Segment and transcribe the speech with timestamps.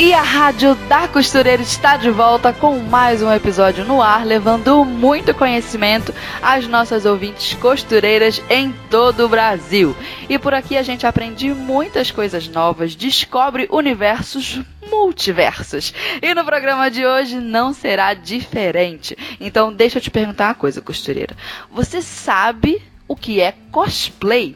[0.00, 4.84] E a Rádio da Costureira está de volta com mais um episódio no ar, levando
[4.84, 9.96] muito conhecimento às nossas ouvintes costureiras em todo o Brasil.
[10.28, 15.92] E por aqui a gente aprende muitas coisas novas, descobre universos multiversos.
[16.22, 19.18] E no programa de hoje não será diferente.
[19.40, 21.36] Então deixa eu te perguntar uma coisa, costureira.
[21.72, 24.54] Você sabe o que é cosplay?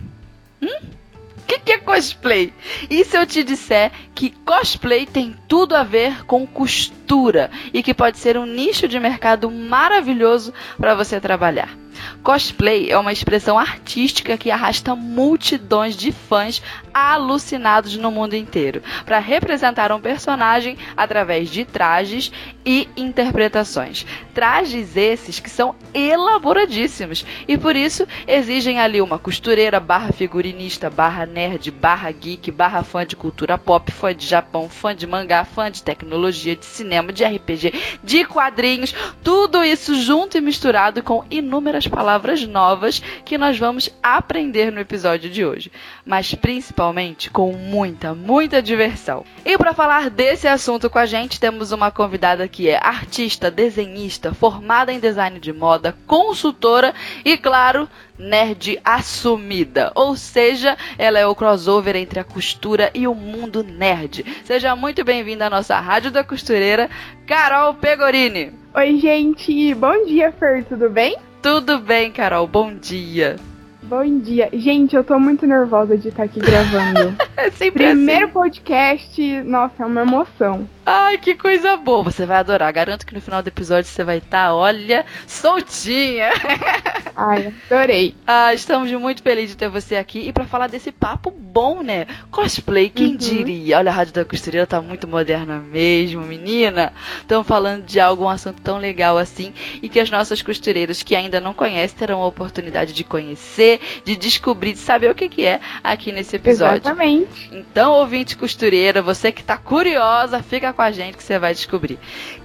[0.62, 1.01] Hum?
[1.42, 2.52] O que, que é cosplay?
[2.88, 7.92] E se eu te disser que cosplay tem tudo a ver com costura e que
[7.92, 11.81] pode ser um nicho de mercado maravilhoso para você trabalhar?
[12.22, 16.62] Cosplay é uma expressão artística que arrasta multidões de fãs
[16.92, 22.30] alucinados no mundo inteiro para representar um personagem através de trajes
[22.64, 24.06] e interpretações.
[24.34, 31.26] Trajes esses que são elaboradíssimos e por isso exigem ali uma costureira barra figurinista barra
[31.26, 35.70] nerd barra geek barra fã de cultura pop, fã de Japão, fã de mangá, fã
[35.70, 41.81] de tecnologia, de cinema, de RPG, de quadrinhos, tudo isso junto e misturado com inúmeras
[41.86, 45.70] palavras novas que nós vamos aprender no episódio de hoje,
[46.04, 49.24] mas principalmente com muita, muita diversão.
[49.44, 54.34] E para falar desse assunto com a gente, temos uma convidada que é artista, desenhista,
[54.34, 59.92] formada em design de moda, consultora e, claro, nerd assumida.
[59.94, 64.24] Ou seja, ela é o crossover entre a costura e o mundo nerd.
[64.44, 66.88] Seja muito bem-vinda à nossa Rádio da Costureira,
[67.26, 68.52] Carol Pegorini.
[68.74, 69.74] Oi, gente.
[69.74, 70.64] Bom dia, Fer.
[70.64, 71.16] Tudo bem?
[71.42, 72.46] Tudo bem, Carol.
[72.46, 73.36] Bom dia.
[73.82, 74.48] Bom dia.
[74.52, 77.14] Gente, eu tô muito nervosa de estar aqui gravando.
[77.36, 78.32] é sempre Primeiro assim.
[78.32, 80.68] podcast, nossa, é uma emoção.
[80.84, 82.02] Ai, que coisa boa.
[82.02, 82.72] Você vai adorar.
[82.72, 86.30] Garanto que no final do episódio você vai estar, tá, olha, soltinha.
[87.14, 88.14] Ai, adorei.
[88.26, 92.06] Ah, estamos muito felizes de ter você aqui e para falar desse papo bom, né?
[92.30, 93.16] Cosplay, quem uhum.
[93.16, 93.78] diria?
[93.78, 96.92] Olha, a Rádio da Costureira tá muito moderna mesmo, menina.
[97.20, 101.14] Estamos falando de algo, um assunto tão legal assim e que as nossas costureiras que
[101.14, 105.44] ainda não conhecem terão a oportunidade de conhecer, de descobrir, de saber o que, que
[105.44, 106.78] é aqui nesse episódio.
[106.78, 107.50] Exatamente.
[107.52, 111.98] Então, ouvinte costureira, você que tá curiosa, fica com a gente que você vai descobrir.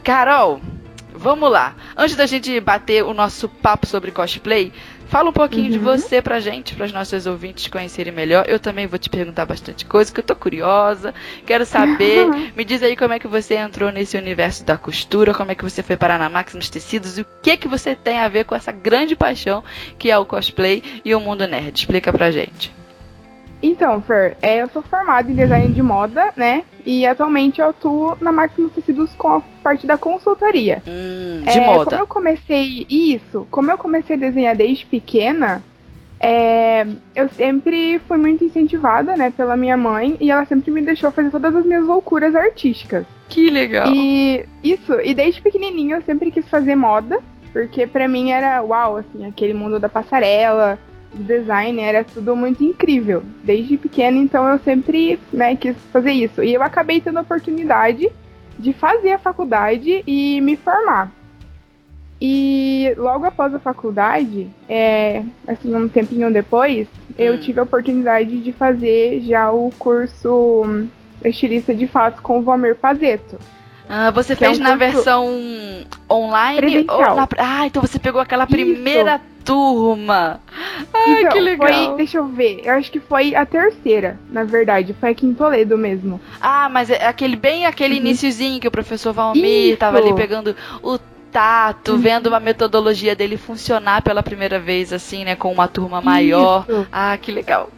[0.03, 0.61] Carol,
[1.13, 1.75] vamos lá.
[1.95, 4.71] Antes da gente bater o nosso papo sobre cosplay,
[5.07, 5.71] fala um pouquinho uhum.
[5.71, 8.45] de você pra gente, para os nossos ouvintes conhecerem melhor.
[8.47, 11.13] Eu também vou te perguntar bastante coisa, que eu tô curiosa,
[11.45, 12.27] quero saber.
[12.55, 15.63] Me diz aí como é que você entrou nesse universo da costura, como é que
[15.63, 18.55] você foi parar na Maximus Tecidos e o que que você tem a ver com
[18.55, 19.63] essa grande paixão
[19.97, 21.77] que é o cosplay e o mundo nerd.
[21.77, 22.71] Explica pra gente.
[23.61, 26.63] Então, Fer, é, eu sou formada em design de moda, né?
[26.85, 30.81] E atualmente eu atuo na Máximo Tecidos com a parte da consultoria.
[30.87, 31.91] Hum, de é, moda.
[31.91, 35.63] Como eu comecei isso, como eu comecei a desenhar desde pequena,
[36.19, 36.85] é,
[37.15, 41.29] eu sempre fui muito incentivada, né, pela minha mãe, e ela sempre me deixou fazer
[41.29, 43.05] todas as minhas loucuras artísticas.
[43.29, 43.87] Que legal.
[43.93, 47.19] E isso, e desde pequenininho eu sempre quis fazer moda,
[47.51, 50.79] porque para mim era uau, assim, aquele mundo da passarela,
[51.23, 53.23] design era tudo muito incrível.
[53.43, 56.43] Desde pequena, então eu sempre né, quis fazer isso.
[56.43, 58.09] E eu acabei tendo a oportunidade
[58.57, 61.11] de fazer a faculdade e me formar.
[62.19, 67.13] E logo após a faculdade, é, assim, um tempinho depois, hum.
[67.17, 70.87] eu tive a oportunidade de fazer já o curso
[71.23, 73.37] estilista de fato com o Valmir Pazeto.
[73.89, 75.27] Ah, você fez é um na versão
[76.11, 76.85] online?
[76.89, 77.27] Ou na...
[77.37, 79.36] Ah, então você pegou aquela primeira Isso.
[79.47, 80.41] Turma.
[80.93, 81.67] Ai, então, que legal.
[81.67, 84.93] Foi, deixa eu ver, eu acho que foi a terceira, na verdade.
[84.99, 86.19] Foi aqui em Toledo mesmo.
[86.41, 88.01] Ah, mas é aquele bem aquele uhum.
[88.01, 89.77] iniciozinho que o professor Valmir Isso.
[89.77, 90.99] tava ali pegando o
[91.31, 91.97] tato, uhum.
[91.97, 96.65] vendo uma metodologia dele funcionar pela primeira vez, assim, né, com uma turma maior.
[96.67, 96.87] Isso.
[96.91, 97.69] Ah, que legal.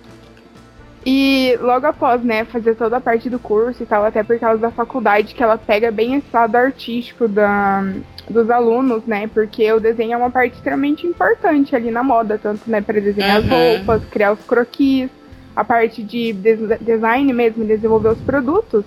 [1.06, 4.60] E logo após, né, fazer toda a parte do curso e tal, até por causa
[4.60, 7.84] da faculdade, que ela pega bem esse lado artístico da,
[8.32, 12.70] dos alunos, né, porque o desenho é uma parte extremamente importante ali na moda, tanto,
[12.70, 13.46] né, para desenhar uhum.
[13.46, 15.10] as roupas, criar os croquis,
[15.56, 16.34] a parte de
[16.82, 18.86] design mesmo, desenvolver os produtos.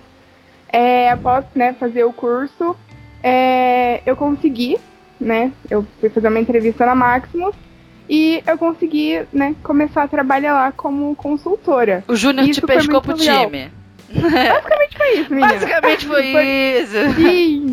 [0.73, 2.75] É, após, né, fazer o curso,
[3.23, 4.79] é, eu consegui,
[5.21, 7.55] né, eu fui fazer uma entrevista na Maximus,
[8.09, 12.05] e eu consegui, né, começar a trabalhar lá como consultora.
[12.09, 13.47] O Júnior te pescou pro legal.
[13.47, 13.71] time.
[14.13, 15.53] Basicamente foi isso, menina.
[15.55, 17.15] Basicamente foi, foi isso.
[17.17, 17.72] Sim.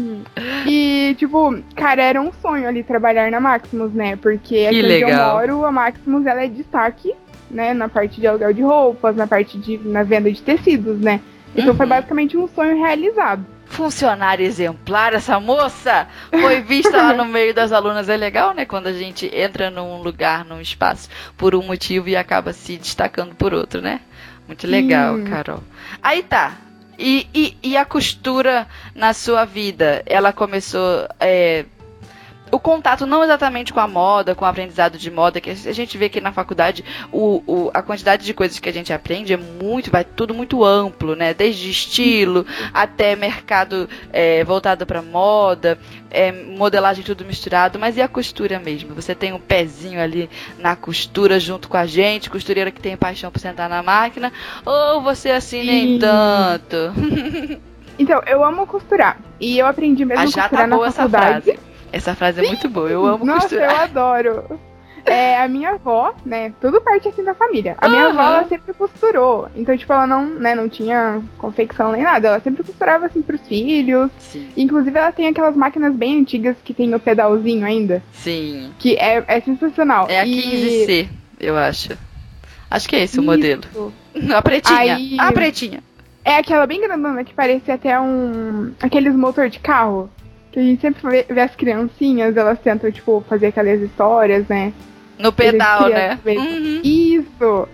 [1.09, 4.15] E, tipo, cara, era um sonho ali trabalhar na Maximus, né?
[4.15, 7.15] Porque que aqui onde eu moro, a Maximus ela é destaque,
[7.50, 7.73] né?
[7.73, 11.19] Na parte de aluguel de roupas, na parte de na venda de tecidos, né?
[11.56, 11.77] Então uhum.
[11.77, 13.44] foi basicamente um sonho realizado.
[13.65, 18.07] Funcionária exemplar, essa moça foi vista lá no meio das alunas.
[18.07, 18.65] É legal, né?
[18.65, 23.33] Quando a gente entra num lugar, num espaço, por um motivo e acaba se destacando
[23.33, 24.01] por outro, né?
[24.45, 25.23] Muito legal, Sim.
[25.23, 25.63] Carol.
[26.03, 26.69] Aí tá.
[27.00, 30.04] E, e, e, a costura na sua vida?
[30.06, 31.07] Ela começou.
[31.18, 31.63] É,
[32.51, 35.98] o contato não exatamente com a moda, com o aprendizado de moda, que a gente
[35.98, 39.38] vê que na faculdade o, o, a quantidade de coisas que a gente aprende é
[39.38, 41.34] muito, vai tudo muito amplo, né?
[41.34, 45.78] Desde estilo até mercado é, voltado para moda,
[46.10, 48.95] é, modelagem tudo misturado, mas e a costura mesmo?
[48.95, 53.31] Você tem um pezinho ali na costura junto com a gente, costureira que tem paixão
[53.31, 54.31] por sentar na máquina,
[54.66, 57.60] ou você assim nem tanto?
[58.00, 59.19] Então, eu amo costurar.
[59.42, 60.90] E eu aprendi mesmo Ah, a já costurar tá na boa
[61.91, 62.44] essa frase.
[62.44, 63.71] É muito boa, eu amo Nossa, costurar.
[63.71, 64.59] eu adoro.
[65.06, 67.75] É, a minha avó, né, tudo parte assim da família.
[67.80, 68.33] A minha avó, Aham.
[68.39, 69.47] ela sempre costurou.
[69.56, 72.27] Então, tipo, ela não, né, não tinha confecção nem nada.
[72.27, 74.12] Ela sempre costurava, assim, pros filhos.
[74.19, 78.03] Sim, Inclusive, ela tem aquelas máquinas bem antigas que tem o pedalzinho ainda.
[78.12, 78.71] sim.
[78.77, 80.06] Que é, é sensacional.
[80.09, 80.42] É a E-
[80.85, 81.07] 15C,
[81.39, 81.97] eu acho.
[82.69, 83.31] Acho que é esse o Isso.
[83.31, 83.63] modelo.
[84.35, 84.77] A pretinha.
[84.95, 85.81] Aí- A pretinha.
[86.24, 88.74] É aquela bem grandona que parece até um.
[88.80, 90.07] aqueles motor de carro.
[90.51, 94.74] Que a gente sempre vê, as criancinhas, elas tentam, tipo, fazer aquelas histórias, né?
[95.18, 96.19] No pedal, né?
[96.25, 96.81] Uhum.
[96.84, 97.68] Isso!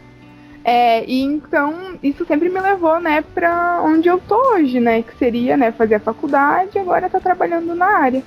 [0.67, 5.03] É, e então, isso sempre me levou, né, pra onde eu tô hoje, né?
[5.03, 8.23] Que seria, né, fazer a faculdade e agora tá trabalhando na área.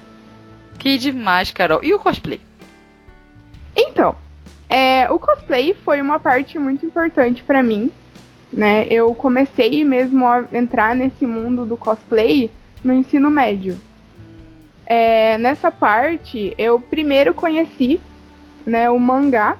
[0.78, 1.80] Que demais, Carol.
[1.82, 2.40] E o cosplay?
[3.76, 4.14] Então,
[4.68, 7.90] é, o cosplay foi uma parte muito importante pra mim,
[8.52, 8.86] né?
[8.88, 12.50] Eu comecei mesmo a entrar nesse mundo do cosplay
[12.84, 13.76] no ensino médio.
[14.90, 18.00] É, nessa parte, eu primeiro conheci,
[18.64, 19.58] né, o mangá,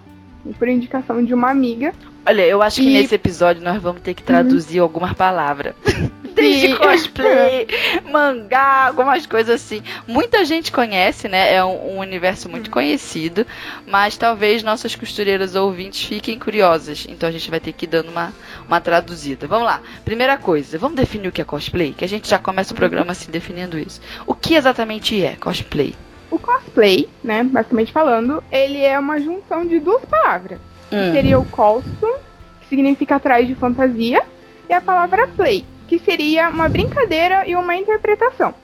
[0.59, 1.93] por indicação de uma amiga.
[2.27, 3.03] Olha, eu acho que E- Uhum.
[3.03, 5.75] nesse episódio nós vamos ter que traduzir algumas palavras.
[6.35, 7.67] Desde cosplay,
[8.11, 9.83] mangá, algumas coisas assim.
[10.07, 11.55] Muita gente conhece, né?
[11.55, 12.53] É um, um universo Uhum.
[12.53, 13.47] muito conhecido,
[13.87, 17.07] mas talvez nossas costureiras ouvintes fiquem curiosas.
[17.09, 18.33] Então a gente vai ter que ir dando uma,
[18.67, 19.47] uma traduzida.
[19.47, 19.81] Vamos lá.
[20.05, 21.93] Primeira coisa, vamos definir o que é cosplay?
[21.93, 22.79] Que a gente já começa o Uhum.
[22.79, 24.01] programa assim definindo isso.
[24.27, 25.95] O que exatamente é cosplay?
[26.31, 30.59] O cosplay, né, basicamente falando, ele é uma junção de duas palavras.
[30.93, 31.13] Hum.
[31.13, 32.15] seria o costume,
[32.63, 34.23] que significa atrás de fantasia,
[34.69, 38.55] e a palavra play, que seria uma brincadeira e uma interpretação.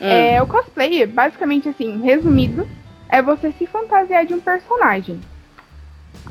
[0.00, 0.08] Hum.
[0.08, 2.66] É, o cosplay, basicamente assim, resumido,
[3.08, 5.20] é você se fantasiar de um personagem.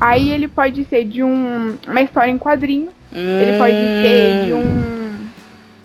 [0.01, 5.03] Aí ele pode ser de um, uma história em quadrinho, ele pode ser de um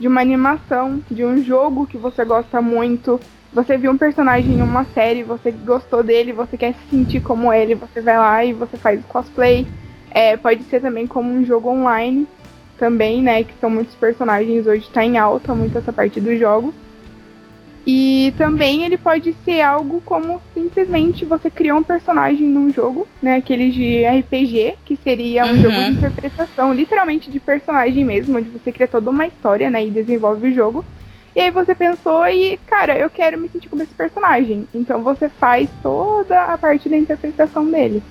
[0.00, 3.20] de uma animação, de um jogo que você gosta muito.
[3.52, 7.52] Você viu um personagem em uma série, você gostou dele, você quer se sentir como
[7.52, 9.66] ele, você vai lá e você faz cosplay.
[10.10, 12.28] É, pode ser também como um jogo online
[12.78, 13.44] também, né?
[13.44, 16.72] Que são muitos personagens hoje está em alta muito essa parte do jogo.
[17.86, 23.36] E também ele pode ser algo como simplesmente você criou um personagem num jogo, né?
[23.36, 25.56] Aquele de RPG, que seria um Uhum.
[25.62, 29.86] jogo de interpretação, literalmente de personagem mesmo, onde você cria toda uma história, né?
[29.86, 30.84] E desenvolve o jogo.
[31.34, 34.66] E aí você pensou e, cara, eu quero me sentir como esse personagem.
[34.74, 38.02] Então você faz toda a parte da interpretação dele.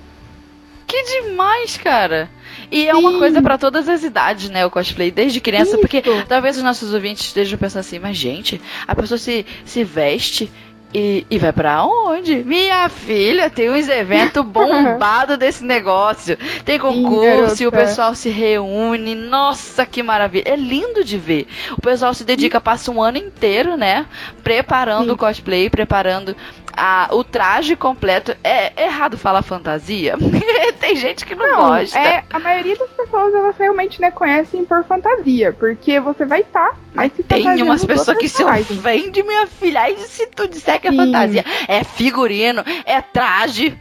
[0.88, 2.30] Que demais, cara!
[2.70, 3.18] E é uma Sim.
[3.18, 4.64] coisa pra todas as idades, né?
[4.64, 5.78] O cosplay, desde criança, Isso.
[5.80, 10.50] porque talvez os nossos ouvintes estejam pensando assim, mas gente, a pessoa se, se veste
[10.92, 12.36] e, e vai pra onde?
[12.44, 16.38] Minha filha, tem uns eventos bombados desse negócio.
[16.64, 19.14] Tem concurso e o pessoal se reúne.
[19.14, 20.44] Nossa, que maravilha!
[20.46, 21.46] É lindo de ver.
[21.76, 24.06] O pessoal se dedica, passa um ano inteiro, né?
[24.42, 25.12] Preparando Sim.
[25.12, 26.34] o cosplay, preparando
[26.78, 28.36] a, o traje completo.
[28.42, 30.16] É errado falar fantasia?
[30.80, 31.98] tem gente que não, gosta.
[31.98, 36.78] é, a maioria das pessoas elas realmente né, conhecem por fantasia, porque você vai estar,
[36.94, 39.82] mas se Tem umas pessoas que se ofendem, minha filha.
[39.82, 40.96] Aí se tu disser que é Sim.
[40.96, 43.76] fantasia, é figurino, é traje.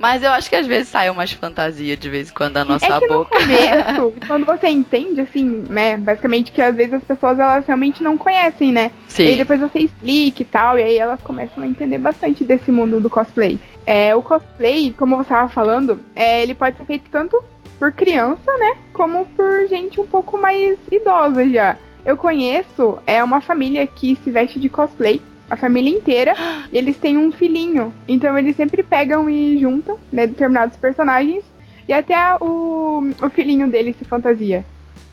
[0.00, 2.86] Mas eu acho que às vezes sai umas fantasias de vez em quando da nossa
[2.86, 3.38] é que no boca.
[3.38, 8.16] começo, quando você entende, assim, né, basicamente que às vezes as pessoas elas realmente não
[8.16, 8.90] conhecem, né?
[9.18, 9.36] E aí Sim.
[9.36, 13.10] depois você explica e tal, e aí elas começam a entender bastante desse mundo do
[13.10, 13.60] cosplay.
[13.84, 17.42] É, o cosplay, como você estava falando, é, ele pode ser feito tanto
[17.78, 21.76] por criança, né, como por gente um pouco mais idosa já.
[22.06, 26.34] Eu conheço é uma família que se veste de cosplay, a família inteira,
[26.72, 27.92] e eles têm um filhinho.
[28.08, 31.44] Então eles sempre pegam e juntam, né, determinados personagens,
[31.88, 34.64] e até o, o filhinho dele se fantasia.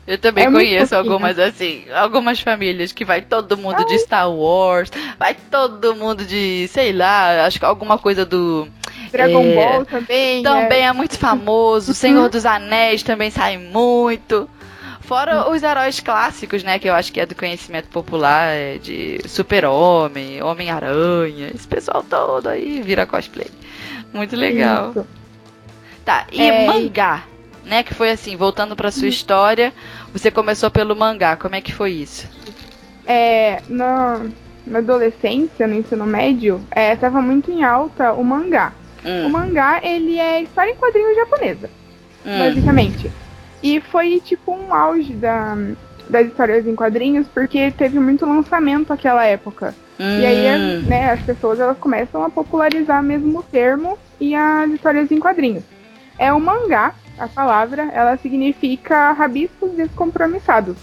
[0.06, 3.84] Eu também é conheço algumas assim, algumas famílias que vai todo mundo Ai.
[3.84, 8.66] de Star Wars, vai todo mundo de, sei lá, acho que alguma coisa do
[9.12, 10.42] Dragon é, Ball também.
[10.42, 11.92] Também é, é muito famoso.
[11.92, 14.48] Senhor dos Anéis também sai muito.
[15.08, 16.78] Fora os heróis clássicos, né?
[16.78, 22.46] Que eu acho que é do conhecimento popular, é de Super-Homem, Homem-Aranha, esse pessoal todo
[22.46, 23.48] aí vira cosplay.
[24.12, 24.90] Muito legal.
[24.90, 25.06] Isso.
[26.04, 26.66] Tá, e é...
[26.66, 27.24] mangá?
[27.64, 27.82] né?
[27.82, 29.72] Que foi assim, voltando para sua história,
[30.12, 31.36] você começou pelo mangá.
[31.36, 32.28] Como é que foi isso?
[33.06, 34.26] É, na,
[34.66, 38.74] na adolescência, no ensino médio, estava é, muito em alta o mangá.
[39.04, 39.26] Hum.
[39.26, 41.70] O mangá, ele é história em quadrinhos japonesa,
[42.26, 42.38] hum.
[42.38, 43.10] basicamente.
[43.62, 45.56] E foi tipo um auge da,
[46.08, 49.74] das histórias em quadrinhos, porque teve muito lançamento naquela época.
[49.98, 50.20] Hum.
[50.20, 50.82] E aí, hum.
[50.86, 55.64] né, as pessoas elas começam a popularizar mesmo o termo e as histórias em quadrinhos.
[56.18, 60.76] É um mangá, a palavra, ela significa rabiscos descompromissados.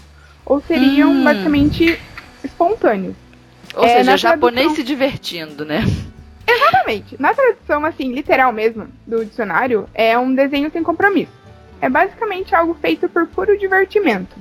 [0.44, 1.24] Ou seriam hum.
[1.24, 1.98] basicamente
[2.44, 3.14] espontâneos.
[3.74, 4.76] Ou é, seja, japonês tradução...
[4.76, 5.82] se divertindo, né?
[6.46, 7.16] Exatamente.
[7.20, 11.32] Na tradução, assim, literal mesmo, do dicionário, é um desenho sem compromisso.
[11.80, 14.36] É basicamente algo feito por puro divertimento.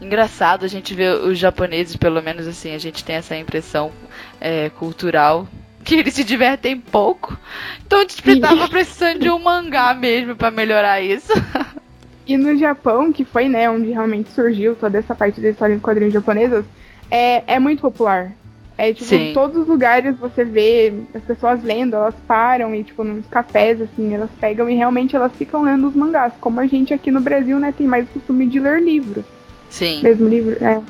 [0.00, 3.92] Engraçado a gente ver os japoneses, pelo menos assim, a gente tem essa impressão
[4.40, 5.48] é, cultural
[5.84, 7.38] que eles se divertem pouco.
[7.86, 11.32] Então a gente tava precisando de um mangá mesmo para melhorar isso.
[12.26, 15.78] E no Japão, que foi, né, onde realmente surgiu toda essa parte da história em
[15.78, 16.64] quadrinhos japonesas,
[17.10, 18.32] é, é muito popular.
[18.76, 19.30] É, tipo, Sim.
[19.30, 23.80] em todos os lugares você vê as pessoas lendo, elas param e, tipo, nos cafés,
[23.80, 26.32] assim, elas pegam e realmente elas ficam lendo os mangás.
[26.40, 29.24] Como a gente aqui no Brasil, né, tem mais o costume de ler livros.
[29.70, 30.02] Sim.
[30.02, 30.80] Mesmo livro, é.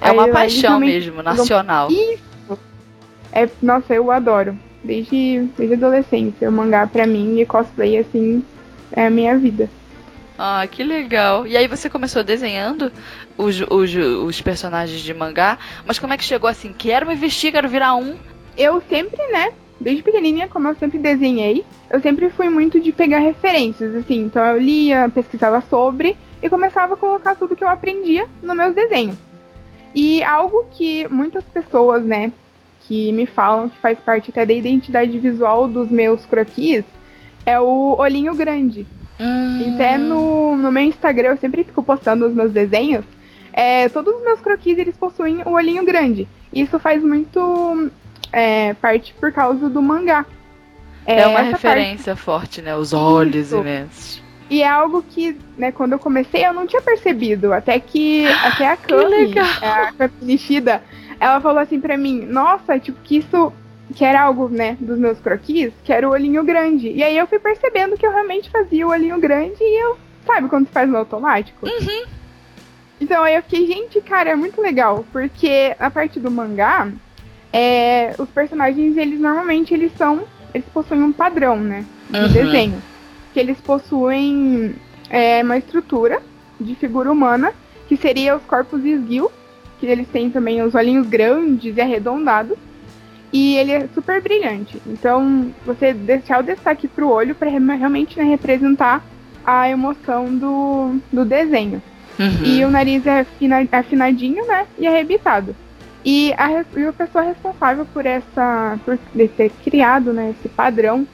[0.00, 1.88] É uma Aí, paixão mesmo, nacional.
[1.90, 2.32] Isso,
[3.32, 4.56] é, nossa, eu adoro.
[4.84, 6.48] Desde, desde adolescência.
[6.48, 8.44] O mangá pra mim e cosplay, assim,
[8.92, 9.70] é a minha vida.
[10.38, 11.46] Ah, que legal.
[11.46, 12.90] E aí você começou desenhando
[13.36, 16.72] os, os, os personagens de mangá, mas como é que chegou assim?
[16.72, 18.16] Quero me vestir, quero virar um.
[18.56, 19.52] Eu sempre, né?
[19.80, 24.20] Desde pequenininha, como eu sempre desenhei, eu sempre fui muito de pegar referências, assim.
[24.20, 28.74] Então eu lia, pesquisava sobre e começava a colocar tudo que eu aprendia nos meus
[28.74, 29.16] desenhos.
[29.94, 32.32] E algo que muitas pessoas, né,
[32.80, 36.84] que me falam que faz parte até da identidade visual dos meus croquis
[37.44, 38.86] é o olhinho grande.
[39.22, 39.74] Hum.
[39.74, 43.04] Até no, no meu Instagram eu sempre fico postando os meus desenhos.
[43.52, 46.26] É, todos os meus croquis eles possuem o olhinho grande.
[46.52, 47.90] Isso faz muito
[48.32, 50.26] é, parte por causa do mangá.
[51.06, 52.24] É, é uma referência parte...
[52.24, 52.74] forte, né?
[52.74, 53.56] Os olhos Isso.
[53.58, 54.22] imensos.
[54.50, 57.52] E é algo que, né, quando eu comecei eu não tinha percebido.
[57.52, 60.82] Até que até a Cami, a Cami Nishida,
[61.18, 63.52] ela falou assim pra mim, nossa, tipo, que isso
[63.92, 66.88] que era algo, né, dos meus croquis, que era o olhinho grande.
[66.90, 70.48] E aí eu fui percebendo que eu realmente fazia o olhinho grande e eu, sabe
[70.48, 71.66] quando você faz no automático?
[71.66, 72.04] Uhum.
[73.00, 76.88] Então aí eu fiquei, gente, cara, é muito legal, porque a parte do mangá,
[77.52, 80.22] é, os personagens, eles normalmente eles são,
[80.54, 82.32] eles possuem um padrão, né, de uhum.
[82.32, 82.82] desenho.
[83.34, 84.74] Que eles possuem
[85.10, 86.22] é, uma estrutura
[86.60, 87.52] de figura humana,
[87.88, 89.30] que seria os corpos esguio,
[89.78, 92.56] que eles têm também os olhinhos grandes e arredondados.
[93.32, 94.80] E ele é super brilhante.
[94.86, 99.02] Então, você deixar o destaque pro olho para realmente né, representar
[99.44, 101.82] a emoção do, do desenho.
[102.18, 102.44] Uhum.
[102.44, 103.26] E o nariz é
[103.72, 104.66] afinadinho, né?
[104.78, 105.56] E arrebitado.
[106.04, 108.78] E a, e a pessoa responsável por essa.
[108.84, 108.98] por
[109.28, 111.06] ter criado né, esse padrão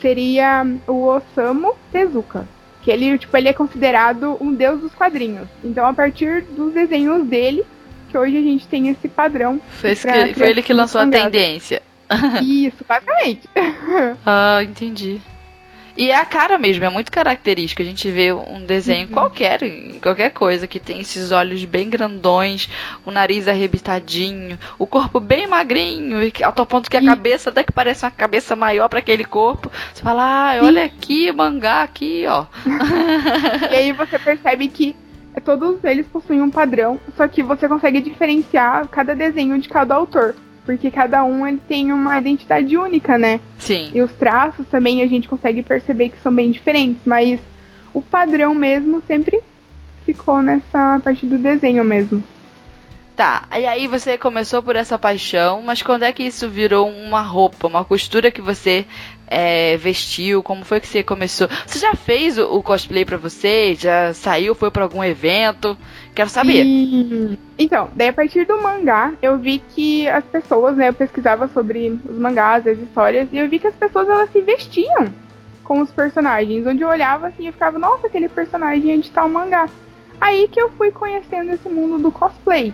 [0.00, 2.46] seria o Osamu Tezuka.
[2.82, 5.48] Que ele, tipo, ele é considerado um deus dos quadrinhos.
[5.64, 7.64] Então, a partir dos desenhos dele,
[8.08, 9.60] que hoje a gente tem esse padrão.
[9.68, 11.82] Foi, que, foi ele que lançou a tendência.
[12.42, 13.48] Isso, basicamente.
[14.24, 15.20] ah, entendi.
[15.98, 17.82] E é a cara mesmo, é muito característico.
[17.82, 19.12] A gente vê um desenho uhum.
[19.12, 19.58] qualquer,
[20.00, 22.68] qualquer coisa, que tem esses olhos bem grandões,
[23.04, 28.04] o nariz arrebitadinho, o corpo bem magrinho, ao ponto que a cabeça até que parece
[28.04, 29.72] uma cabeça maior para aquele corpo.
[29.92, 32.46] Você fala, ah, olha aqui, mangá aqui, ó.
[33.72, 34.94] e aí você percebe que
[35.56, 40.34] todos eles possuem um padrão, só que você consegue diferenciar cada desenho de cada autor.
[40.66, 43.40] Porque cada um ele tem uma identidade única, né?
[43.58, 43.90] Sim.
[43.94, 47.40] E os traços também a gente consegue perceber que são bem diferentes, mas
[47.94, 49.40] o padrão mesmo sempre
[50.04, 52.22] ficou nessa parte do desenho mesmo.
[53.16, 57.22] Tá, e aí você começou por essa paixão, mas quando é que isso virou uma
[57.22, 58.86] roupa, uma costura que você
[59.30, 60.42] é, vestiu?
[60.42, 61.48] Como foi que você começou?
[61.66, 63.74] Você já fez o, o cosplay para você?
[63.74, 65.76] Já saiu, foi para algum evento?
[66.14, 66.64] Quero saber.
[66.64, 67.38] E...
[67.58, 72.00] Então, daí a partir do mangá, eu vi que as pessoas, né, eu pesquisava sobre
[72.08, 75.12] os mangás, as histórias, e eu vi que as pessoas elas se vestiam
[75.62, 79.28] com os personagens, onde eu olhava assim e ficava, nossa, aquele personagem é de tal
[79.28, 79.68] mangá.
[80.18, 82.72] Aí que eu fui conhecendo esse mundo do cosplay.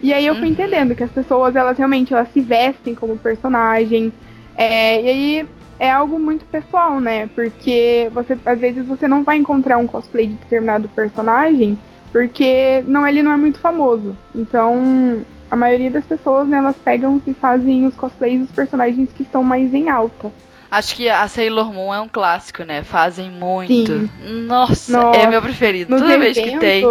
[0.00, 0.50] E aí eu fui uhum.
[0.52, 4.12] entendendo que as pessoas, elas realmente elas se vestem como personagem.
[4.56, 7.28] É, e aí é algo muito pessoal, né?
[7.34, 11.78] Porque você às vezes você não vai encontrar um cosplay de determinado personagem
[12.12, 14.16] porque não ele não é muito famoso.
[14.34, 19.22] Então, a maioria das pessoas, né, elas pegam e fazem os cosplays dos personagens que
[19.22, 20.32] estão mais em alta.
[20.70, 22.82] Acho que a Sailor Moon é um clássico, né?
[22.82, 24.10] Fazem muito.
[24.46, 25.96] Nossa, Nossa, é meu preferido.
[25.96, 26.82] Toda eventos, vez que tem.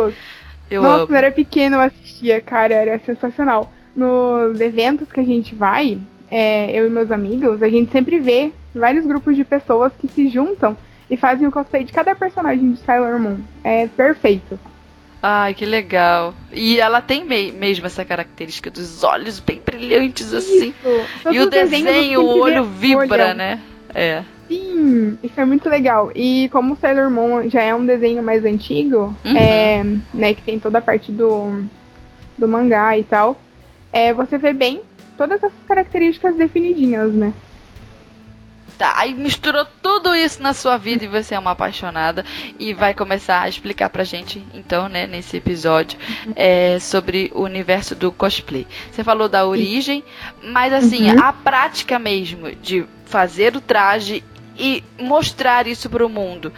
[0.69, 1.07] Eu Nossa, amo.
[1.07, 3.71] quando eu era pequeno eu assistia, cara, era sensacional.
[3.95, 8.51] Nos eventos que a gente vai, é, eu e meus amigos, a gente sempre vê
[8.77, 10.77] vários grupos de pessoas que se juntam
[11.09, 13.37] e fazem o cosplay de cada personagem de Sailor Moon.
[13.63, 14.59] É perfeito.
[15.21, 16.33] Ai, que legal.
[16.53, 20.69] E ela tem me mesmo essa característica dos olhos bem brilhantes assim.
[20.69, 21.33] Isso.
[21.33, 23.59] E o desenho, o olho vibra, né?
[23.93, 24.23] É.
[24.47, 26.11] Sim, isso é muito legal.
[26.15, 29.37] E como Sailor Moon já é um desenho mais antigo, uhum.
[29.37, 31.63] é, né, que tem toda a parte do,
[32.37, 33.41] do mangá e tal,
[33.91, 34.81] é, você vê bem
[35.17, 37.33] todas essas características definidinhas, né?
[38.77, 42.23] Tá, aí misturou tudo isso na sua vida e você é uma apaixonada
[42.59, 45.97] e vai começar a explicar pra gente, então, né, nesse episódio,
[46.35, 48.67] é, sobre o universo do cosplay.
[48.91, 50.03] Você falou da origem,
[50.43, 51.23] mas assim, uhum.
[51.23, 54.23] a prática mesmo de fazer o traje
[54.55, 56.53] e mostrar isso pro mundo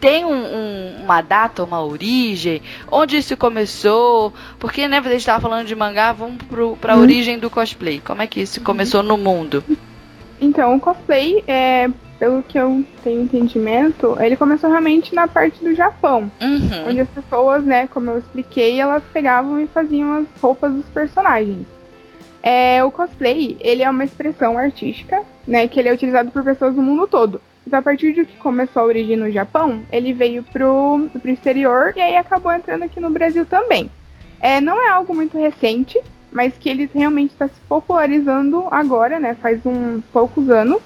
[0.00, 2.62] tem um, um, uma data, uma origem?
[2.90, 4.32] Onde isso começou?
[4.58, 6.38] Porque, né, você estava falando de mangá, vamos
[6.80, 7.02] para a uhum.
[7.02, 8.00] origem do cosplay.
[8.00, 9.64] Como é que isso começou no mundo?
[10.40, 15.74] Então, o cosplay, é, pelo que eu tenho entendimento, ele começou realmente na parte do
[15.74, 16.30] Japão.
[16.40, 16.88] Uhum.
[16.88, 21.66] Onde as pessoas, né, como eu expliquei, elas pegavam e faziam as roupas dos personagens.
[22.42, 26.74] É, o cosplay, ele é uma expressão artística, né, que ele é utilizado por pessoas
[26.74, 27.40] do mundo todo.
[27.66, 31.92] Então, a partir de que começou a origem no Japão, ele veio pro, pro exterior
[31.96, 33.90] e aí acabou entrando aqui no Brasil também.
[34.40, 39.34] É, não é algo muito recente, mas que ele realmente está se popularizando agora, né?
[39.34, 40.80] Faz um poucos anos.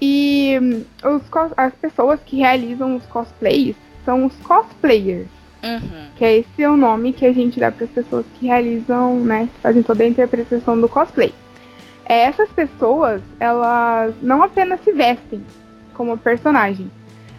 [0.00, 0.56] E
[1.04, 1.22] os,
[1.56, 5.28] as pessoas que realizam os cosplays são os cosplayers.
[5.62, 6.08] Uhum.
[6.16, 9.20] Que é esse é o nome que a gente dá para as pessoas que realizam,
[9.20, 9.48] né?
[9.60, 11.34] Fazem toda a interpretação do cosplay.
[12.04, 15.44] É, essas pessoas, elas não apenas se vestem
[15.94, 16.90] como personagem,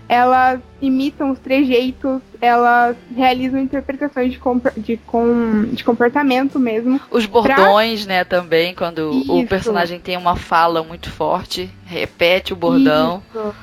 [0.09, 4.39] elas imitam os trejeitos, elas realizam interpretações de,
[4.77, 6.99] de, com, de comportamento mesmo.
[7.11, 8.15] Os bordões, pra...
[8.15, 9.31] né, também, quando Isso.
[9.31, 13.21] o personagem tem uma fala muito forte, repete o bordão.
[13.29, 13.55] Isso.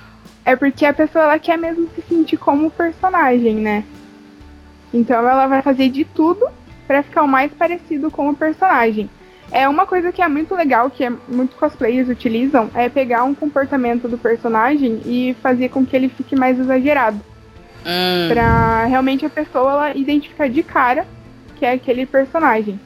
[0.44, 3.82] É porque a pessoa ela quer mesmo se sentir como personagem, né?
[4.94, 6.46] Então ela vai fazer de tudo
[6.86, 9.10] para ficar o mais parecido com o personagem.
[9.50, 13.34] É uma coisa que é muito legal, que é, muitos cosplayers utilizam, é pegar um
[13.34, 17.20] comportamento do personagem e fazer com que ele fique mais exagerado.
[17.84, 18.28] Hum.
[18.28, 21.06] Pra realmente a pessoa ela identificar de cara
[21.56, 22.78] que é aquele personagem.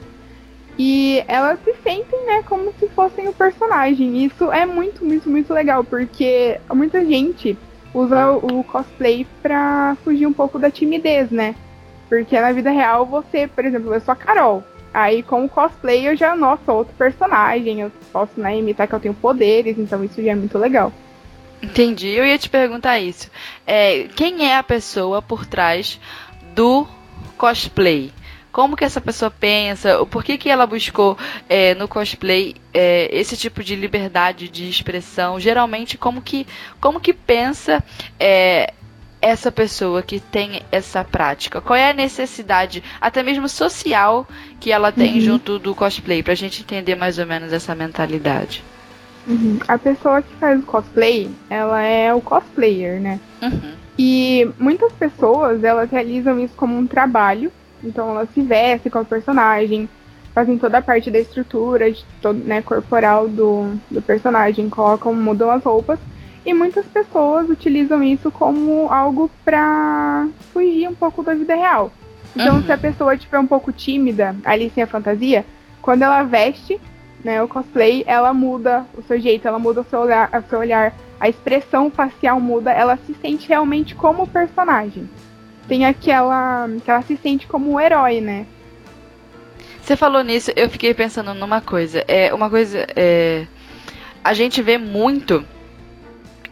[0.79, 4.23] E elas se sentem, né, como se fossem o personagem.
[4.23, 7.57] Isso é muito, muito, muito legal, porque muita gente
[7.93, 11.55] usa o cosplay pra fugir um pouco da timidez, né?
[12.07, 14.63] Porque na vida real você, por exemplo, eu sou a Carol.
[14.93, 18.99] Aí com o cosplay eu já, nossa, outro personagem, eu posso né, imitar que eu
[18.99, 20.91] tenho poderes, então isso já é muito legal.
[21.61, 23.29] Entendi, eu ia te perguntar isso.
[23.65, 25.99] É, quem é a pessoa por trás
[26.55, 26.87] do
[27.37, 28.11] cosplay?
[28.51, 30.05] Como que essa pessoa pensa?
[30.07, 35.39] Por que, que ela buscou é, no cosplay é, esse tipo de liberdade de expressão?
[35.39, 36.45] Geralmente, como que,
[36.81, 37.81] como que pensa
[38.19, 38.73] é,
[39.21, 41.61] essa pessoa que tem essa prática?
[41.61, 44.27] Qual é a necessidade, até mesmo social,
[44.59, 45.21] que ela tem uhum.
[45.21, 48.63] junto do cosplay, pra gente entender mais ou menos essa mentalidade?
[49.27, 49.59] Uhum.
[49.67, 53.19] A pessoa que faz o cosplay, ela é o cosplayer, né?
[53.41, 53.73] Uhum.
[53.97, 57.51] E muitas pessoas, elas realizam isso como um trabalho,
[57.83, 59.87] então elas se vestem com o personagem,
[60.33, 65.51] fazem toda a parte da estrutura de todo, né, corporal do, do personagem, colocam, mudam
[65.51, 65.99] as roupas
[66.45, 71.91] e muitas pessoas utilizam isso como algo para fugir um pouco da vida real.
[72.35, 72.63] Então, uhum.
[72.63, 75.45] se a pessoa estiver um pouco tímida ali sem a fantasia,
[75.81, 76.79] quando ela veste
[77.23, 80.59] né, o cosplay, ela muda o seu jeito, ela muda o seu olhar, o seu
[80.59, 85.09] olhar, a expressão facial muda, ela se sente realmente como personagem.
[85.67, 88.45] Tem aquela que ela se sente como o herói, né?
[89.81, 92.03] Você falou nisso, eu fiquei pensando numa coisa.
[92.07, 93.45] É uma coisa, é,
[94.23, 95.45] a gente vê muito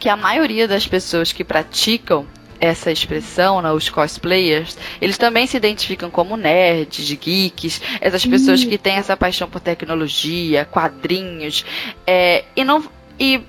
[0.00, 2.26] que a maioria das pessoas que praticam
[2.58, 8.76] essa expressão, né, os cosplayers, eles também se identificam como nerds, geeks, essas pessoas que
[8.76, 11.64] têm essa paixão por tecnologia, quadrinhos,
[12.06, 12.84] é, e não
[13.18, 13.42] e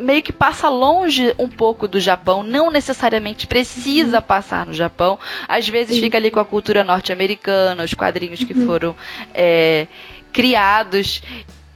[0.00, 4.22] meio que passa longe um pouco do Japão, não necessariamente precisa uhum.
[4.22, 5.18] passar no Japão.
[5.46, 6.02] Às vezes Sim.
[6.02, 8.66] fica ali com a cultura norte-americana, os quadrinhos que uhum.
[8.66, 8.96] foram
[9.34, 9.86] é,
[10.32, 11.22] criados.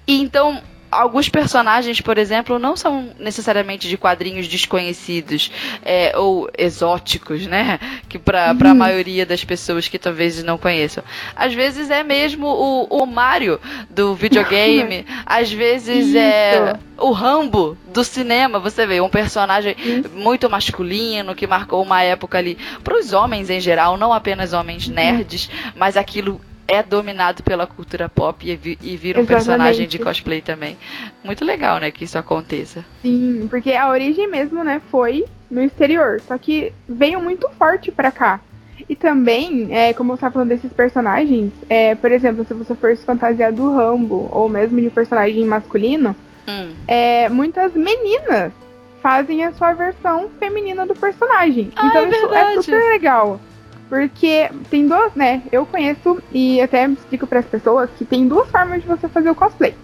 [0.06, 0.62] E então
[0.94, 5.50] alguns personagens, por exemplo, não são necessariamente de quadrinhos desconhecidos
[5.84, 7.78] é, ou exóticos, né?
[8.08, 8.70] Que para uhum.
[8.70, 11.02] a maioria das pessoas que talvez não conheçam.
[11.34, 16.68] Às vezes é mesmo o, o Mario do videogame, às vezes é Isso.
[16.68, 18.58] é o Rambo do cinema.
[18.58, 20.22] Você vê um personagem uhum.
[20.22, 24.86] muito masculino que marcou uma época ali para os homens em geral, não apenas homens
[24.86, 24.94] uhum.
[24.94, 29.26] nerds, mas aquilo é dominado pela cultura pop e, e vira um Exatamente.
[29.26, 30.76] personagem de cosplay também.
[31.22, 32.84] Muito legal, né, que isso aconteça.
[33.02, 38.10] Sim, porque a origem mesmo, né, foi no exterior, só que veio muito forte para
[38.10, 38.40] cá.
[38.88, 42.96] E também, é, como você estava falando desses personagens, é, por exemplo, se você for
[42.96, 46.14] se fantasiar do Rambo, ou mesmo de um personagem masculino,
[46.46, 46.72] hum.
[46.86, 48.52] é, muitas meninas
[49.00, 51.70] fazem a sua versão feminina do personagem.
[51.76, 53.40] Ah, então é isso é super legal.
[53.88, 55.42] Porque tem duas, né?
[55.52, 59.30] Eu conheço e até explico para as pessoas que tem duas formas de você fazer
[59.30, 59.74] o cosplay.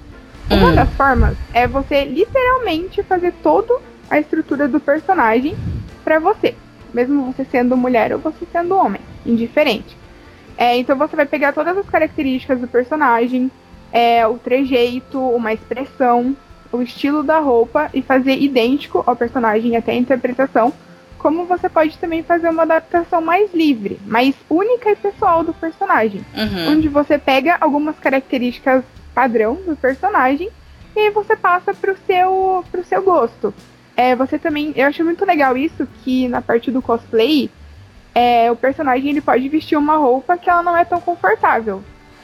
[0.51, 0.75] Uma hum.
[0.75, 3.79] das formas é você literalmente fazer toda
[4.11, 5.57] a estrutura do personagem
[6.03, 6.57] para você,
[6.93, 9.97] mesmo você sendo mulher ou você sendo homem, indiferente.
[10.57, 13.51] É, então você vai pegar todas as características do personagem,
[13.93, 16.37] é, o trejeito, uma expressão,
[16.73, 20.73] o estilo da roupa e fazer idêntico ao personagem até a interpretação
[21.21, 26.25] como você pode também fazer uma adaptação mais livre, mais única e pessoal do personagem.
[26.35, 26.73] Uhum.
[26.73, 28.83] Onde você pega algumas características
[29.15, 30.51] padrão do personagem
[30.97, 33.55] e aí você passa pro seu, pro seu gosto.
[33.95, 34.73] É, você também.
[34.75, 37.51] Eu acho muito legal isso, que na parte do cosplay,
[38.15, 41.83] é, o personagem ele pode vestir uma roupa que ela não é tão confortável.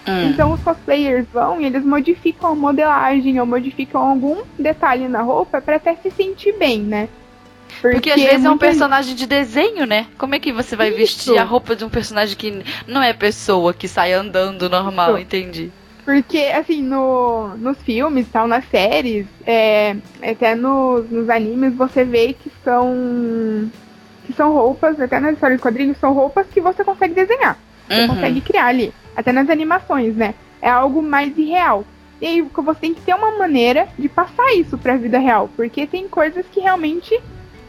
[0.09, 0.31] Hum.
[0.31, 5.61] Então os cosplayers vão e eles modificam a modelagem ou modificam algum detalhe na roupa
[5.61, 7.09] para até se sentir bem, né?
[7.81, 10.07] Porque, Porque às vezes é, um personagem de desenho, né?
[10.17, 10.99] Como é que você vai Isso.
[10.99, 15.23] vestir a roupa de um personagem que não é pessoa, que sai andando normal, Isso.
[15.23, 15.71] entendi.
[16.05, 22.33] Porque, assim, no, nos filmes tal, nas séries, é, até nos, nos animes, você vê
[22.33, 23.69] que são.
[24.25, 27.59] que são roupas, até nas histórias de quadrinhos, são roupas que você consegue desenhar.
[27.89, 28.09] Você uhum.
[28.09, 28.95] consegue criar ali.
[29.17, 30.35] Até nas animações, né?
[30.63, 31.85] É algo mais irreal.
[32.21, 35.51] E aí você tem que ter uma maneira de passar isso pra vida real.
[35.57, 37.21] Porque tem coisas que realmente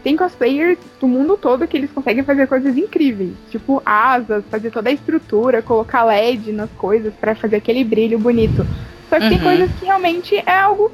[0.07, 4.89] tem cosplayers do mundo todo que eles conseguem fazer coisas incríveis, tipo asas, fazer toda
[4.89, 8.65] a estrutura, colocar LED nas coisas para fazer aquele brilho bonito.
[9.09, 9.29] Só que uhum.
[9.31, 10.89] tem coisas que realmente é algo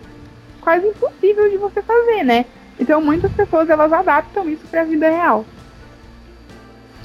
[0.61, 2.43] quase impossível de você fazer, né?
[2.79, 5.45] Então muitas pessoas elas adaptam isso para a vida real.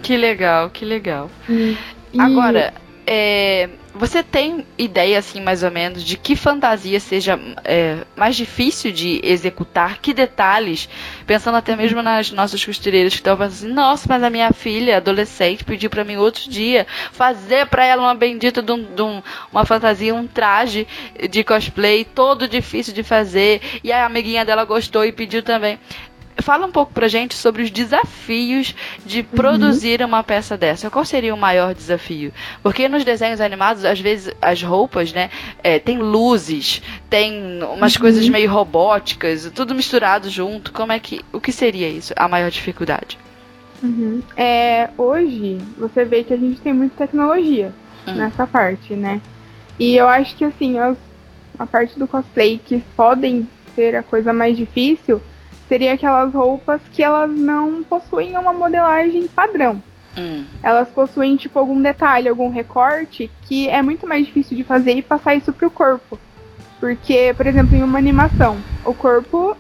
[0.03, 1.31] Que legal, que legal.
[1.47, 1.77] Hum.
[2.15, 2.19] E...
[2.19, 2.73] Agora,
[3.07, 8.93] é, você tem ideia, assim, mais ou menos, de que fantasia seja é, mais difícil
[8.93, 9.99] de executar?
[9.99, 10.89] Que detalhes?
[11.27, 14.97] Pensando até mesmo nas nossas costureiras que estão pensando assim, nossa, mas a minha filha,
[14.97, 19.23] adolescente, pediu para mim outro dia fazer para ela uma bendita de, um, de um,
[19.51, 20.87] uma fantasia, um traje
[21.29, 23.61] de cosplay, todo difícil de fazer.
[23.83, 25.79] E a amiguinha dela gostou e pediu também
[26.43, 28.75] fala um pouco pra gente sobre os desafios
[29.05, 30.09] de produzir uhum.
[30.09, 30.91] uma peça dessa.
[30.91, 32.33] Qual seria o maior desafio?
[32.63, 35.31] Porque nos desenhos animados, às vezes, as roupas, né,
[35.63, 38.01] é, tem luzes, tem umas uhum.
[38.01, 40.73] coisas meio robóticas, tudo misturado junto.
[40.73, 41.21] Como é que.
[41.33, 42.13] O que seria isso?
[42.17, 43.19] A maior dificuldade?
[43.83, 44.23] Uhum.
[44.37, 47.73] É, hoje, você vê que a gente tem muita tecnologia
[48.07, 48.15] hum.
[48.15, 49.21] nessa parte, né?
[49.79, 50.97] E eu acho que, assim, as,
[51.59, 55.23] a parte do cosplay que podem ser a coisa mais difícil
[55.69, 59.83] seria aquelas roupas que elas não possuem uma modelagem padrão.
[60.17, 60.45] Hum.
[60.63, 65.03] Elas possuem, tipo, algum detalhe, algum recorte que é muito mais difícil de fazer e
[65.03, 66.19] passar isso pro corpo.
[66.81, 69.57] Porque, por exemplo, em uma animação, o corpo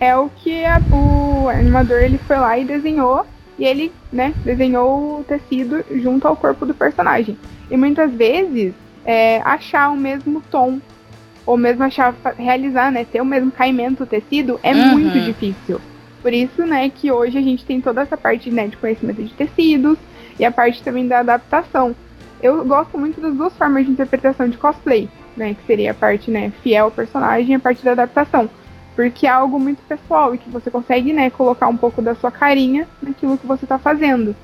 [0.00, 3.26] é o que a, o animador ele foi lá e desenhou
[3.58, 7.38] e ele, né, desenhou o tecido junto ao corpo do personagem.
[7.70, 10.80] E muitas vezes é, achar o mesmo tom
[11.46, 14.98] ou mesmo achar realizar, né, ter o mesmo caimento do tecido é uhum.
[14.98, 15.80] muito difícil.
[16.22, 19.32] Por isso, né, que hoje a gente tem toda essa parte, né, de conhecimento de
[19.34, 19.98] tecidos
[20.38, 21.94] e a parte também da adaptação.
[22.42, 26.30] Eu gosto muito das duas formas de interpretação de cosplay, né, que seria a parte,
[26.30, 28.48] né, fiel ao personagem e a parte da adaptação.
[28.96, 32.30] Porque é algo muito pessoal e que você consegue, né, colocar um pouco da sua
[32.30, 34.34] carinha naquilo que você está fazendo.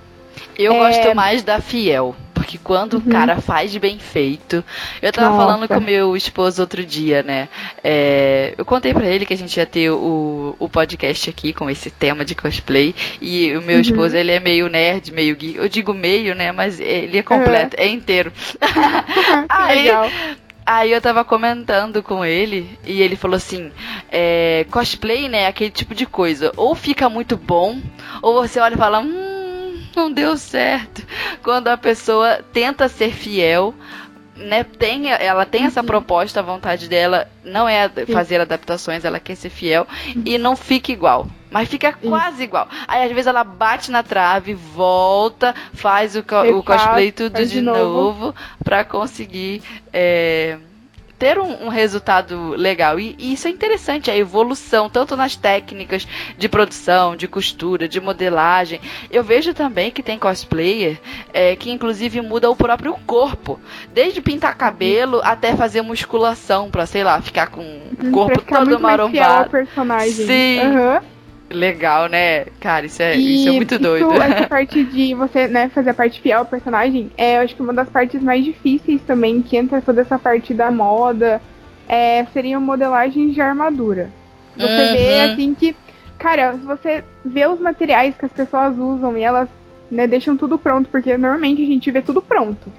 [0.58, 0.78] Eu é...
[0.78, 2.14] gosto mais da fiel.
[2.50, 3.00] Porque quando uhum.
[3.00, 4.64] o cara faz bem feito.
[5.00, 5.46] Eu tava Nossa.
[5.46, 7.48] falando com meu esposo outro dia, né?
[7.84, 11.70] É, eu contei para ele que a gente ia ter o, o podcast aqui com
[11.70, 12.92] esse tema de cosplay.
[13.20, 13.82] E o meu uhum.
[13.82, 15.56] esposo, ele é meio nerd, meio geek.
[15.56, 16.50] Eu digo meio, né?
[16.50, 17.84] Mas ele é completo, uhum.
[17.84, 18.32] é inteiro.
[19.48, 20.10] Aí, legal
[20.66, 23.72] Aí eu tava comentando com ele e ele falou assim:
[24.08, 25.48] é, cosplay, né?
[25.48, 26.52] Aquele tipo de coisa.
[26.56, 27.80] Ou fica muito bom,
[28.22, 29.29] ou você olha e fala: hum,
[29.94, 31.02] não deu certo.
[31.42, 33.74] Quando a pessoa tenta ser fiel,
[34.36, 35.86] né, tem, ela tem essa uhum.
[35.86, 40.22] proposta, a vontade dela não é fazer adaptações, ela quer ser fiel uhum.
[40.24, 41.26] e não fica igual.
[41.50, 42.68] Mas fica quase igual.
[42.86, 47.46] Aí às vezes ela bate na trave, volta, faz o, co o cosplay tudo de,
[47.46, 49.60] de novo, novo para conseguir
[49.92, 50.58] é,
[51.20, 52.98] ter um, um resultado legal.
[52.98, 58.00] E, e, isso é interessante, a evolução, tanto nas técnicas de produção, de costura, de
[58.00, 58.80] modelagem.
[59.10, 60.98] Eu vejo também que tem cosplayer
[61.32, 63.60] é, que inclusive muda o próprio corpo.
[63.92, 67.60] Desde pintar cabelo até fazer musculação pra, sei lá, ficar com
[68.02, 69.50] o corpo todo marombado.
[69.50, 70.26] personagem.
[70.26, 70.60] Sim.
[70.60, 71.19] Uhum.
[71.50, 72.44] Legal, né?
[72.60, 74.12] Cara, isso é, isso é muito doido.
[74.12, 77.56] Isso, essa parte de você, né, fazer a parte fiel ao personagem, é, eu acho
[77.56, 81.42] que uma das partes mais difíceis também, que entra toda essa parte da moda,
[81.88, 84.10] é, seriam modelagens de armadura.
[84.56, 84.92] Você uhum.
[84.92, 85.74] vê, assim, que,
[86.18, 89.48] cara, se você vê os materiais que as pessoas usam e elas,
[89.90, 92.72] né, deixam tudo pronto, porque normalmente a gente vê tudo pronto.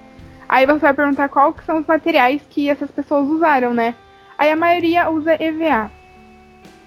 [0.48, 3.96] Aí você vai perguntar qual que são os materiais que essas pessoas usaram, né?
[4.38, 5.92] Aí a maioria usa EVA.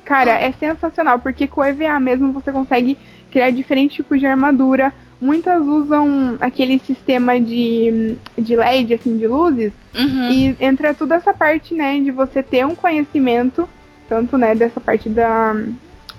[0.04, 2.98] Cara, é sensacional, porque com o EVA mesmo você consegue
[3.30, 4.92] criar diferentes tipos de armadura.
[5.20, 9.72] Muitas usam aquele sistema de, de LED, assim, de luzes.
[9.94, 10.30] Uhum.
[10.30, 13.68] E entra toda essa parte, né, de você ter um conhecimento,
[14.08, 15.54] tanto, né, dessa parte da,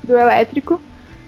[0.04, 0.82] do elétrico,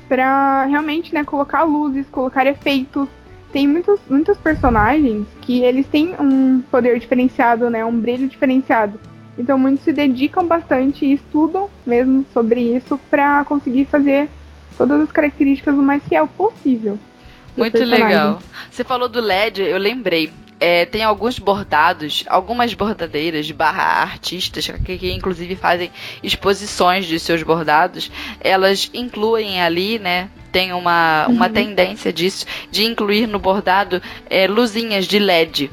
[0.09, 3.07] para realmente, né, colocar luzes, colocar efeitos.
[3.51, 8.99] Tem muitos, muitos personagens que eles têm um poder diferenciado, né, um brilho diferenciado.
[9.37, 14.29] Então muitos se dedicam bastante e estudam mesmo sobre isso para conseguir fazer
[14.77, 16.97] todas as características o mais fiel possível.
[17.55, 18.05] Muito personagem.
[18.07, 18.39] legal.
[18.69, 20.31] Você falou do LED, eu lembrei.
[20.59, 25.91] É, tem alguns bordados, algumas bordadeiras barra artistas que, que, inclusive fazem
[26.23, 28.11] exposições de seus bordados.
[28.39, 30.29] Elas incluem ali, né?
[30.51, 31.53] Tem uma, uma uhum.
[31.53, 35.69] tendência disso, de incluir no bordado é, luzinhas de LED.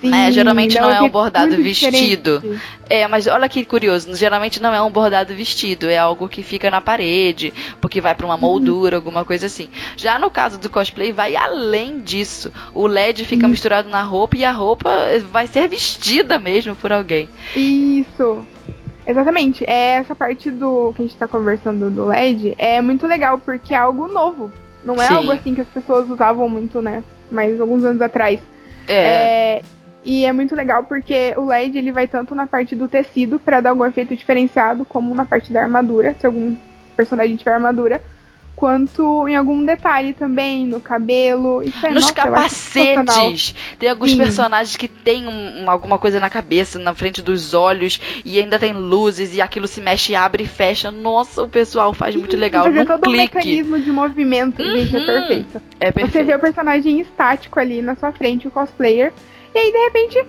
[0.00, 0.32] Sim, né?
[0.32, 2.40] Geralmente não é um bordado vestido.
[2.40, 2.62] Diferente.
[2.88, 6.70] É, mas olha que curioso, geralmente não é um bordado vestido, é algo que fica
[6.70, 9.00] na parede, porque vai para uma moldura, uhum.
[9.00, 9.68] alguma coisa assim.
[9.96, 12.50] Já no caso do cosplay, vai além disso.
[12.74, 13.50] O LED fica uhum.
[13.50, 14.90] misturado na roupa e a roupa
[15.30, 17.28] vai ser vestida mesmo por alguém.
[17.54, 18.44] Isso.
[19.06, 19.64] Exatamente.
[19.64, 23.74] É essa parte do que a gente tá conversando do LED é muito legal porque
[23.74, 24.50] é algo novo.
[24.84, 25.14] Não é Sim.
[25.14, 27.04] algo assim que as pessoas usavam muito, né?
[27.30, 28.40] Mas alguns anos atrás.
[28.88, 28.94] É.
[28.94, 29.62] é
[30.04, 33.60] e é muito legal porque o LED ele vai tanto na parte do tecido para
[33.60, 36.56] dar algum efeito diferenciado, como na parte da armadura, se algum
[36.96, 38.02] personagem tiver armadura,
[38.56, 41.62] quanto em algum detalhe também, no cabelo.
[41.62, 43.54] Isso é, Nos nossa, capacetes.
[43.78, 44.18] Tem alguns Sim.
[44.18, 48.72] personagens que tem um, alguma coisa na cabeça, na frente dos olhos, e ainda tem
[48.72, 50.90] luzes, e aquilo se mexe, abre e fecha.
[50.90, 52.64] Nossa, o pessoal faz muito legal.
[52.64, 53.16] Fazer todo clique.
[53.16, 54.76] um mecanismo de movimento, uhum.
[54.76, 55.62] gente, é perfeito.
[55.80, 56.12] É perfeito.
[56.12, 59.12] Você vê o personagem estático ali na sua frente, o cosplayer
[59.54, 60.26] e aí, de repente,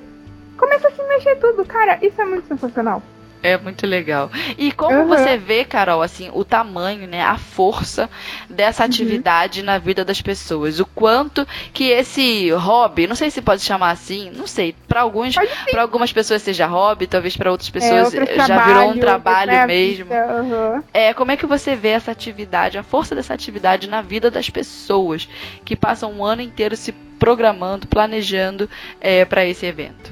[0.58, 1.66] começa a se mexer tudo.
[1.66, 3.02] Cara, isso é muito sensacional.
[3.44, 4.30] É muito legal.
[4.58, 5.08] E como uhum.
[5.08, 8.10] você vê, Carol, assim, o tamanho, né, a força
[8.50, 8.90] dessa uhum.
[8.90, 13.92] atividade na vida das pessoas, o quanto que esse hobby, não sei se pode chamar
[13.92, 15.36] assim, não sei, para alguns,
[15.72, 19.68] para algumas pessoas seja hobby, talvez para outras pessoas é, já trabalho, virou um trabalho
[19.68, 20.06] mesmo.
[20.12, 20.84] Uhum.
[20.94, 24.50] É, como é que você vê essa atividade, a força dessa atividade na vida das
[24.50, 25.28] pessoas
[25.66, 30.12] que passam um ano inteiro se programando, planejando é, para esse evento?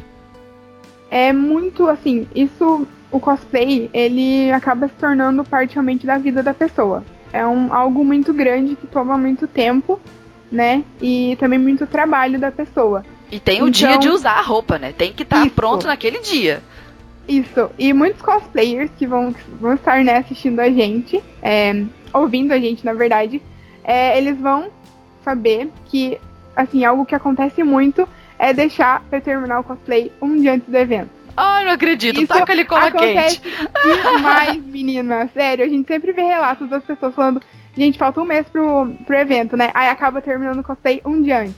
[1.12, 6.54] É muito assim, isso, o cosplay, ele acaba se tornando parte realmente da vida da
[6.54, 7.04] pessoa.
[7.32, 10.00] É um, algo muito grande que toma muito tempo,
[10.52, 10.84] né?
[11.02, 13.04] E também muito trabalho da pessoa.
[13.32, 14.92] E tem o então, dia de usar a roupa, né?
[14.92, 16.62] Tem que estar tá pronto naquele dia.
[17.28, 17.70] Isso.
[17.78, 22.84] E muitos cosplayers que vão, vão estar né, assistindo a gente, é, ouvindo a gente,
[22.84, 23.40] na verdade,
[23.84, 24.70] é, eles vão
[25.24, 26.20] saber que
[26.56, 30.76] assim, algo que acontece muito é deixar pra terminar o cosplay um dia antes do
[30.76, 31.19] evento.
[31.42, 33.42] Ai, não acredito, Isso taca ele cola quente.
[33.42, 35.30] demais, menina.
[35.34, 37.42] Sério, a gente sempre vê relatos das pessoas falando,
[37.78, 39.72] gente, falta um mês pro, pro evento, né?
[39.74, 41.56] Aí acaba terminando o cosplay um dia antes.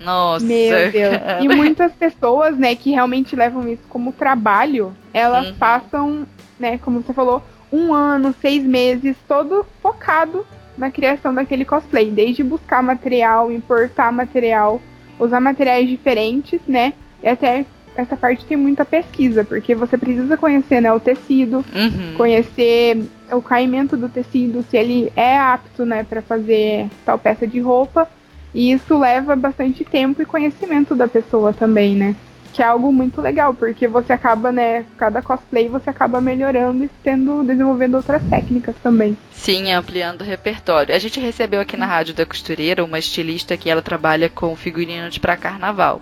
[0.00, 0.46] Nossa.
[0.46, 1.16] Meu Deus.
[1.40, 5.54] E muitas pessoas, né, que realmente levam isso como trabalho, elas uhum.
[5.56, 6.26] passam,
[6.56, 10.46] né, como você falou, um ano, seis meses, todo focado
[10.78, 14.80] na criação daquele cosplay, desde buscar material, importar material,
[15.18, 16.92] usar materiais diferentes, né?
[17.22, 17.64] E até
[17.96, 22.14] essa parte tem muita pesquisa, porque você precisa conhecer né, o tecido, uhum.
[22.16, 27.60] conhecer o caimento do tecido, se ele é apto né, para fazer tal peça de
[27.60, 28.08] roupa.
[28.52, 32.14] E isso leva bastante tempo e conhecimento da pessoa também, né?
[32.54, 36.90] Que é algo muito legal, porque você acaba, né, cada cosplay você acaba melhorando e
[37.02, 39.16] tendo, desenvolvendo outras técnicas também.
[39.32, 40.94] Sim, ampliando o repertório.
[40.94, 45.18] A gente recebeu aqui na Rádio da Costureira uma estilista que ela trabalha com figurinos
[45.18, 46.00] para carnaval.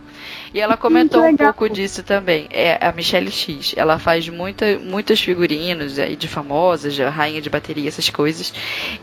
[0.55, 2.47] E ela comentou um pouco disso também.
[2.51, 3.75] É a Michelle X.
[3.75, 8.53] Ela faz muita, muitos figurinos aí de famosas, de rainha de bateria, essas coisas.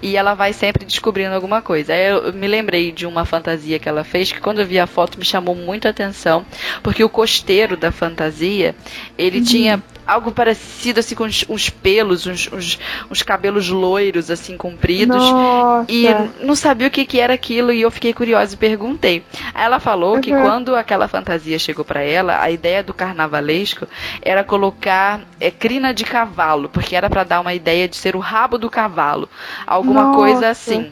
[0.02, 1.94] E ela vai sempre descobrindo alguma coisa.
[1.94, 4.86] Aí eu me lembrei de uma fantasia que ela fez que quando eu vi a
[4.86, 6.46] foto me chamou muito a atenção,
[6.84, 7.10] porque o
[7.40, 8.76] costeiro da fantasia,
[9.18, 9.44] ele uhum.
[9.44, 12.80] tinha algo parecido assim com uns, uns pelos, uns, uns,
[13.12, 15.86] uns, cabelos loiros assim compridos Nossa.
[15.88, 16.08] e
[16.44, 19.24] não sabia o que, que era aquilo e eu fiquei curiosa e perguntei.
[19.54, 20.22] Aí ela falou uhum.
[20.22, 23.88] que quando aquela fantasia chegou para ela, a ideia do carnavalesco
[24.22, 28.20] era colocar é, crina de cavalo, porque era para dar uma ideia de ser o
[28.20, 29.30] rabo do cavalo,
[29.66, 30.18] alguma Nossa.
[30.18, 30.92] coisa assim.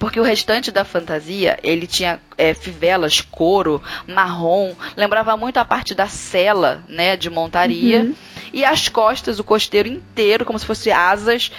[0.00, 5.94] Porque o restante da fantasia, ele tinha é, fivelas, couro, marrom, lembrava muito a parte
[5.94, 8.04] da cela, né, de montaria.
[8.04, 8.14] Uhum.
[8.50, 11.52] E as costas, o costeiro inteiro, como se fosse asas,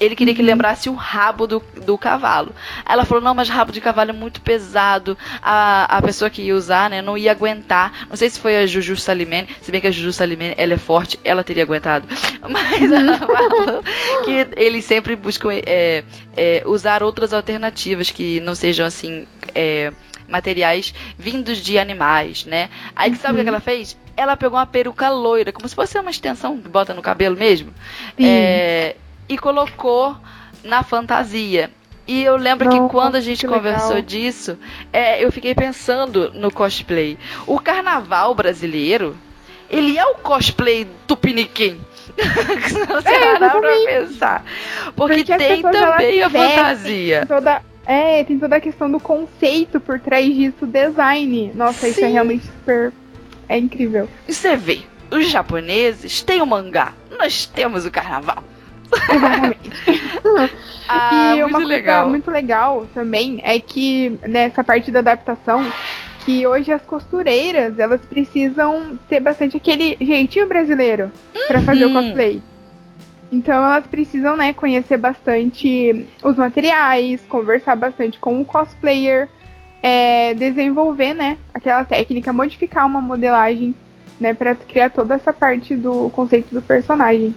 [0.00, 0.46] ele queria que uhum.
[0.46, 2.54] lembrasse o rabo do, do cavalo.
[2.88, 5.16] Ela falou, não, mas rabo de cavalo é muito pesado.
[5.42, 8.06] A, a pessoa que ia usar, né, não ia aguentar.
[8.08, 10.78] Não sei se foi a Juju Salimene, se bem que a Juju Salimene, ela é
[10.78, 12.08] forte, ela teria aguentado.
[12.48, 13.82] Mas ela falou
[14.24, 16.02] que eles sempre buscam é,
[16.34, 19.26] é, usar outras alternativas que não sejam assim...
[19.54, 19.92] É,
[20.28, 22.70] materiais vindos de animais, né?
[22.94, 23.16] Aí uhum.
[23.16, 23.96] sabe o que ela fez?
[24.16, 27.74] Ela pegou uma peruca loira, como se fosse uma extensão que bota no cabelo mesmo.
[28.16, 28.94] É,
[29.30, 30.16] e colocou
[30.64, 31.70] na fantasia.
[32.06, 34.02] E eu lembro Não, que quando a gente conversou legal.
[34.02, 34.58] disso,
[34.92, 37.16] é, eu fiquei pensando no cosplay.
[37.46, 39.16] O carnaval brasileiro,
[39.70, 41.80] ele é o cosplay tupiniquim.
[42.66, 44.44] Se você é, parar pra pensar.
[44.96, 47.24] Porque, Porque tem também a fantasia.
[47.28, 51.52] Toda, é, tem toda a questão do conceito por trás disso, design.
[51.54, 51.90] Nossa, Sim.
[51.90, 52.92] isso é realmente super.
[53.48, 54.08] É incrível.
[54.26, 54.80] E você vê,
[55.12, 58.42] os japoneses têm o mangá, nós temos o carnaval.
[59.12, 59.70] Exatamente.
[60.88, 62.08] ah, e uma coisa legal.
[62.08, 65.64] muito legal também é que nessa parte da adaptação,
[66.24, 71.46] que hoje as costureiras, elas precisam ter bastante aquele jeitinho brasileiro uhum.
[71.46, 72.42] para fazer o cosplay.
[73.32, 79.28] Então elas precisam, né, conhecer bastante os materiais, conversar bastante com o cosplayer,
[79.82, 83.74] é, desenvolver, né, aquela técnica, modificar uma modelagem,
[84.18, 87.34] né, para criar toda essa parte do conceito do personagem.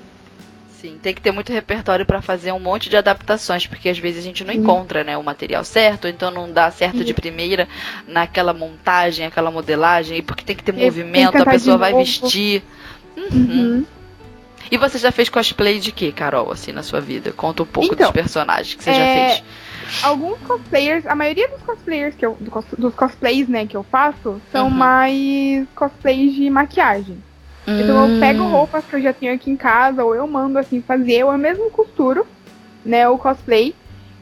[0.83, 4.19] Sim, tem que ter muito repertório para fazer um monte de adaptações, porque às vezes
[4.19, 4.59] a gente não Sim.
[4.59, 7.69] encontra, né, o material certo, então não dá certo de primeira
[8.05, 12.61] naquela montagem, aquela modelagem, porque tem que ter movimento, a pessoa vai vestir.
[13.15, 13.25] Uhum.
[13.31, 13.85] Uhum.
[14.69, 17.31] E você já fez cosplay de quê, Carol, assim, na sua vida?
[17.31, 18.93] Conta um pouco então, dos personagens que você é...
[18.93, 19.43] já fez.
[20.03, 22.37] Alguns cosplayers, a maioria dos cosplayers que eu,
[22.77, 24.69] dos cosplays, né, que eu faço, são uhum.
[24.69, 27.23] mais cosplays de maquiagem.
[27.65, 28.51] Então eu pego hum.
[28.51, 31.69] roupas que eu já tenho aqui em casa, ou eu mando assim fazer, eu mesmo
[31.71, 32.25] costuro,
[32.85, 33.73] né, o cosplay.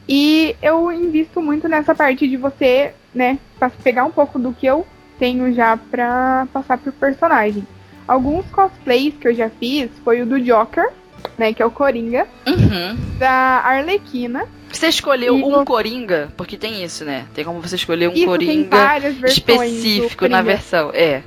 [0.08, 3.38] E eu invisto muito nessa parte de você, né,
[3.82, 4.86] pegar um pouco do que eu
[5.18, 7.66] tenho já pra passar pro personagem.
[8.06, 10.90] Alguns cosplays que eu já fiz foi o do Joker,
[11.38, 12.96] né, que é o Coringa, uhum.
[13.18, 14.46] da Arlequina.
[14.72, 15.64] Você escolheu um no...
[15.64, 16.32] Coringa?
[16.36, 17.26] Porque tem isso, né?
[17.34, 20.90] Tem como você escolher um isso, Coringa específico na versão.
[20.94, 21.22] É.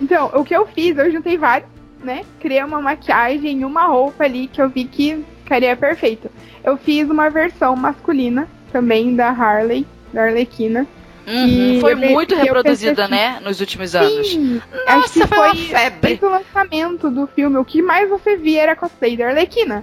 [0.00, 1.68] Então, o que eu fiz, eu juntei vários,
[2.02, 2.24] né?
[2.40, 6.30] Criei uma maquiagem e uma roupa ali que eu vi que ficaria perfeito.
[6.62, 10.86] Eu fiz uma versão masculina também da Harley, da Arlequina.
[11.26, 14.28] Uhum, foi muito reproduzida, assim, né, nos últimos anos.
[14.28, 16.18] Sim, Nossa, acho que foi, uma febre.
[16.20, 19.82] o lançamento do filme, o que mais você via era cosplay da Arlequina.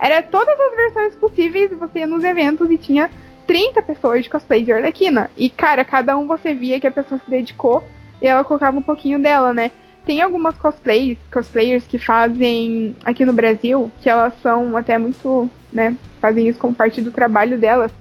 [0.00, 3.10] Era todas as versões possíveis, você ia nos eventos e tinha
[3.46, 5.30] 30 pessoas de cosplay de Arlequina.
[5.36, 7.84] E, cara, cada um você via que a pessoa se dedicou
[8.20, 9.70] e ela colocava um pouquinho dela, né?
[10.04, 15.96] Tem algumas cosplays, cosplayers que fazem aqui no Brasil, que elas são até muito, né,
[16.20, 17.92] fazem isso como parte do trabalho delas.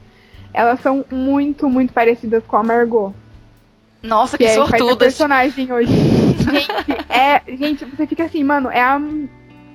[0.53, 3.13] Elas são muito, muito parecidas com a Margot.
[4.01, 4.97] Nossa, que, que é, sortudas.
[4.97, 5.91] personagem hoje.
[6.51, 6.69] gente,
[7.09, 8.99] é, gente, você fica assim, mano, é a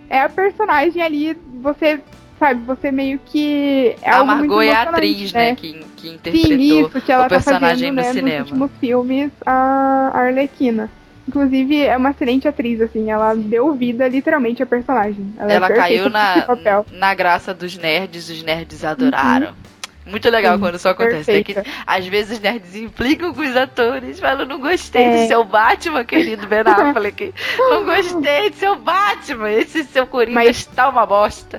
[0.09, 2.00] é a personagem ali, você
[2.38, 6.58] sabe, você meio que é a Margot é a atriz, né, né que, que interpretou
[6.58, 8.40] Sim, isso, que ela o personagem tá fazendo, no né, cinema.
[8.40, 10.90] Nos últimos filmes, a Arlequina.
[11.26, 15.32] Inclusive, é uma excelente atriz, assim, ela deu vida literalmente à personagem.
[15.38, 16.46] Ela, é ela é caiu na,
[16.92, 19.48] na graça dos nerds, os nerds adoraram.
[19.48, 19.63] Uhum.
[20.07, 21.31] Muito legal Sim, quando isso acontece.
[21.31, 21.55] É que,
[21.87, 25.23] às vezes os nerds implicam com os atores, falam, não gostei é.
[25.23, 27.33] do seu Batman, querido Ben Affleck.
[27.59, 30.59] não gostei do seu Batman, esse seu Coringa mas...
[30.59, 31.59] está uma bosta.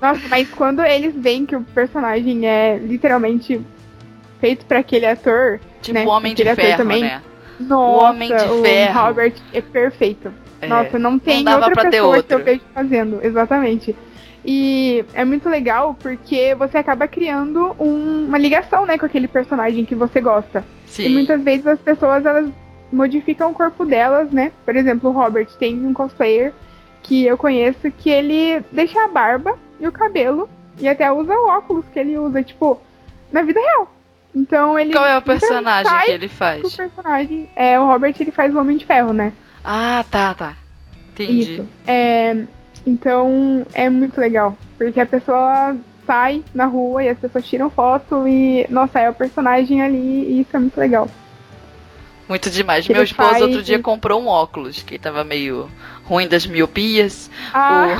[0.00, 3.60] Nossa, mas quando eles veem que o personagem é literalmente
[4.40, 6.06] feito para aquele ator, tipo né?
[6.06, 7.22] Homem de Ferro, também, né?
[7.58, 9.00] Nossa, o Homem de o Ferro.
[9.00, 10.32] Robert é perfeito.
[10.60, 12.38] É, Nossa, não tem dava outra pra ter pessoa que outro.
[12.38, 13.96] eu vejo fazendo, exatamente.
[14.46, 19.84] E é muito legal porque você acaba criando um- uma ligação, né, com aquele personagem
[19.84, 20.64] que você gosta.
[20.86, 21.06] Sim.
[21.06, 22.48] E muitas vezes as pessoas elas
[22.92, 24.52] modificam o corpo delas, né?
[24.64, 26.52] Por exemplo, o Robert tem um cosplayer
[27.02, 31.48] que eu conheço que ele deixa a barba e o cabelo e até usa o
[31.48, 32.80] óculos que ele usa, tipo,
[33.32, 33.92] na vida real.
[34.34, 36.76] Então ele Qual é o personagem que ele faz?
[36.76, 37.48] personagem.
[37.56, 39.32] É, o Robert ele faz o Homem de Ferro, né?
[39.64, 40.54] Ah, tá, tá.
[41.12, 41.54] Entendi.
[41.54, 41.68] Isso.
[41.86, 42.44] É,
[42.86, 44.56] então é muito legal.
[44.78, 45.76] Porque a pessoa
[46.06, 50.40] sai na rua e as pessoas tiram foto e, nossa, é o personagem ali e
[50.42, 51.08] isso é muito legal.
[52.28, 52.88] Muito demais.
[52.88, 55.70] Meu esposo faz- outro dia comprou um óculos, que tava meio
[56.04, 57.30] ruim das miopias.
[57.54, 57.96] Ah,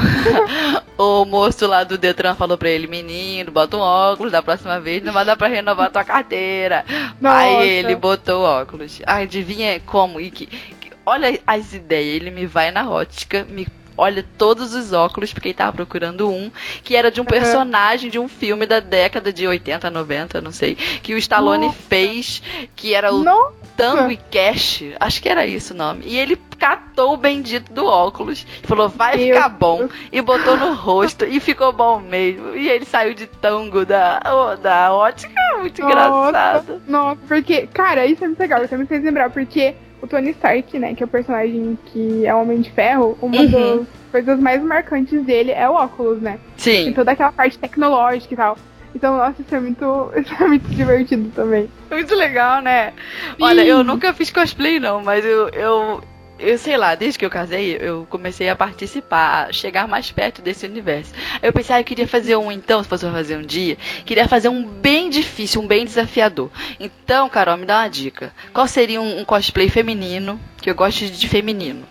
[0.99, 4.81] O, o moço lá do Detran falou pra ele, menino, bota um óculos, da próxima
[4.81, 6.85] vez não vai dar pra renovar tua carteira.
[7.21, 7.37] nossa.
[7.39, 9.01] Aí ele botou o óculos.
[9.07, 10.21] Ai, adivinha como?
[10.21, 12.17] E que, que- olha as ideias.
[12.17, 13.67] Ele me vai na ótica, me
[13.97, 16.51] olha todos os óculos, porque ele tava procurando um,
[16.83, 20.75] que era de um personagem de um filme da década de 80, 90, não sei,
[20.75, 21.79] que o Stallone Nossa.
[21.89, 22.43] fez,
[22.75, 26.03] que era o Não, Tango e Cash, acho que era isso o nome.
[26.07, 29.89] E ele catou o bendito do óculos falou, vai Meu ficar bom.
[30.11, 32.57] E botou no rosto e ficou bom mesmo.
[32.57, 35.93] E ele saiu de tango da, oh, da ótica, muito Nossa.
[36.29, 36.83] engraçado.
[36.89, 38.65] Nossa, porque, cara, isso é muito legal.
[38.65, 42.35] Isso me fez lembrar, porque o Tony Stark, né, que é o personagem que é
[42.35, 43.79] o Homem de Ferro, uma Uhum.
[43.79, 46.39] das coisas mais marcantes dele é o óculos, né?
[46.63, 48.57] Tem Sim, toda aquela parte tecnológica e tal.
[48.95, 51.69] Então, nossa, isso é muito, isso é muito divertido também.
[51.91, 52.93] muito legal, né?
[53.41, 53.69] Olha, Sim.
[53.69, 56.01] eu nunca fiz cosplay não, mas eu, eu,
[56.39, 60.43] eu sei lá, desde que eu casei, eu comecei a participar, a chegar mais perto
[60.43, 61.13] desse universo.
[61.43, 64.49] Eu pensei, ah, eu queria fazer um então, se fosse fazer um dia, queria fazer
[64.49, 66.51] um bem difícil, um bem desafiador.
[66.79, 68.33] Então, Carol, me dá uma dica.
[68.53, 71.87] Qual seria um, um cosplay feminino, que eu gosto de feminino?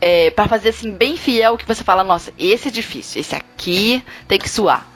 [0.00, 4.02] É, para fazer assim, bem fiel, que você fala, nossa, esse é difícil, esse aqui
[4.26, 4.86] tem que suar.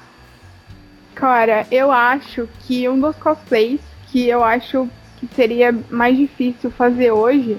[1.14, 3.80] Cara, eu acho que um dos cosplays
[4.10, 4.88] que eu acho
[5.18, 7.58] que seria mais difícil fazer hoje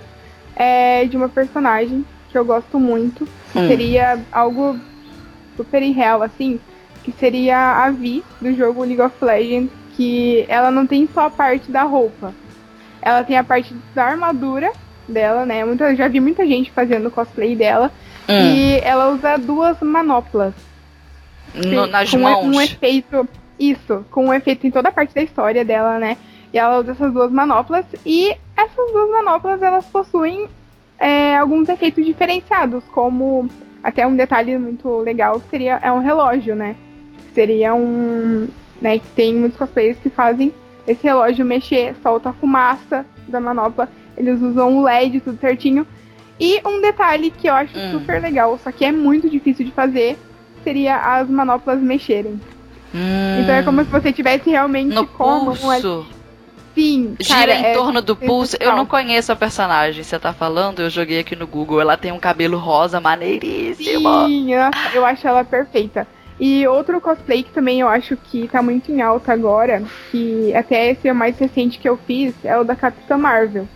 [0.57, 3.27] é de uma personagem que eu gosto muito.
[3.53, 3.67] Que Hum.
[3.67, 4.77] Seria algo
[5.55, 6.59] super irreal, assim.
[7.03, 9.71] Que seria a Vi do jogo League of Legends.
[9.95, 12.33] Que ela não tem só a parte da roupa.
[13.01, 14.71] Ela tem a parte da armadura
[15.07, 15.63] dela, né?
[15.63, 17.91] Muita, já vi muita gente fazendo cosplay dela.
[18.27, 20.53] Hum, E ela usa duas manoplas
[21.55, 22.45] no- nas com mãos.
[22.45, 23.27] um efeito.
[23.59, 26.17] Isso, com um efeito em toda a parte da história dela, né?
[26.53, 27.85] E ela usa essas duas manoplas.
[28.05, 30.47] E essas duas manoplas elas possuem
[30.99, 33.47] é, alguns efeitos diferenciados, como
[33.83, 36.75] até um detalhe muito legal que seria é um relógio, né?
[37.33, 38.47] Seria um.
[38.81, 40.53] Né, que tem muitos cosplayers que fazem
[40.87, 43.89] esse relógio mexer, solta a fumaça da manopla.
[44.15, 45.85] Eles usam um LED, tudo certinho.
[46.39, 47.91] E um detalhe que eu acho Hum.
[47.91, 50.15] super legal, só que é muito difícil de fazer,
[50.63, 52.39] seria as manoplas mexerem.
[52.93, 55.71] Hum, Então é como se você tivesse realmente no como um
[57.19, 58.55] Gira cara, em é torno do pulso.
[58.55, 58.77] Eu sensacional.
[58.77, 60.03] não conheço a personagem.
[60.03, 60.81] Você tá falando?
[60.81, 61.81] Eu joguei aqui no Google.
[61.81, 64.25] Ela tem um cabelo rosa maneiríssimo.
[64.27, 64.53] Sim,
[64.93, 66.07] eu acho ela perfeita.
[66.39, 70.91] E outro cosplay que também eu acho que tá muito em alta agora, que até
[70.91, 73.67] esse é o mais recente que eu fiz, é o da Capitã Marvel.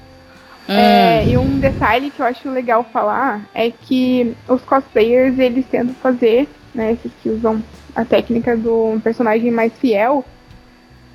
[0.70, 5.66] Hum, É, e um detalhe que eu acho legal falar é que os cosplayers, eles
[5.66, 7.64] tentam fazer, né, esses que usam
[7.96, 10.24] a técnica do personagem mais fiel,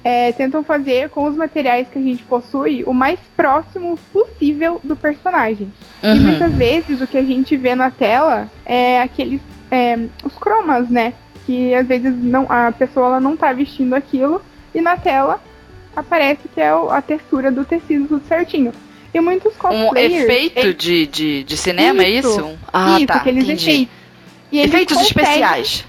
[0.09, 4.95] é, tentam fazer com os materiais que a gente possui o mais próximo possível do
[4.95, 5.73] personagem.
[6.01, 6.17] E uhum.
[6.21, 11.13] muitas vezes o que a gente vê na tela é aqueles é, os cromas, né?
[11.45, 14.41] Que às vezes não, a pessoa ela não tá vestindo aquilo
[14.73, 15.41] e na tela
[15.97, 18.73] aparece que é a textura do tecido tudo certinho.
[19.13, 20.23] E muitos Um cosplayers...
[20.25, 22.59] efeito eles- de, de, de cinema, é Isso, isso?
[22.73, 23.15] Ah, isso, tá.
[23.15, 23.71] aqueles entendi.
[23.71, 23.95] efeitos.
[24.53, 25.85] E Efeitos conseguem- especiais.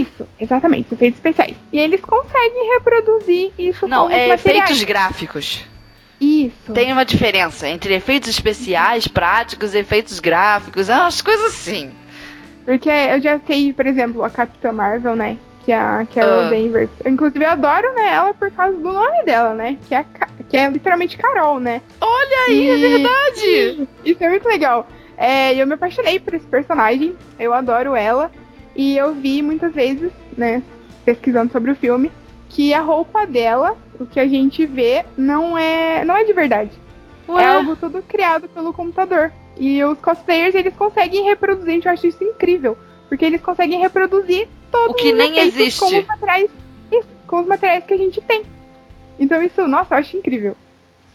[0.00, 1.56] Isso, exatamente, efeitos especiais.
[1.72, 5.64] E eles conseguem reproduzir isso Não, com é efeitos gráficos.
[6.20, 6.72] Isso.
[6.72, 11.90] Tem uma diferença entre efeitos especiais, práticos, efeitos gráficos, umas coisas assim.
[12.64, 15.36] Porque eu já sei, por exemplo, a Capitã Marvel, né?
[15.64, 16.48] Que é a Carol Ah.
[16.50, 16.90] Danvers.
[17.04, 19.76] Inclusive, eu adoro né, ela por causa do nome dela, né?
[19.86, 20.04] Que é,
[20.48, 21.82] que é literalmente Carol, né?
[22.00, 23.88] Olha aí, é E- verdade.
[24.04, 24.88] Isso é muito legal.
[25.18, 27.14] É, eu me apaixonei por esse personagem.
[27.38, 28.30] Eu adoro ela.
[28.76, 30.62] E eu vi muitas vezes, né?
[31.04, 32.12] Pesquisando sobre o filme,
[32.48, 36.70] que a roupa dela, o que a gente vê, não é, não é de verdade.
[37.28, 39.32] Ué, É algo tudo criado pelo computador.
[39.56, 42.76] E os cosplayers, eles conseguem reproduzir, eu acho isso incrível.
[43.08, 45.80] Porque eles conseguem reproduzir todos O que os nem existe.
[45.80, 46.50] Com os, materiais,
[46.92, 48.44] isso, com os materiais que a gente tem.
[49.18, 50.56] Então isso, nossa, eu acho incrível.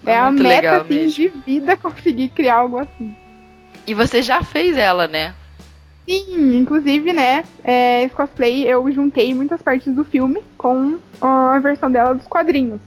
[0.05, 3.16] É a meta assim, de vida conseguir criar algo assim.
[3.86, 5.36] E você já fez ela, né?
[6.08, 11.91] Sim, inclusive, né, é, esse cosplay eu juntei muitas partes do filme com a versão
[11.91, 12.82] dela dos quadrinhos.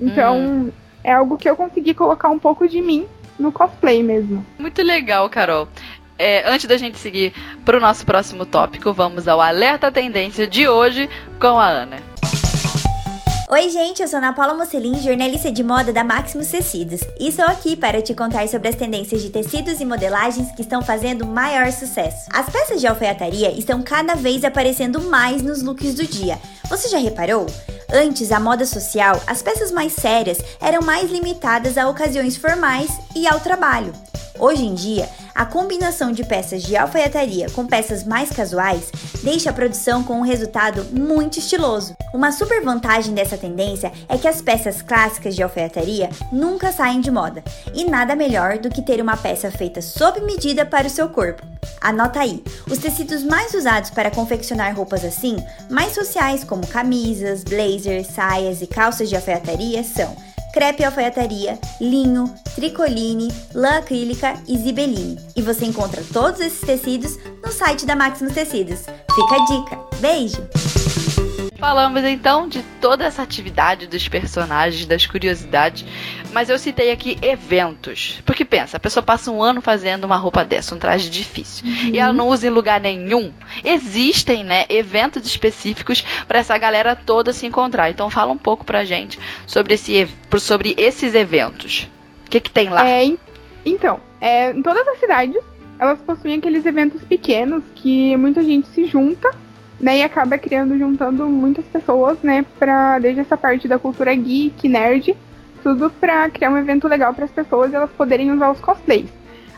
[0.00, 0.70] Então, hum.
[1.02, 3.06] é algo que eu consegui colocar um pouco de mim
[3.38, 4.44] no cosplay mesmo.
[4.58, 5.68] Muito legal, Carol.
[6.18, 7.32] É, antes da gente seguir
[7.64, 12.07] para o nosso próximo tópico, vamos ao Alerta Tendência de hoje com a Ana.
[13.50, 17.46] Oi, gente, eu sou Ana Paula Mocelin, jornalista de moda da Maximus Tecidos, e estou
[17.46, 21.72] aqui para te contar sobre as tendências de tecidos e modelagens que estão fazendo maior
[21.72, 22.28] sucesso.
[22.30, 26.38] As peças de alfaiataria estão cada vez aparecendo mais nos looks do dia.
[26.68, 27.46] Você já reparou?
[27.92, 33.26] Antes, a moda social, as peças mais sérias eram mais limitadas a ocasiões formais e
[33.26, 33.94] ao trabalho.
[34.38, 38.90] Hoje em dia, a combinação de peças de alfaiataria com peças mais casuais
[39.22, 41.96] deixa a produção com um resultado muito estiloso.
[42.12, 47.10] Uma super vantagem dessa tendência é que as peças clássicas de alfaiataria nunca saem de
[47.10, 47.42] moda,
[47.74, 51.42] e nada melhor do que ter uma peça feita sob medida para o seu corpo.
[51.80, 55.36] Anota aí, os tecidos mais usados para confeccionar roupas assim,
[55.70, 60.16] mais sociais como camisas, blazers, saias e calças de alfaiataria são
[60.52, 65.18] crepe alfaiataria, linho, tricoline, lã acrílica e zibeline.
[65.36, 68.80] E você encontra todos esses tecidos no site da Maximus Tecidos.
[68.80, 69.78] Fica a dica.
[70.00, 70.87] Beijo!
[71.58, 75.84] Falamos então de toda essa atividade dos personagens, das curiosidades,
[76.32, 78.22] mas eu citei aqui eventos.
[78.24, 81.88] Porque pensa, a pessoa passa um ano fazendo uma roupa dessa, um traje difícil, uhum.
[81.94, 83.32] e ela não usa em lugar nenhum.
[83.64, 87.90] Existem, né, eventos específicos para essa galera toda se encontrar.
[87.90, 91.88] Então fala um pouco pra gente sobre, esse, sobre esses eventos.
[92.24, 92.88] O que, que tem lá?
[92.88, 93.12] É,
[93.66, 95.42] então, é, em todas as cidades,
[95.76, 99.28] elas possuem aqueles eventos pequenos que muita gente se junta
[99.80, 104.68] né, e acaba criando, juntando muitas pessoas, né, pra, desde essa parte da cultura geek,
[104.68, 105.16] nerd,
[105.62, 109.08] tudo pra criar um evento legal para as pessoas e elas poderem usar os cosplays.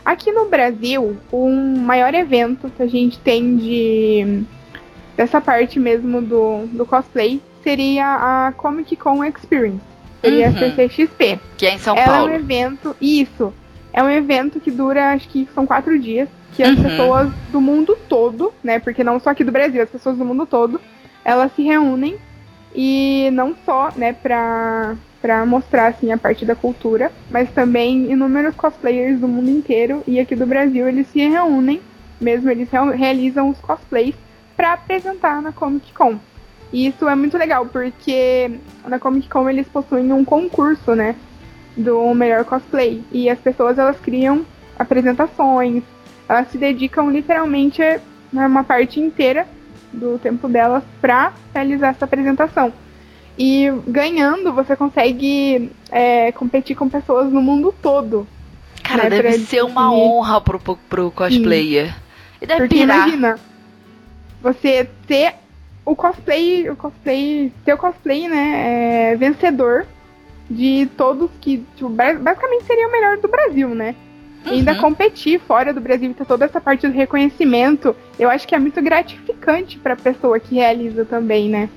[0.03, 4.43] Aqui no Brasil, o um maior evento que a gente tem de
[5.15, 9.81] dessa parte mesmo do, do cosplay seria a Comic Con Experience.
[10.19, 10.55] Seria uhum.
[10.55, 11.39] a CCXP.
[11.57, 12.29] Que é em São Ela Paulo.
[12.29, 13.53] é um evento, isso.
[13.93, 16.83] É um evento que dura, acho que são quatro dias que as uhum.
[16.83, 20.45] pessoas do mundo todo, né, porque não só aqui do Brasil, as pessoas do mundo
[20.45, 20.79] todo,
[21.23, 22.17] elas se reúnem
[22.75, 28.55] e não só, né, pra, pra mostrar, assim, a parte da cultura, mas também inúmeros
[28.55, 31.81] cosplayers do mundo inteiro e aqui do Brasil eles se reúnem,
[32.19, 34.15] mesmo eles realizam os cosplays
[34.55, 36.17] para apresentar na Comic Con.
[36.71, 41.15] E isso é muito legal, porque na Comic Con eles possuem um concurso, né,
[41.75, 43.03] do melhor cosplay.
[43.11, 44.45] E as pessoas, elas criam
[44.77, 45.83] apresentações,
[46.31, 49.45] elas se dedicam literalmente né, uma parte inteira
[49.91, 52.71] do tempo delas para realizar essa apresentação.
[53.37, 58.25] E ganhando, você consegue é, competir com pessoas no mundo todo.
[58.81, 61.87] Cara, né, deve ser uma honra pro, pro cosplayer.
[61.87, 61.99] Sim.
[62.41, 62.97] E deve Porque pirar.
[62.97, 63.39] imagina,
[64.41, 65.35] você ter
[65.83, 69.85] o cosplay, o cosplay, ter o cosplay, né, é, vencedor
[70.49, 73.95] de todos que, tipo, basicamente seria o melhor do Brasil, né?
[74.45, 74.53] Uhum.
[74.53, 78.59] ainda competir fora do Brasil, ter toda essa parte do reconhecimento, eu acho que é
[78.59, 81.69] muito gratificante para a pessoa que realiza também, né?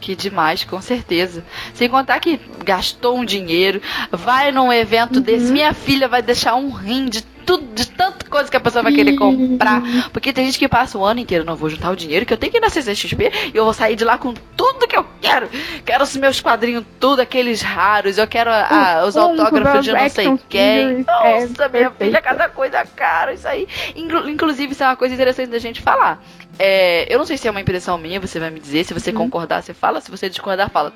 [0.00, 1.44] Que demais, com certeza.
[1.74, 3.80] Sem contar que gastou um dinheiro,
[4.10, 5.22] vai num evento uhum.
[5.22, 8.82] desse, minha filha vai deixar um rim de tudo, de tanta coisa que a pessoa
[8.82, 9.82] vai querer comprar.
[10.12, 12.36] Porque tem gente que passa o ano inteiro, não vou juntar o dinheiro que eu
[12.36, 15.06] tenho que ir na CCXP e eu vou sair de lá com tudo que eu
[15.20, 15.48] quero.
[15.84, 18.18] Quero os meus quadrinhos, tudo, aqueles raros.
[18.18, 21.04] Eu quero a, a, os autógrafos de não sei quem.
[21.14, 23.32] É Nossa, minha filha, cada coisa cara.
[23.34, 23.66] Isso aí.
[23.94, 26.22] Inclusive, isso é uma coisa interessante da gente falar.
[26.58, 28.84] É, eu não sei se é uma impressão minha, você vai me dizer.
[28.84, 29.14] Se você hum.
[29.14, 30.00] concordar, você fala.
[30.00, 30.92] Se você discordar, fala.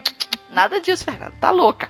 [0.50, 1.32] Nada disso, Fernanda.
[1.40, 1.88] Tá louca.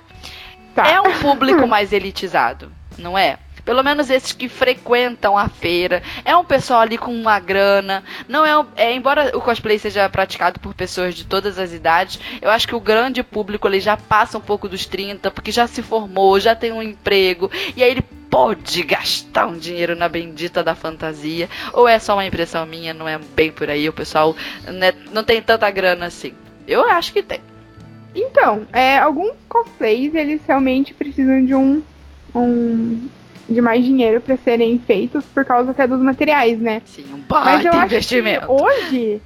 [0.73, 0.87] Tá.
[0.87, 3.39] É um público mais elitizado, não é?
[3.67, 6.01] Pelo menos esses que frequentam a feira.
[6.23, 8.01] É um pessoal ali com uma grana.
[8.25, 12.49] Não é, é embora o cosplay seja praticado por pessoas de todas as idades, eu
[12.49, 15.81] acho que o grande público ali já passa um pouco dos 30, porque já se
[15.81, 20.73] formou, já tem um emprego, e aí ele pode gastar um dinheiro na bendita da
[20.73, 21.49] fantasia.
[21.73, 25.25] Ou é só uma impressão minha, não é bem por aí, o pessoal né, não
[25.25, 26.33] tem tanta grana assim.
[26.65, 27.41] Eu acho que tem.
[28.15, 31.83] Então, é, alguns cosplays, eles realmente precisam de um,
[32.33, 33.09] um
[33.49, 36.81] de mais dinheiro para serem feitos por causa até dos materiais, né?
[36.85, 38.45] Sim, um baita investimento.
[38.51, 39.21] hoje,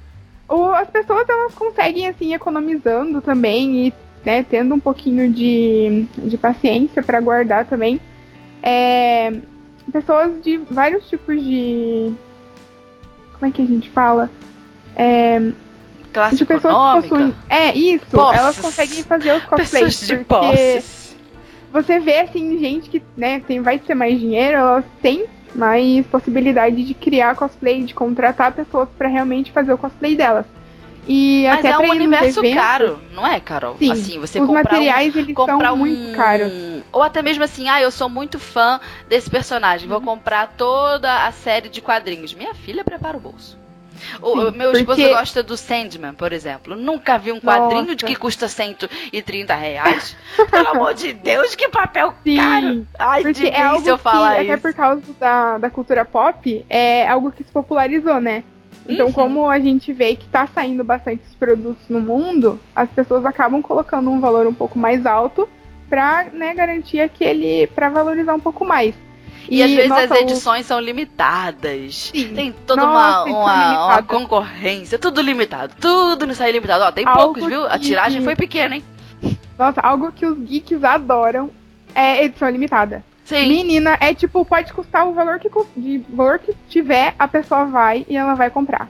[0.76, 3.94] as pessoas elas conseguem assim economizando também e
[4.24, 8.00] né, tendo um pouquinho de, de paciência para guardar também.
[8.62, 9.32] É,
[9.92, 12.12] pessoas de vários tipos de.
[13.32, 14.30] Como é que a gente fala?
[14.94, 15.40] É,
[16.12, 17.34] Classe de pessoas possuem.
[17.48, 18.06] É, isso.
[18.10, 18.38] Posses.
[18.38, 20.00] Elas conseguem fazer os cosplays.
[20.00, 20.46] Pessoas de porque...
[20.46, 21.01] posses
[21.72, 26.82] você vê, assim, gente que, né, tem, vai ter mais dinheiro, elas têm mais possibilidade
[26.84, 30.46] de criar cosplay, de contratar pessoas para realmente fazer o cosplay delas.
[31.06, 33.76] E Mas até é um universo eventos- caro, não é, Carol?
[33.76, 35.78] Sim, assim, você os comprar um- materiais eles comprar são um...
[35.78, 36.52] muito caros.
[36.92, 39.94] Ou até mesmo assim, ah, eu sou muito fã desse personagem, Uhum.
[39.98, 42.32] vou comprar toda a série de quadrinhos.
[42.34, 43.58] Minha filha prepara o bolso.
[44.20, 46.76] O, Sim, meu esposo porque- gosta do Sandman, por exemplo.
[46.76, 48.06] Nunca vi um quadrinho de Nossa.
[48.06, 50.16] que custa 130 reais.
[50.50, 52.86] Pelo amor de Deus, que papel Sim, caro.
[52.98, 54.62] Ai, Porque difícil é algo eu que, falar até isso.
[54.62, 58.44] por causa da, da cultura pop, é algo que se popularizou, né?
[58.88, 59.12] Então, Uhum.
[59.12, 64.10] como a gente vê que tá saindo bastantes produtos no mundo, as pessoas acabam colocando
[64.10, 65.48] um valor um pouco mais alto
[65.88, 67.66] pra né, garantir aquele.
[67.68, 68.94] pra valorizar um pouco mais.
[69.48, 72.10] E, às vezes nossa, as o- edições são limitadas.
[72.14, 72.34] Sim.
[72.34, 74.02] Tem toda Nossa, uma, edição uma, uma limitada.
[74.04, 75.74] concorrência, tudo limitado.
[75.80, 76.84] Tudo não sai limitado.
[76.84, 77.66] Ó, tem Algo poucos, viu?
[77.66, 78.84] A tiragem foi pequena, hein?
[79.58, 81.50] Nossa, algo que os geeks adoram
[81.94, 83.04] é edição limitada.
[83.24, 83.48] Sim.
[83.48, 88.04] Menina, é tipo, pode custar o valor que, de valor que tiver, a pessoa vai
[88.08, 88.88] e ela vai comprar.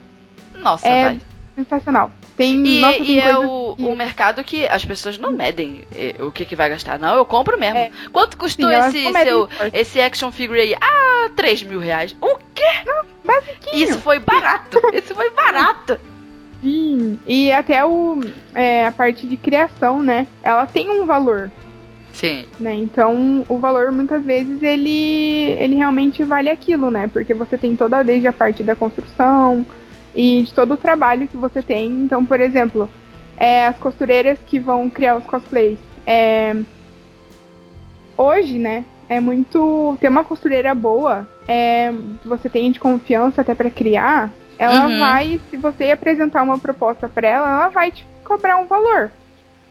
[0.55, 1.21] Nossa, É, vai.
[1.55, 2.11] Sensacional.
[2.37, 6.15] Tem, E, nossa, e é o, que- o mercado que as pessoas não medem eh,
[6.21, 6.99] o que, que vai gastar.
[6.99, 7.77] Não, eu compro mesmo.
[7.79, 7.91] É.
[8.11, 10.75] Quanto custou Sim, esse não seu esse action figure aí?
[10.81, 12.17] Ah, 3 mil reais.
[12.21, 12.63] O quê?
[13.25, 13.85] basiquinho.
[13.85, 14.81] Isso foi barato.
[14.97, 15.99] Isso foi barato.
[16.63, 18.21] Sim, e até o,
[18.55, 20.27] é, a parte de criação, né?
[20.43, 21.51] Ela tem um valor,
[22.13, 22.47] Sim.
[22.61, 22.73] né?
[22.75, 27.11] Então, o valor muitas vezes ele, ele realmente vale aquilo, né?
[27.13, 29.67] Porque você tem toda desde a parte da construção
[30.15, 31.87] e de todo o trabalho que você tem.
[31.91, 32.89] Então, por exemplo,
[33.37, 35.79] é, as costureiras que vão criar os cosplays.
[36.07, 36.55] É,
[38.17, 38.85] hoje, né?
[39.09, 39.97] É muito.
[40.01, 41.93] Ter uma costureira boa, é,
[42.23, 44.99] que você tem de confiança até pra criar, ela Uhum.
[44.99, 49.11] vai, se você apresentar uma proposta pra ela, ela vai te cobrar um valor.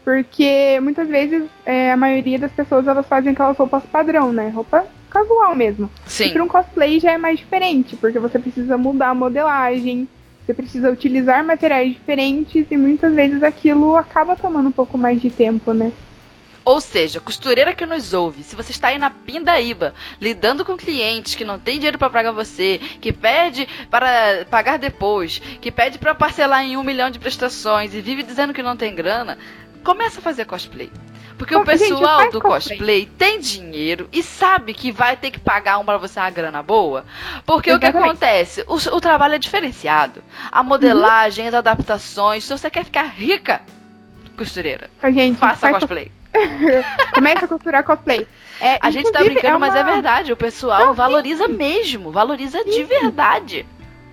[0.04, 4.48] Porque muitas vezes é, a maioria das pessoas elas fazem aquelas roupas padrão, né?
[4.48, 5.88] Roupa casual mesmo.
[6.06, 6.30] E Sim.
[6.30, 10.08] para um cosplay já é mais diferente, porque você precisa mudar a modelagem,
[10.52, 15.30] você precisa utilizar materiais diferentes e muitas vezes aquilo acaba tomando um pouco mais de
[15.30, 15.90] tempo, né?
[16.64, 21.34] Ou seja, costureira que nos ouve, se você está aí na pindaíba, lidando com clientes
[21.34, 26.14] que não tem dinheiro para pagar você, que pede para pagar depois, que pede para
[26.14, 29.38] parcelar em um milhão de prestações e vive dizendo que não tem grana,
[29.82, 30.88] começa a fazer cosplay.
[31.42, 32.78] Porque o Gente, pessoal faz do cosplay.
[32.78, 36.62] cosplay tem dinheiro e sabe que vai ter que pagar um para você uma grana
[36.62, 37.04] boa.
[37.44, 38.08] Porque o que Exatamente.
[38.10, 38.64] acontece?
[38.68, 40.22] O, o trabalho é diferenciado.
[40.50, 43.60] A modelagem, as adaptações, se você quer ficar rica,
[44.36, 46.10] costureira, A gente faça cosplay.
[47.12, 48.26] começa a costurar cosplay.
[48.60, 50.32] É, A gente tá brincando, é mas é uma- verdade.
[50.32, 52.10] O pessoal Não, valoriza mesmo.
[52.12, 53.66] Valoriza de verdade.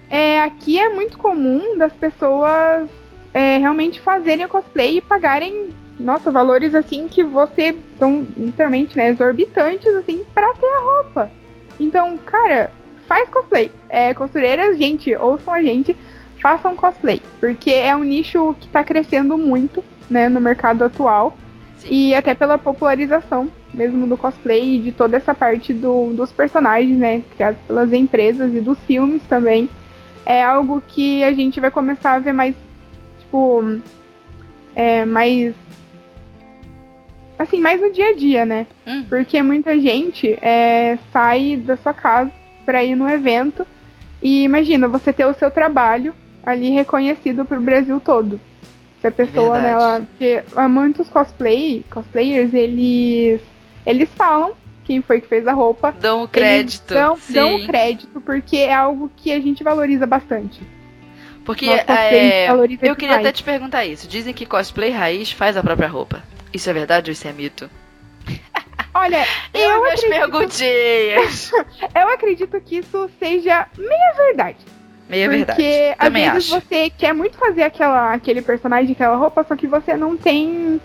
[0.10, 2.90] É, aqui é muito comum das pessoas
[3.34, 5.70] é, realmente fazerem o cosplay e pagarem,
[6.00, 11.32] nossa, valores assim que você são literalmente, né, exorbitantes assim pra ter a roupa.
[11.80, 12.72] Então, cara,
[13.08, 13.72] faz cosplay.
[13.90, 15.96] É, costureiras, gente, ouçam a gente,
[16.42, 21.38] façam cosplay, porque é um nicho que tá crescendo muito, né, no mercado atual.
[21.78, 21.88] Sim.
[21.92, 26.98] E até pela popularização mesmo do cosplay e de toda essa parte do, dos personagens,
[26.98, 29.70] né, criados pelas empresas e dos filmes também.
[30.26, 32.56] É algo que a gente vai começar a ver mais,
[33.20, 33.80] tipo,
[34.76, 35.54] é, mais,
[37.40, 38.68] assim, mais no dia a dia, né?
[38.86, 39.06] Hum.
[39.08, 42.32] Porque muita gente é, sai da sua casa
[42.66, 43.66] para ir no evento
[44.22, 46.14] e imagina você ter o seu trabalho
[46.44, 48.40] ali reconhecido pro Brasil todo.
[49.00, 49.84] Se a pessoa, né, Verdade.
[49.84, 53.40] ela, porque há muitos cosplay, cosplayers, eles
[53.86, 54.52] eles falam
[54.84, 55.94] quem foi que fez a roupa.
[56.02, 56.94] Dão o crédito.
[56.94, 57.34] Dão, sim.
[57.34, 60.62] dão o crédito porque é algo que a gente valoriza bastante.
[61.46, 63.28] Porque é, valoriza eu queria demais.
[63.28, 64.08] até te perguntar isso.
[64.08, 66.22] Dizem que cosplay raiz faz a própria roupa.
[66.54, 67.70] Isso é verdade ou isso é mito?
[68.94, 71.52] Olha, Eu, eu minhas acredito, perguntinhas.
[71.96, 74.58] eu acredito que isso seja meia verdade.
[75.08, 75.64] Meia Porque verdade.
[75.92, 76.62] às Também vezes acho.
[76.62, 80.80] você quer muito fazer aquela, aquele personagem, aquela roupa, só que você não tem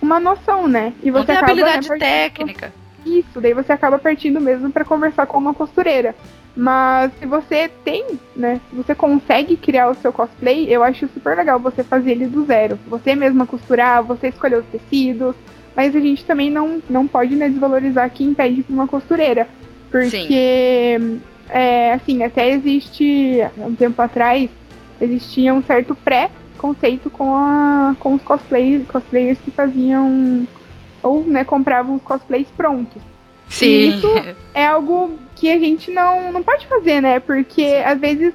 [0.00, 0.92] uma noção, né?
[1.02, 2.72] E você Não tem acaba, habilidade né, técnica.
[3.04, 6.14] Isso, daí você acaba partindo mesmo pra conversar com uma costureira.
[6.56, 8.60] Mas se você tem, né?
[8.70, 12.44] Se você consegue criar o seu cosplay, eu acho super legal você fazer ele do
[12.44, 12.78] zero.
[12.86, 15.34] Você mesma costurar, você escolher os tecidos.
[15.74, 19.48] Mas a gente também não, não pode né, desvalorizar quem pede pra uma costureira.
[19.90, 20.98] Porque,
[21.48, 24.48] é, assim, até existe, há um tempo atrás,
[25.00, 30.46] existia um certo pré-conceito com, a, com os cosplay, cosplayers que faziam
[31.02, 33.02] ou né, compravam os cosplays prontos.
[33.48, 33.96] Sim.
[33.96, 37.20] isso- É algo que a gente não, não pode fazer, né?
[37.20, 38.32] Porque às vezes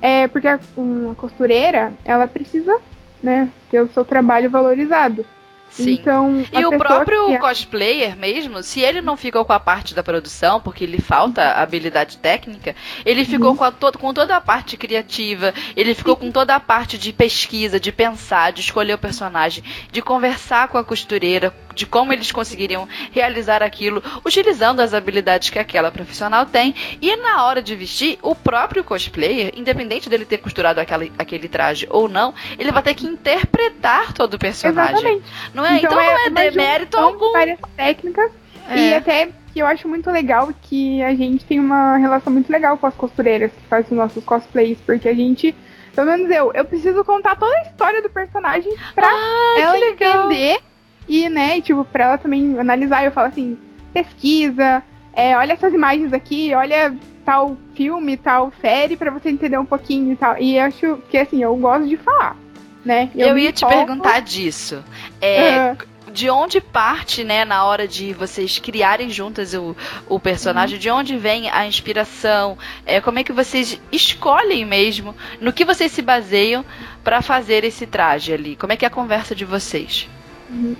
[0.00, 2.78] é porque a, uma costureira ela precisa
[3.22, 5.24] né, ter o seu trabalho valorizado.
[5.70, 5.92] Sim.
[5.92, 7.38] Então, e o próprio é...
[7.38, 12.16] cosplayer mesmo, se ele não ficou com a parte da produção, porque lhe falta habilidade
[12.18, 13.56] técnica, ele ficou uhum.
[13.56, 17.78] com, to com toda a parte criativa, ele ficou com toda a parte de pesquisa,
[17.78, 22.88] de pensar, de escolher o personagem, de conversar com a costureira, de como eles conseguiriam
[23.12, 26.74] realizar aquilo, utilizando as habilidades que aquela profissional tem.
[27.00, 31.86] E na hora de vestir, o próprio cosplayer, independente dele ter costurado aquela, aquele traje
[31.88, 34.96] ou não, ele vai ter que interpretar todo o personagem.
[34.96, 35.24] Exatamente.
[35.54, 35.78] Não é?
[35.78, 37.32] Então, então é, é demérito algum.
[37.32, 38.32] várias técnicas
[38.68, 38.76] é.
[38.76, 42.76] e até que eu acho muito legal que a gente tem uma relação muito legal
[42.76, 45.54] com as costureiras que fazem os nossos cosplays, porque a gente
[45.94, 50.60] pelo menos eu, eu preciso contar toda a história do personagem pra ah, ela entender
[51.08, 53.58] e, né, tipo, pra ela também analisar, eu falo assim,
[53.92, 54.82] pesquisa,
[55.12, 56.94] é, olha essas imagens aqui, olha
[57.24, 60.38] tal filme, tal série, para você entender um pouquinho e tal.
[60.38, 62.36] E acho que, assim, eu gosto de falar,
[62.84, 63.10] né?
[63.14, 64.82] Eu, eu ia te perguntar disso.
[65.20, 65.76] É, uhum
[66.10, 69.76] de onde parte, né, na hora de vocês criarem juntas o,
[70.08, 70.80] o personagem, uhum.
[70.80, 75.92] de onde vem a inspiração, é, como é que vocês escolhem mesmo, no que vocês
[75.92, 76.64] se baseiam
[77.04, 78.56] para fazer esse traje ali?
[78.56, 80.08] Como é que é a conversa de vocês?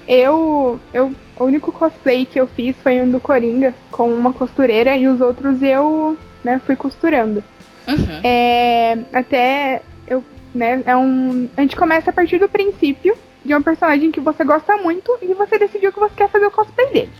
[0.07, 4.97] Eu, eu, o único cosplay que eu fiz foi um do Coringa com uma costureira
[4.97, 7.45] e os outros eu, né, fui costurando.
[7.87, 8.21] Uhum.
[8.25, 13.63] É, até eu, né, é um, a gente começa a partir do princípio de um
[13.63, 17.13] personagem que você gosta muito e você decidiu que você quer fazer o cosplay dele.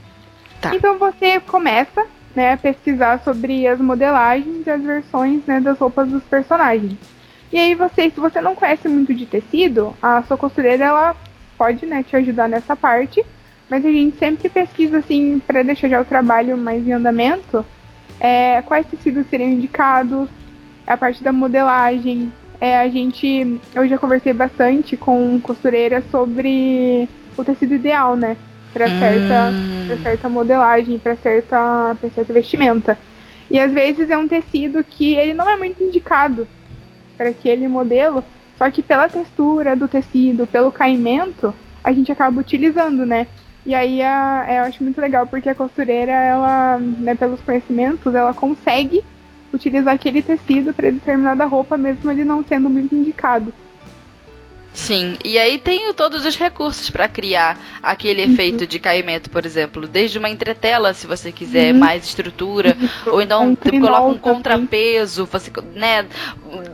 [0.61, 0.75] Tá.
[0.75, 6.09] Então você começa, né, a pesquisar sobre as modelagens e as versões, né, das roupas
[6.09, 6.97] dos personagens.
[7.53, 11.17] E aí você, se você não conhece muito de tecido, a sua costureira ela
[11.59, 13.23] pode né, te ajudar nessa parte,
[13.69, 17.67] mas a gente sempre pesquisa assim para deixar já o trabalho mais em andamento,
[18.21, 20.29] é, quais tecidos seriam indicados,
[20.87, 22.33] a parte da modelagem.
[22.61, 28.37] É, a gente, eu já conversei bastante com costureiras sobre o tecido ideal, né?
[28.73, 28.99] Para hum.
[28.99, 32.99] certa, certa modelagem, para certa, certa vestimenta.
[33.51, 36.47] E às vezes é um tecido que ele não é muito indicado
[37.17, 38.25] para aquele modelo,
[38.59, 43.29] só que pela textura do tecido, pelo caimento, a gente acaba utilizando, né?
[43.65, 48.35] E aí a, eu acho muito legal porque a costureira, ela, né, pelos conhecimentos, ela
[48.35, 49.05] consegue
[49.53, 53.53] utilizar aquele tecido para determinada roupa, mesmo ele não sendo muito indicado.
[54.79, 58.33] Sim, e aí tem todos os recursos para criar aquele uhum.
[58.33, 61.81] efeito de caimento, por exemplo, desde uma entretela, se você quiser uhum.
[61.81, 62.89] mais estrutura, uhum.
[63.15, 66.07] ou então um coloca um contrapeso, você, né?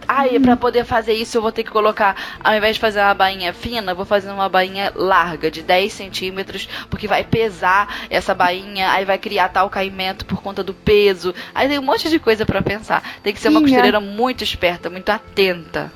[0.07, 0.43] Ai, uhum.
[0.43, 3.55] para poder fazer isso eu vou ter que colocar, ao invés de fazer uma bainha
[3.55, 9.07] fina, vou fazer uma bainha larga de 10 centímetros, porque vai pesar essa bainha, aí
[9.07, 11.35] vai criar tal caimento por conta do peso.
[11.55, 13.03] Aí tem um monte de coisa para pensar.
[13.23, 15.91] Tem que ser uma costureira muito esperta, muito atenta.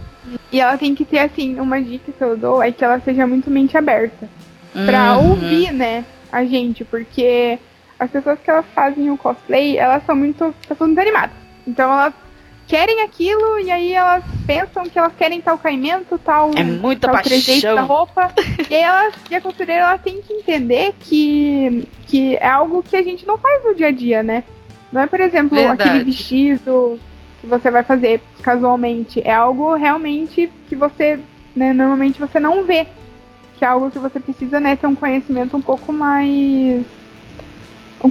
[0.50, 3.26] E ela tem que ter, assim, uma dica que eu dou é que ela seja
[3.26, 4.28] muito mente aberta.
[4.72, 5.30] Pra uhum.
[5.30, 7.58] ouvir, né, a gente, porque
[7.98, 10.54] as pessoas que elas fazem o cosplay, elas são muito.
[10.68, 11.36] pessoas muito animadas.
[11.66, 12.14] Então elas
[12.66, 17.16] querem aquilo e aí elas pensam que elas querem tal caimento, tal, é muita tal
[17.16, 17.74] paixão.
[17.74, 18.30] da roupa.
[18.70, 22.94] e aí elas, e a costureira ela tem que entender que, que é algo que
[22.94, 24.44] a gente não faz no dia a dia, né?
[24.92, 25.82] Não é, por exemplo, Verdade.
[25.82, 27.00] aquele vestido
[27.48, 29.20] você vai fazer casualmente.
[29.24, 31.18] É algo realmente que você,
[31.56, 32.86] né, normalmente você não vê.
[33.58, 36.84] Que é algo que você precisa, né, ter um conhecimento um pouco mais.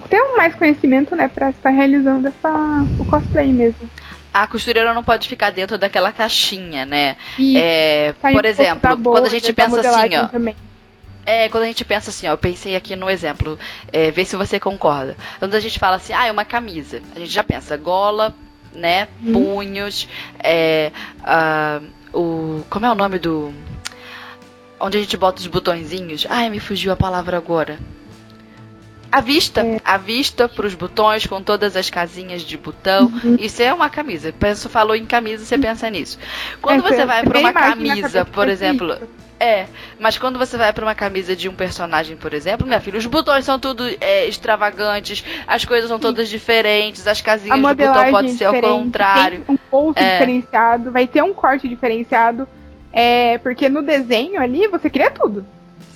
[0.10, 3.90] Ter um mais conhecimento, né, pra estar realizando essa, o cosplay mesmo
[4.34, 7.18] a costureira não pode ficar dentro daquela caixinha, né?
[7.56, 10.28] é, por exemplo, boa, quando a gente pensa assim, ó.
[10.28, 10.56] Também.
[11.26, 13.60] É, quando a gente pensa assim, ó, eu pensei aqui no exemplo,
[13.92, 15.18] é, vê se você concorda.
[15.40, 18.34] Quando a gente fala assim, ah, é uma camisa, a gente já pensa gola,
[18.78, 19.08] né?
[19.24, 19.34] Hum.
[19.34, 20.08] Punhos,
[20.42, 20.92] é,
[22.14, 22.64] o.
[22.70, 23.52] Como é o nome do.
[24.80, 26.26] Onde a gente bota os botõezinhos?
[26.30, 27.80] Ai, me fugiu a palavra agora.
[29.12, 29.80] A vista, é.
[29.84, 33.12] a vista para os botões com todas as casinhas de botão.
[33.24, 33.38] Uhum.
[33.40, 34.34] Isso é uma camisa.
[34.38, 36.20] Penso falou em camisa, você pensa nisso.
[36.62, 38.98] Quando é, você vai para uma camisa, por exemplo,
[39.40, 39.68] é,
[40.00, 43.06] mas quando você vai para uma camisa de um personagem, por exemplo, minha filha, os
[43.06, 48.32] botões são tudo é, extravagantes, as coisas são todas diferentes, as casinhas do botão pode
[48.32, 49.42] ser ao contrário.
[49.42, 50.14] Tem um ponto é.
[50.14, 52.48] diferenciado, vai ter um corte diferenciado,
[52.92, 55.46] é, porque no desenho ali você cria tudo.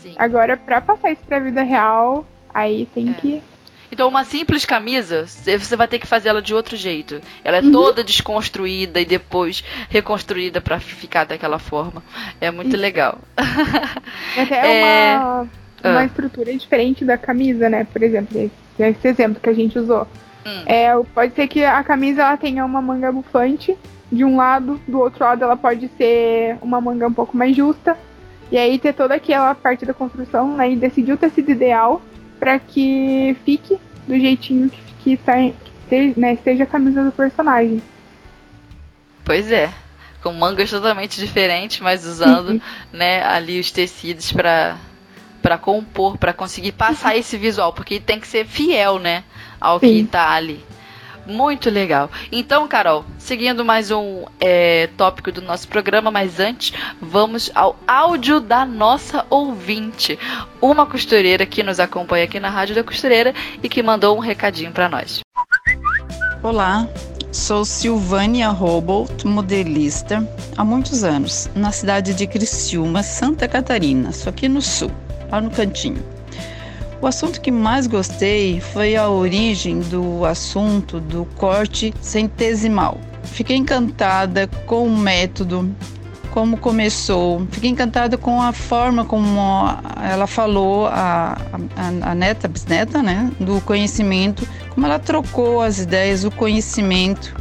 [0.04, 0.14] Sim.
[0.18, 3.14] Agora, para passar isso pra vida real, aí tem é.
[3.14, 3.44] que
[3.92, 7.20] então, uma simples camisa, você vai ter que fazer ela de outro jeito.
[7.44, 7.74] Ela é uhum.
[7.74, 12.02] toda desconstruída e depois reconstruída para ficar daquela forma.
[12.40, 13.20] É muito legal.
[14.42, 15.42] Até é uma,
[15.84, 16.06] uma ah.
[16.06, 17.84] estrutura diferente da camisa, né?
[17.84, 18.50] Por exemplo,
[18.80, 20.08] esse exemplo que a gente usou.
[20.46, 20.64] Hum.
[20.66, 23.78] É, pode ser que a camisa ela tenha uma manga bufante
[24.10, 27.98] de um lado, do outro lado ela pode ser uma manga um pouco mais justa.
[28.50, 30.72] E aí ter toda aquela parte da construção, né?
[30.72, 32.02] E decidir o tecido ideal
[32.42, 33.78] para que fique
[34.08, 37.80] do jeitinho que, que, está, que esteja, né, esteja a camisa do personagem.
[39.24, 39.72] Pois é.
[40.24, 42.60] Com mangas totalmente diferentes, mas usando
[42.92, 44.76] né, ali os tecidos para
[45.42, 49.24] para compor, para conseguir passar esse visual, porque tem que ser fiel, né,
[49.60, 49.88] ao Sim.
[49.88, 50.64] que tá ali.
[51.26, 52.10] Muito legal.
[52.32, 58.40] Então, Carol, seguindo mais um é, tópico do nosso programa, mas antes, vamos ao áudio
[58.40, 60.18] da nossa ouvinte,
[60.62, 64.72] uma costureira que nos acompanha aqui na Rádio da Costureira e que mandou um recadinho
[64.72, 65.22] para nós.
[66.42, 66.88] Olá,
[67.32, 74.50] sou Silvânia Robolt, modelista, há muitos anos, na cidade de Criciúma, Santa Catarina, só aqui
[74.50, 74.92] no sul,
[75.32, 76.04] lá no cantinho.
[77.02, 83.00] O assunto que mais gostei foi a origem do assunto do corte centesimal.
[83.24, 85.76] Fiquei encantada com o método,
[86.30, 87.48] como começou.
[87.50, 89.40] Fiquei encantada com a forma como
[90.00, 91.42] ela falou, a,
[91.76, 97.36] a, a neta, bisneta, né, do conhecimento, como ela trocou as ideias, o conhecimento.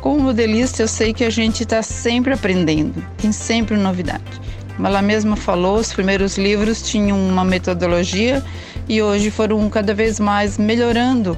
[0.00, 4.46] Como modelista, eu sei que a gente está sempre aprendendo, tem sempre novidade.
[4.74, 8.42] Como ela mesma falou, os primeiros livros tinham uma metodologia
[8.88, 11.36] e hoje foram cada vez mais melhorando.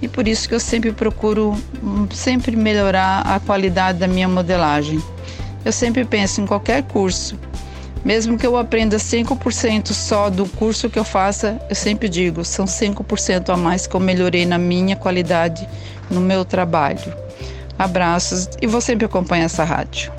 [0.00, 5.00] E por isso que eu sempre procuro hum, sempre melhorar a qualidade da minha modelagem.
[5.64, 7.38] Eu sempre penso em qualquer curso,
[8.04, 12.64] mesmo que eu aprenda 5% só do curso que eu faça, eu sempre digo, são
[12.64, 15.68] 5% a mais que eu melhorei na minha qualidade,
[16.10, 17.14] no meu trabalho.
[17.78, 20.12] Abraços e você sempre acompanha essa rádio.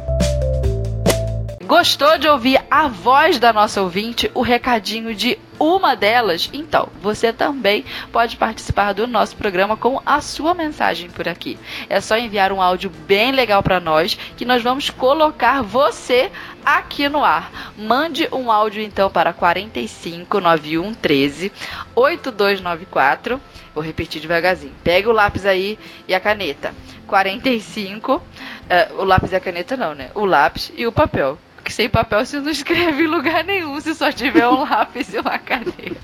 [1.68, 6.50] Gostou de ouvir a voz da nossa ouvinte, o recadinho de uma delas?
[6.52, 11.58] Então, você também pode participar do nosso programa com a sua mensagem por aqui.
[11.90, 16.30] É só enviar um áudio bem legal para nós que nós vamos colocar você
[16.66, 17.74] aqui no ar.
[17.78, 21.52] Mande um áudio então para 45 91 13
[21.96, 23.42] 8294.
[23.74, 24.74] Vou repetir devagarzinho.
[24.84, 26.74] Pega o lápis aí e a caneta.
[27.08, 28.16] 45.
[28.16, 28.22] Uh,
[28.70, 30.10] eh, o lápis e a caneta não, né?
[30.14, 31.38] O lápis e o papel.
[31.64, 35.18] Porque sem papel você não escreve em lugar nenhum se só tiver um lápis e
[35.18, 35.96] uma caneta.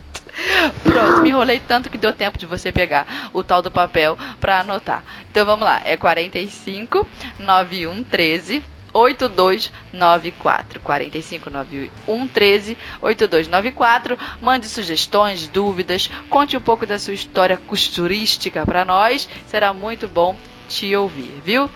[0.84, 4.62] Pronto, me enrolei tanto que deu tempo de você pegar o tal do papel para
[4.62, 5.04] anotar.
[5.30, 7.06] Então vamos lá, é 45
[7.38, 14.18] 91 13 8294 45 91 13 8294.
[14.42, 19.28] Mande sugestões, dúvidas, conte um pouco da sua história costurística para nós.
[19.46, 20.38] Será muito bom
[20.70, 21.70] te ouvir, viu?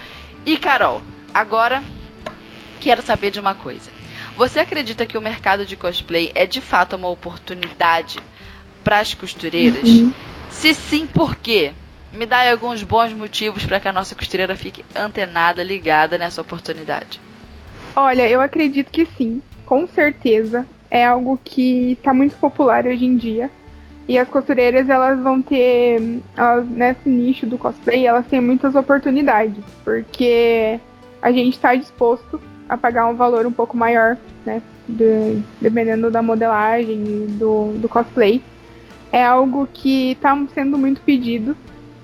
[0.45, 1.01] E Carol,
[1.33, 1.83] agora
[2.83, 3.89] quero saber de uma coisa.
[4.35, 8.19] Você acredita que o mercado de cosplay é de fato uma oportunidade
[8.83, 9.87] para as costureiras?
[9.87, 10.11] Uhum.
[10.49, 11.71] Se sim, por quê?
[12.11, 16.41] Me dá aí alguns bons motivos para que a nossa costureira fique antenada, ligada nessa
[16.41, 17.21] oportunidade.
[17.95, 20.67] Olha, eu acredito que sim, com certeza.
[20.91, 23.49] É algo que está muito popular hoje em dia.
[24.07, 29.63] E as costureiras, elas vão ter, elas, nesse nicho do cosplay, elas têm muitas oportunidades.
[29.83, 30.79] Porque
[31.21, 32.39] a gente está disposto
[32.73, 34.61] a pagar um valor um pouco maior, né?
[34.87, 38.41] De, dependendo da modelagem do, do cosplay.
[39.11, 41.55] É algo que está sendo muito pedido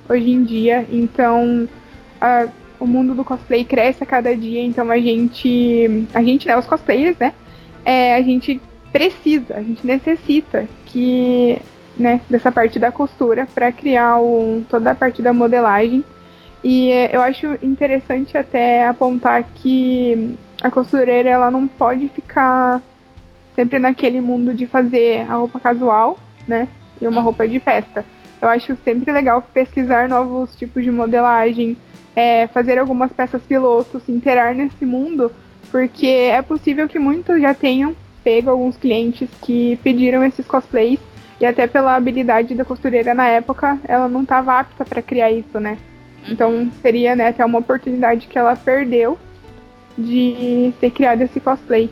[0.07, 1.67] hoje em dia, então
[2.22, 2.47] a,
[2.80, 6.65] o mundo do cosplay cresce a cada dia, então a gente, a gente, né, os
[6.65, 7.34] cosplayers, né,
[7.84, 8.61] é, a gente
[8.91, 11.59] precisa, a gente necessita que,
[11.97, 14.17] né, dessa parte da costura para criar
[14.70, 16.03] toda a parte da modelagem.
[16.63, 22.82] E eu acho interessante até apontar que a costureira ela não pode ficar
[23.55, 26.68] sempre naquele mundo de fazer a roupa casual, né?
[27.01, 28.05] E uma roupa de festa.
[28.41, 31.78] Eu acho sempre legal pesquisar novos tipos de modelagem,
[32.16, 35.32] é, fazer algumas peças piloto, se inteirar nesse mundo,
[35.72, 40.99] porque é possível que muitos já tenham pego alguns clientes que pediram esses cosplays
[41.39, 45.60] e até pela habilidade da costureira na época, ela não estava apta para criar isso,
[45.60, 45.78] né?
[46.28, 49.18] Então seria né, até uma oportunidade que ela perdeu
[49.98, 51.90] de ter criado esse cosplay.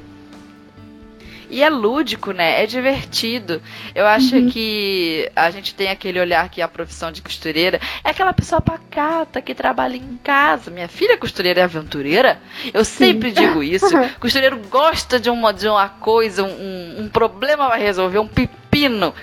[1.50, 2.62] E é lúdico, né?
[2.62, 3.62] É divertido.
[3.96, 4.50] Eu acho uhum.
[4.50, 9.42] que a gente tem aquele olhar que a profissão de costureira é aquela pessoa pacata
[9.42, 10.70] que trabalha em casa.
[10.70, 12.40] Minha filha é costureira é aventureira.
[12.74, 13.36] Eu sempre Sim.
[13.36, 13.88] digo isso.
[14.20, 18.67] Costureiro gosta de uma, de uma coisa, um, um problema vai resolver, um pipi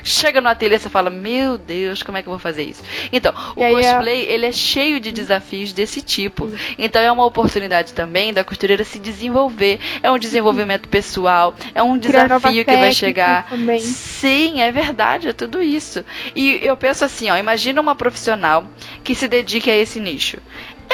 [0.03, 2.83] Chega no ateliê e você fala, meu Deus, como é que eu vou fazer isso?
[3.13, 4.33] Então, o e cosplay, é...
[4.33, 6.51] ele é cheio de desafios desse tipo.
[6.79, 9.79] Então é uma oportunidade também da costureira se desenvolver.
[10.03, 13.49] É um desenvolvimento pessoal, é um desafio que vai chegar.
[13.49, 13.81] Também.
[13.81, 16.05] Sim, é verdade, é tudo isso.
[16.35, 18.65] E eu penso assim, ó, imagina uma profissional
[19.03, 20.39] que se dedique a esse nicho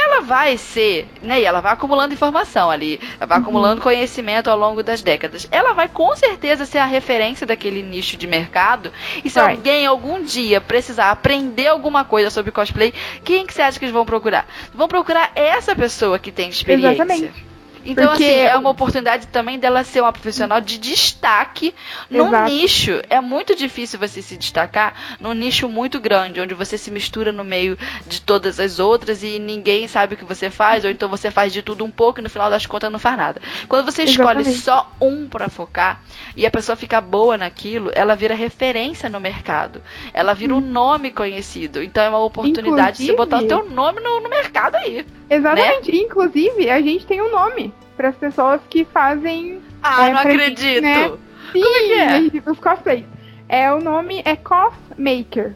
[0.00, 1.40] ela vai ser, né?
[1.40, 3.44] E ela vai acumulando informação ali, ela vai uhum.
[3.44, 5.46] acumulando conhecimento ao longo das décadas.
[5.50, 8.92] Ela vai com certeza ser a referência daquele nicho de mercado.
[9.24, 12.92] E se alguém algum dia precisar aprender alguma coisa sobre cosplay,
[13.24, 14.46] quem que você acha que eles vão procurar?
[14.74, 17.02] Vão procurar essa pessoa que tem experiência.
[17.02, 17.49] Exatamente.
[17.84, 18.24] Então, Porque...
[18.24, 21.74] assim, é uma oportunidade também dela ser uma profissional de destaque
[22.08, 22.50] no Exato.
[22.50, 23.02] nicho.
[23.08, 27.44] É muito difícil você se destacar num nicho muito grande, onde você se mistura no
[27.44, 31.30] meio de todas as outras e ninguém sabe o que você faz, ou então você
[31.30, 33.40] faz de tudo um pouco e no final das contas não faz nada.
[33.68, 34.62] Quando você escolhe Exatamente.
[34.62, 36.02] só um para focar
[36.36, 39.82] e a pessoa fica boa naquilo, ela vira referência no mercado.
[40.12, 40.58] Ela vira hum.
[40.58, 41.82] um nome conhecido.
[41.82, 43.04] Então é uma oportunidade Inclusive...
[43.04, 45.06] de você botar o teu nome no, no mercado aí.
[45.28, 45.92] Exatamente.
[45.92, 45.98] Né?
[45.98, 49.60] Inclusive, a gente tem um nome para as pessoas que fazem.
[49.82, 50.82] Ah, é, não acredito!
[50.82, 51.10] Né?
[51.52, 52.50] Sim, Como é que é?
[52.50, 53.04] os cosplays.
[53.48, 55.54] É, o nome é Cosmaker.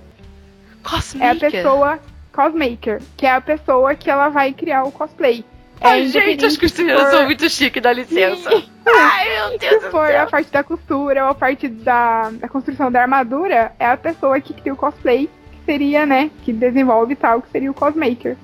[0.83, 1.23] Cosmaker?
[1.23, 1.99] É a pessoa.
[2.33, 5.45] Cosmaker, que é a pessoa que ela vai criar o cosplay.
[5.81, 7.11] É Ai, gente, as costureiras for...
[7.11, 8.51] são muito chiques, dá licença.
[8.87, 12.91] Ai, meu Deus Se for a parte da costura ou a parte da, da construção
[12.91, 17.41] da armadura, é a pessoa que cria o cosplay, que seria, né, que desenvolve tal,
[17.43, 18.37] que seria o cosmaker.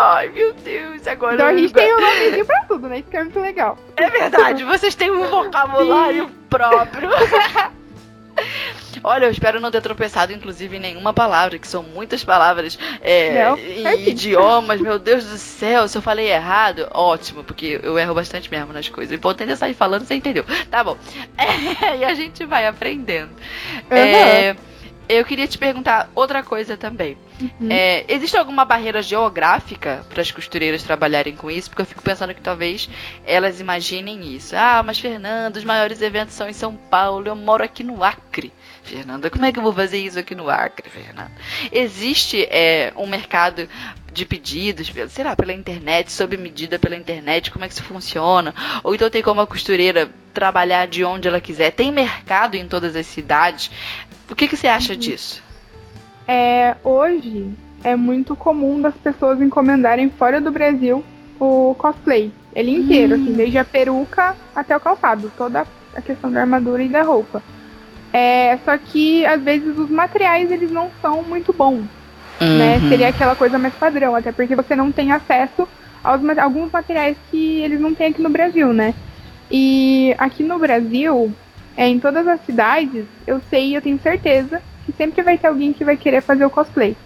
[0.00, 1.34] Ai, meu Deus, agora.
[1.34, 3.00] Então a gente tem um nomezinho pra tudo, né?
[3.00, 3.78] Isso que é muito legal.
[3.96, 6.34] É verdade, vocês têm um vocabulário Sim.
[6.48, 7.10] próprio.
[9.04, 13.44] Olha, eu espero não ter tropeçado, inclusive, em nenhuma palavra, que são muitas palavras é,
[13.44, 14.80] não, em idiomas.
[14.80, 18.88] Meu Deus do céu, se eu falei errado, ótimo, porque eu erro bastante mesmo nas
[18.88, 19.12] coisas.
[19.12, 20.44] O importante é sair falando, você entendeu.
[20.70, 20.96] Tá bom.
[21.82, 23.30] É, e a gente vai aprendendo.
[23.90, 23.96] Uhum.
[23.96, 24.56] É,
[25.18, 27.16] eu queria te perguntar outra coisa também.
[27.40, 27.68] Uhum.
[27.70, 31.70] É, existe alguma barreira geográfica para as costureiras trabalharem com isso?
[31.70, 32.88] Porque eu fico pensando que talvez
[33.26, 34.54] elas imaginem isso.
[34.54, 38.52] Ah, mas Fernando, os maiores eventos são em São Paulo, eu moro aqui no Acre.
[38.82, 41.30] Fernanda, como é que eu vou fazer isso aqui no Acre, Fernanda?
[41.70, 43.68] Existe é, um mercado
[44.12, 48.54] de pedidos, sei lá, pela internet, sob medida pela internet, como é que isso funciona?
[48.82, 51.70] Ou então tem como a costureira trabalhar de onde ela quiser?
[51.70, 53.70] Tem mercado em todas as cidades?
[54.30, 54.98] O que, que você acha uhum.
[54.98, 55.42] disso?
[56.26, 57.50] É, hoje
[57.82, 61.04] é muito comum das pessoas encomendarem fora do Brasil
[61.38, 62.30] o cosplay.
[62.54, 63.26] Ele inteiro, assim, hum.
[63.26, 67.42] assim, desde a peruca até o calçado, toda a questão da armadura e da roupa.
[68.12, 71.84] É, só que às vezes os materiais eles não são muito bons.
[72.40, 72.46] Né?
[72.46, 72.58] Uhum.
[72.58, 72.88] Né?
[72.88, 75.68] Seria aquela coisa mais padrão, até porque você não tem acesso
[76.02, 78.94] aos alguns materiais que eles não têm aqui no Brasil, né?
[79.50, 81.32] E aqui no Brasil,
[81.76, 85.72] é, em todas as cidades, eu sei, eu tenho certeza que sempre vai ter alguém
[85.72, 86.96] que vai querer fazer o cosplay.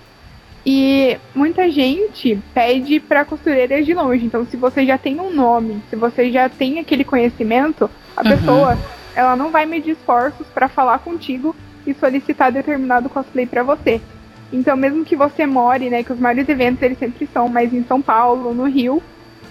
[0.66, 4.24] E muita gente pede para costureiras de longe.
[4.24, 8.30] Então, se você já tem um nome, se você já tem aquele conhecimento, a uhum.
[8.30, 8.78] pessoa
[9.14, 11.54] ela não vai medir esforços para falar contigo
[11.86, 14.00] e solicitar determinado cosplay para você.
[14.52, 17.84] Então, mesmo que você more, né, que os maiores eventos eles sempre são mais em
[17.84, 19.02] São Paulo, no Rio,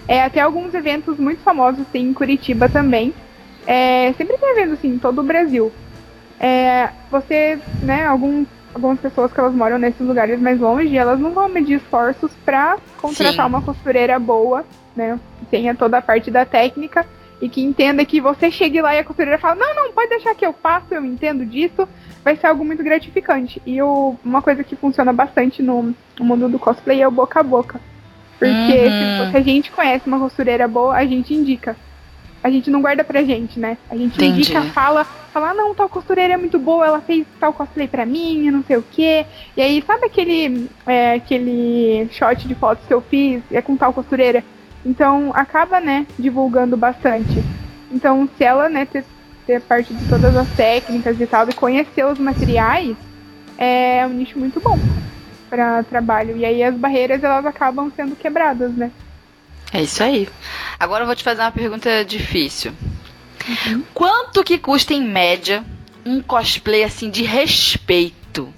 [0.08, 3.14] é até alguns eventos muito famosos tem em Curitiba também.
[3.66, 5.72] É, sempre tem evento assim, em todo o Brasil.
[6.38, 8.44] É, você, né, algum,
[8.74, 12.76] algumas pessoas que elas moram nesses lugares mais longe, elas não vão medir esforços para
[13.00, 13.48] contratar Sim.
[13.48, 17.06] uma costureira boa, né, que tenha toda a parte da técnica
[17.40, 20.34] e que entenda que você chegue lá e a costureira fala: Não, não, pode deixar
[20.34, 21.88] que eu faço, eu entendo disso,
[22.22, 23.60] vai ser algo muito gratificante.
[23.66, 27.40] E o, uma coisa que funciona bastante no, no mundo do cosplay é o boca
[27.40, 27.80] a boca.
[28.38, 29.26] Porque uhum.
[29.26, 31.76] se, se a gente conhece uma costureira boa, a gente indica
[32.44, 33.78] a gente não guarda pra gente, né?
[33.90, 34.40] A gente Entendi.
[34.40, 38.04] indica, fala, fala, ah, não, tal costureira é muito boa, ela fez tal cosplay pra
[38.04, 39.24] mim, não sei o quê.
[39.56, 43.94] E aí, sabe aquele, é, aquele shot de fotos que eu fiz, é com tal
[43.94, 44.44] costureira?
[44.84, 47.42] Então, acaba, né, divulgando bastante.
[47.90, 49.06] Então, se ela, né, ter,
[49.46, 52.94] ter parte de todas as técnicas e tal, e conhecer os materiais,
[53.56, 54.78] é um nicho muito bom
[55.48, 56.36] para trabalho.
[56.36, 58.90] E aí as barreiras, elas acabam sendo quebradas, né?
[59.74, 60.28] É isso aí.
[60.78, 62.72] Agora eu vou te fazer uma pergunta difícil.
[63.66, 63.82] Uhum.
[63.92, 65.64] Quanto que custa em média
[66.06, 68.54] um cosplay assim de respeito?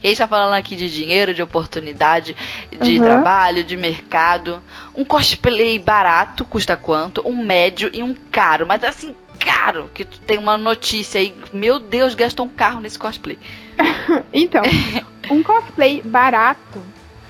[0.00, 2.36] E aí está falando aqui de dinheiro, de oportunidade,
[2.80, 3.04] de uhum.
[3.04, 4.62] trabalho, de mercado.
[4.94, 7.20] Um cosplay barato custa quanto?
[7.28, 8.64] Um médio e um caro.
[8.64, 11.34] Mas assim, caro, que tu tem uma notícia aí.
[11.52, 13.36] Meu Deus, gastou um carro nesse cosplay.
[14.32, 14.62] então,
[15.28, 16.80] um cosplay barato,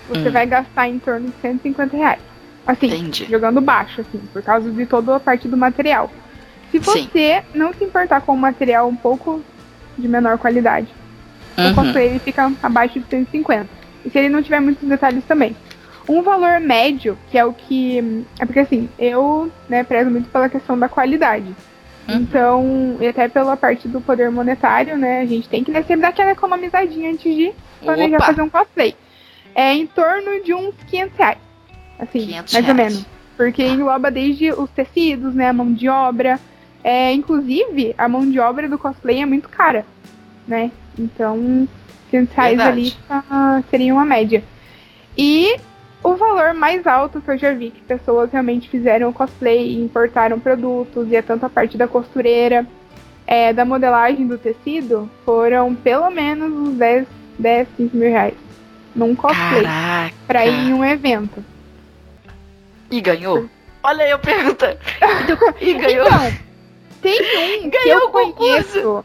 [0.06, 0.32] você hum.
[0.32, 2.29] vai gastar em torno de 150 reais.
[2.70, 3.26] Assim, Entendi.
[3.28, 6.08] jogando baixo, assim, por causa de toda a parte do material.
[6.70, 7.42] Se você Sim.
[7.52, 9.42] não se importar com um material um pouco
[9.98, 10.86] de menor qualidade,
[11.58, 11.72] uhum.
[11.72, 13.66] o cosplay ele fica abaixo de 150.
[14.04, 15.56] E se ele não tiver muitos detalhes também.
[16.08, 18.24] Um valor médio, que é o que.
[18.38, 21.52] É porque assim, eu né, prezo muito pela questão da qualidade.
[22.08, 22.14] Uhum.
[22.14, 25.20] Então, e até pela parte do poder monetário, né?
[25.20, 27.52] A gente tem que né, sempre dar aquela economizadinha antes de
[27.82, 28.26] planejar Opa.
[28.26, 28.94] fazer um cosplay.
[29.56, 31.49] É em torno de uns 500 reais
[32.00, 32.92] Assim, 500 mais ou reais.
[32.92, 33.06] menos.
[33.36, 35.48] Porque engloba desde os tecidos, né?
[35.48, 36.38] A mão de obra.
[36.82, 39.84] É, inclusive, a mão de obra do cosplay é muito cara,
[40.48, 40.70] né?
[40.98, 41.68] Então,
[42.10, 42.70] 500 reais Verdade.
[42.70, 44.42] ali ah, seria uma média.
[45.16, 45.56] E
[46.02, 49.82] o valor mais alto que eu já vi que pessoas realmente fizeram o cosplay e
[49.82, 52.66] importaram produtos, e é tanto a parte da costureira,
[53.26, 57.06] é, da modelagem do tecido, foram pelo menos uns 10,
[57.38, 58.34] 10 15 mil reais.
[58.96, 59.62] Num cosplay.
[59.62, 60.14] Caraca.
[60.26, 61.44] Pra ir em um evento.
[62.90, 63.48] E ganhou?
[63.82, 64.78] Olha aí a pergunta.
[65.60, 66.06] E ganhou?
[66.06, 66.32] Então,
[67.02, 68.34] tem um que Ganhou eu o concurso.
[68.36, 69.04] conheço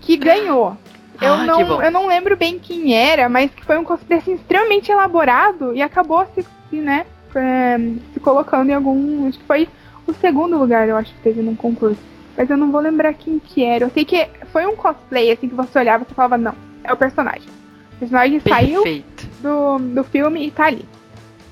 [0.00, 0.76] que ganhou.
[1.20, 4.18] Eu, Ah, que não, eu não lembro bem quem era, mas que foi um cosplay
[4.18, 7.76] assim, extremamente elaborado e acabou se, se, né, é,
[8.12, 9.26] se colocando em algum.
[9.28, 9.68] Acho que foi
[10.06, 11.98] o segundo lugar, eu acho que teve num concurso.
[12.36, 13.86] Mas eu não vou lembrar quem que era.
[13.86, 16.54] Eu sei que foi um cosplay, assim, que você olhava e você falava, não,
[16.84, 17.48] é o personagem.
[17.94, 19.26] O personagem saiu Perfeito.
[19.40, 20.84] do, do filme e tá ali.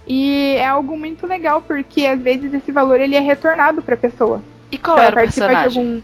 [0.07, 4.43] E é algo muito legal, porque às vezes esse valor ele é retornado pra pessoa.
[4.71, 5.83] E qual era o personagem?
[5.83, 6.03] algum.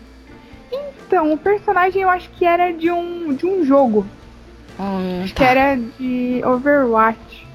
[1.06, 4.06] Então, o personagem eu acho que era de um, de um jogo.
[4.78, 5.44] Hum, Que tá.
[5.44, 7.46] era de Overwatch.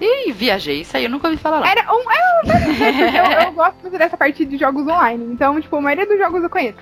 [0.00, 0.80] Ih, viajei.
[0.80, 1.70] Isso aí eu nunca ouvi falar lá.
[1.70, 2.00] Era um.
[2.00, 5.32] Eu, eu, eu gosto muito dessa parte de jogos online.
[5.32, 6.78] Então, tipo, a maioria dos jogos eu conheço.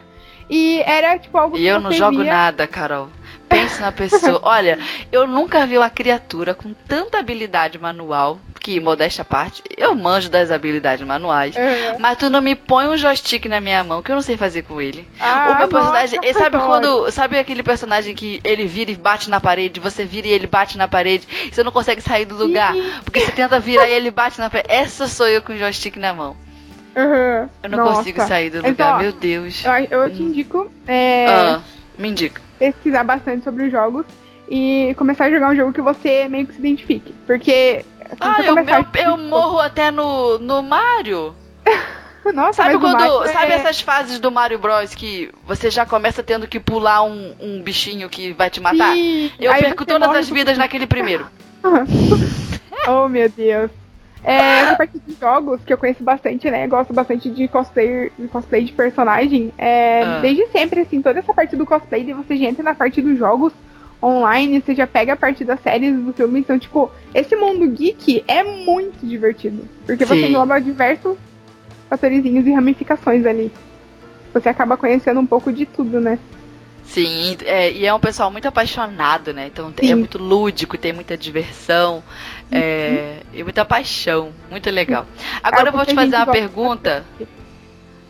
[0.49, 2.33] E era, tipo, algo que E eu não jogo via...
[2.33, 3.09] nada, Carol.
[3.49, 4.41] Pense na pessoa.
[4.45, 4.79] Olha,
[5.13, 10.29] eu nunca vi uma criatura com tanta habilidade manual, que, modéstia à parte, eu manjo
[10.29, 11.57] das habilidades manuais.
[11.57, 11.97] Aham.
[11.99, 14.63] Mas tu não me põe um joystick na minha mão, que eu não sei fazer
[14.63, 15.09] com ele.
[15.19, 16.21] Ah, o meu personagem.
[16.23, 17.11] nossa, sabe quando.
[17.11, 20.77] Sabe aquele personagem que ele vira e bate na parede, você vira e ele bate
[20.77, 24.11] na parede, e você não consegue sair do lugar, porque você tenta virar e ele
[24.11, 24.69] bate na parede.
[24.71, 26.37] Essa sou eu com o joystick na mão.
[26.97, 27.49] Aham.
[27.63, 27.99] Eu não Nossa.
[27.99, 29.65] consigo sair do lugar, ó, meu Deus.
[29.65, 31.61] Eu, eu te indico é, Ah,
[31.97, 32.41] me indica.
[32.59, 34.05] pesquisar bastante sobre os jogos
[34.51, 37.15] e começar a jogar um jogo que você meio que se identifique.
[37.27, 37.85] Porque.
[38.19, 41.35] Ah, eu, começar eu, morro até no, no Mario.
[42.35, 43.27] Nossa, Sabe quando.
[43.29, 47.35] Sabe é- essas fases do Mario Bros que você já começa tendo que pular um,
[47.41, 48.93] um bichinho que vai te matar?
[48.95, 51.27] Sim, Eu aí perco todas as vidas naquele primeiro.
[52.89, 53.71] Oh, meu Deus.
[54.25, 56.67] É, essa parte de jogos que eu conheço bastante, né?
[56.67, 59.53] Gosto bastante de cosplay, de cosplay de personagem.
[59.59, 60.19] É, Ah.
[60.21, 63.19] Desde sempre, assim, toda essa parte do cosplay, de você já entra na parte dos
[63.19, 63.53] jogos
[64.03, 66.41] online, você já pega a parte das séries do filme.
[66.41, 69.69] Então, tipo, esse mundo geek é muito divertido.
[69.87, 70.27] Porque você Sim.
[70.29, 71.17] engloba diversos
[71.89, 73.53] fatorizinhos e ramificações ali.
[74.33, 76.19] Você acaba conhecendo um pouco de tudo, né?
[76.85, 79.47] Sim, é, e é um pessoal muito apaixonado, né?
[79.47, 79.95] Então é Sim.
[79.95, 82.03] muito lúdico, tem muita diversão
[82.51, 84.33] é, e muita paixão.
[84.51, 85.07] Muito legal.
[85.43, 87.05] Agora eu Algo vou te que fazer uma pergunta.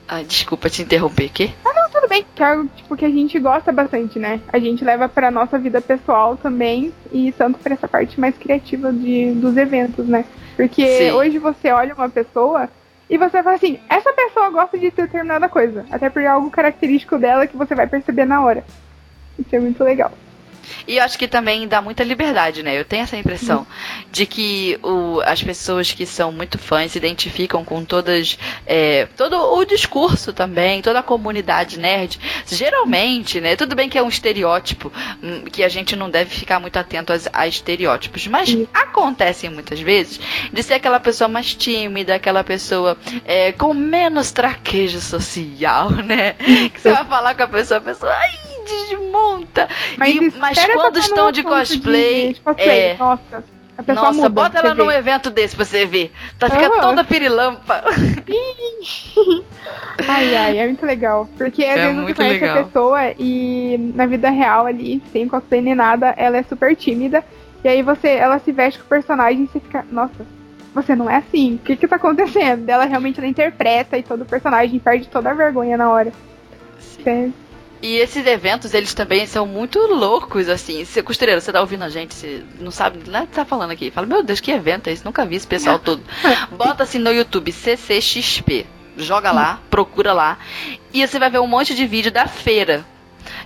[0.09, 1.51] Ah, desculpa te interromper, quê?
[1.62, 4.41] Tudo bem, que é algo tipo, que a gente gosta bastante, né?
[4.53, 8.93] A gente leva pra nossa vida pessoal também e tanto pra essa parte mais criativa
[8.93, 10.25] de, dos eventos, né?
[10.57, 11.13] Porque Sim.
[11.13, 12.69] hoje você olha uma pessoa
[13.09, 15.87] e você fala assim, essa pessoa gosta de determinada coisa.
[15.91, 18.65] Até é algo característico dela que você vai perceber na hora.
[19.39, 20.13] Isso é muito legal.
[20.87, 22.79] E eu acho que também dá muita liberdade, né?
[22.79, 23.66] Eu tenho essa impressão
[24.11, 28.39] de que o, as pessoas que são muito fãs se identificam com todas.
[28.66, 32.18] é, todo o discurso também, toda a comunidade nerd.
[32.47, 33.57] Geralmente, né?
[33.57, 34.93] Tudo bem que é um estereótipo,
[35.23, 38.66] hum, que a gente não deve ficar muito atento às- a, estereótipos, mas Sim.
[38.73, 40.21] acontecem muitas vezes
[40.53, 46.35] de ser aquela pessoa mais tímida, aquela pessoa é, com menos traquejo social, né?
[46.73, 48.12] Que você vai falar com a pessoa, a pessoa.
[48.12, 48.31] Ai,
[48.89, 49.68] desmonta!
[50.07, 52.97] E- mas quando estão de assunto cosplay, de cosplay, é.
[52.99, 53.45] Nossa,
[53.77, 56.12] a pessoa Nossa, muda, bota ela num evento desse pra você ver.
[56.39, 56.81] Tá fica Aham.
[56.81, 57.83] toda pirilampa.
[60.09, 61.29] Ai, ai, é muito legal.
[61.37, 62.59] Porque às É vezes você conhece legal.
[62.59, 67.22] a pessoa e na vida real ali, sem cosplay nem nada, ela é super tímida.
[67.63, 70.26] E aí você, ela se veste com o personagem e você fica, nossa,
[70.75, 71.57] você não é assim.
[71.57, 72.68] O que que tá acontecendo?
[72.68, 76.13] Ela realmente ela interpreta e todo o personagem perde toda a vergonha na hora.
[77.05, 77.29] É,
[77.83, 80.85] E esses eventos, eles também são muito loucos, assim.
[80.85, 83.91] Você, costureiro, você tá ouvindo a gente, você não sabe nada que tá falando aqui.
[83.91, 85.05] Fala, meu Deus, que evento é esse?
[85.05, 86.03] Nunca vi esse pessoal todo.
[86.51, 88.67] Bota assim no YouTube, CCXP.
[88.99, 90.39] Joga lá, procura lá.
[90.93, 92.85] E você vai ver um monte de vídeo da feira.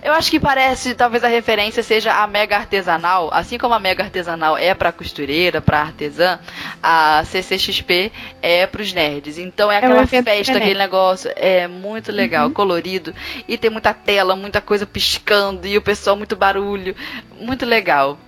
[0.02, 4.02] Eu acho que parece, talvez a referência seja a mega artesanal, assim como a mega
[4.04, 6.38] artesanal é pra costureira, pra artesã,
[6.82, 9.38] a CCXP é pros nerds.
[9.38, 13.14] Então é um aquela evento festa, aquele negócio, é muito legal, colorido,
[13.48, 16.94] e tem muita tela, muita coisa piscando, e o pessoal muito barulho,
[17.40, 18.18] muito legal.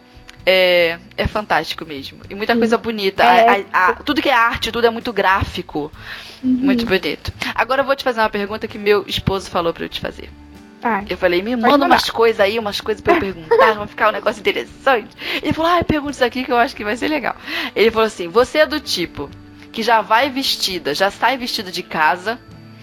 [0.48, 2.20] É, é fantástico mesmo.
[2.30, 2.60] E muita Sim.
[2.60, 3.24] coisa bonita.
[3.24, 3.48] É.
[3.48, 5.90] A- a- a- tudo que é arte, tudo é muito gráfico.
[6.42, 6.50] Uhum.
[6.50, 7.32] Muito bonito.
[7.52, 10.30] Agora eu vou te fazer uma pergunta que meu esposo falou pra eu te fazer.
[11.08, 14.12] Eu falei, me manda umas coisas aí, umas coisas pra eu perguntar, vai ficar um
[14.12, 15.16] negócio interessante.
[15.42, 17.34] Ele falou, ah, pergunta isso aqui que eu acho que vai ser legal.
[17.74, 19.28] Ele falou assim, você é do tipo
[19.72, 22.38] que já vai vestida, já sai vestida de casa,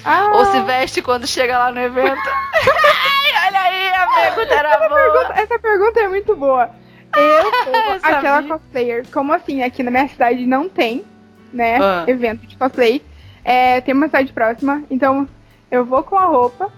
[0.05, 2.21] Ah, ou se veste quando chega lá no evento?
[2.29, 5.01] Ai, olha aí, a pergunta era essa, boa.
[5.01, 6.69] pergunta, essa pergunta é muito boa.
[7.15, 7.43] Eu
[7.99, 9.05] sou aquela cosplayer.
[9.11, 9.63] Como assim?
[9.63, 11.03] Aqui na minha cidade não tem,
[11.51, 11.77] né?
[11.81, 12.03] Ah.
[12.07, 13.01] Evento de cosplay.
[13.45, 15.27] É, tem uma cidade próxima, então
[15.69, 16.71] eu vou com a roupa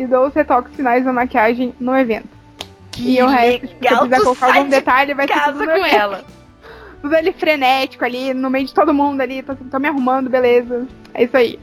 [0.00, 2.28] e dou os retoques finais da maquiagem no evento.
[2.90, 5.86] Que e o resto, se quiser colocar algum de detalhe, vai ser casa tudo com
[5.86, 6.24] ela.
[7.00, 10.86] Tudo ali frenético ali, no meio de todo mundo ali, tô, tô me arrumando, beleza.
[11.14, 11.58] É isso aí.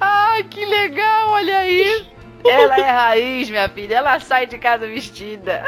[0.00, 2.06] Ai, que legal, olha aí.
[2.44, 3.96] Ela é raiz, minha filha.
[3.96, 5.62] Ela sai de casa vestida.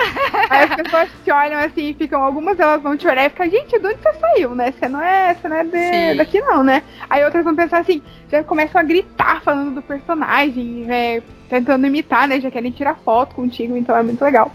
[0.51, 3.78] Aí as pessoas te olham assim ficam, algumas elas vão te olhar e ficar, gente,
[3.78, 4.72] de onde você saiu, né?
[4.72, 6.82] Você não é, você não é de- daqui não, né?
[7.09, 12.26] Aí outras vão pensar assim, já começam a gritar falando do personagem, é, tentando imitar,
[12.28, 12.40] né?
[12.40, 14.51] Já querem tirar foto contigo, então é muito legal.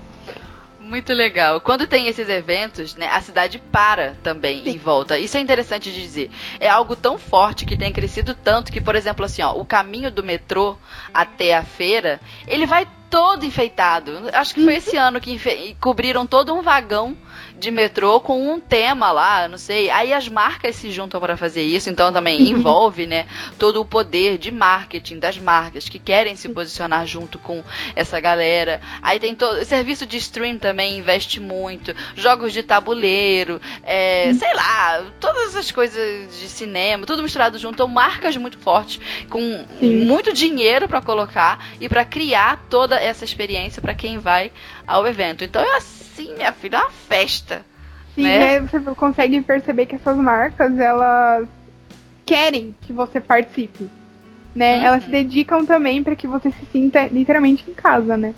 [0.90, 1.62] Muito legal.
[1.62, 5.20] Quando tem esses eventos, né, a cidade para também em volta.
[5.20, 6.32] Isso é interessante de dizer.
[6.60, 10.10] É algo tão forte que tem crescido tanto que, por exemplo, assim, ó, o caminho
[10.10, 10.76] do metrô
[11.14, 14.12] até a feira, ele vai todo enfeitado.
[14.34, 17.16] Acho que foi esse ano que enfe- cobriram todo um vagão
[17.60, 19.90] de metrô com um tema lá, não sei.
[19.90, 23.28] Aí as marcas se juntam para fazer isso, então também envolve, né,
[23.58, 27.64] todo o poder de marketing das marcas que querem se posicionar junto com
[27.96, 28.82] essa galera.
[29.02, 35.04] Aí tem todo serviço de stream também investe muito, jogos de tabuleiro, é, sei lá,
[35.20, 39.00] todas essas coisas de cinema, tudo misturado junto, então marcas muito fortes
[39.30, 40.06] com Sim.
[40.06, 44.52] muito dinheiro para colocar e para criar toda essa experiência para quem vai
[44.88, 45.44] ao evento.
[45.44, 45.78] Então é
[46.20, 47.66] assim, minha filha, é uma festa.
[48.16, 48.60] Sim, Né?
[48.60, 48.68] né?
[48.68, 51.48] você consegue perceber que essas marcas, elas
[52.26, 53.90] querem que você participe,
[54.54, 54.78] né?
[54.78, 54.86] Uhum.
[54.86, 58.34] Elas se dedicam também para que você se sinta literalmente em casa, né?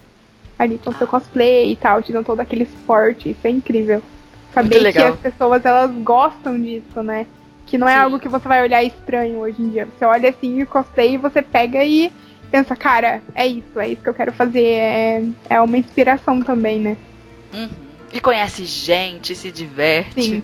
[0.58, 4.02] Ali com seu cosplay e tal, te dão todo aquele suporte, isso é incrível.
[4.54, 7.26] Saber que as pessoas, elas gostam disso, né?
[7.66, 8.00] Que não é Sim.
[8.00, 9.88] algo que você vai olhar estranho hoje em dia.
[9.88, 12.12] Você olha assim o cosplay e você pega e
[12.52, 14.66] pensa, cara, é isso, é isso que eu quero fazer.
[14.66, 16.98] É, é uma inspiração também, né?
[17.54, 17.70] Uhum.
[18.14, 20.22] E conhece gente, se diverte.
[20.22, 20.44] Sim.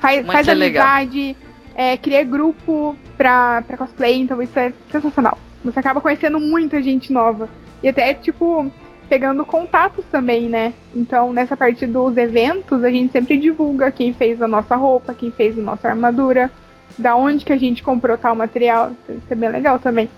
[0.00, 1.36] Faz, Muito faz amizade,
[1.74, 5.36] é, cria grupo pra, pra cosplay, então isso é sensacional.
[5.64, 7.48] Você acaba conhecendo muita gente nova.
[7.82, 8.70] E até, tipo,
[9.08, 10.72] pegando contatos também, né?
[10.94, 15.30] Então, nessa parte dos eventos, a gente sempre divulga quem fez a nossa roupa, quem
[15.30, 16.50] fez a nossa armadura,
[16.96, 18.92] da onde que a gente comprou tal material.
[19.08, 20.08] Isso é bem legal também.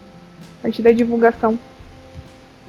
[0.59, 1.59] A parte da divulgação.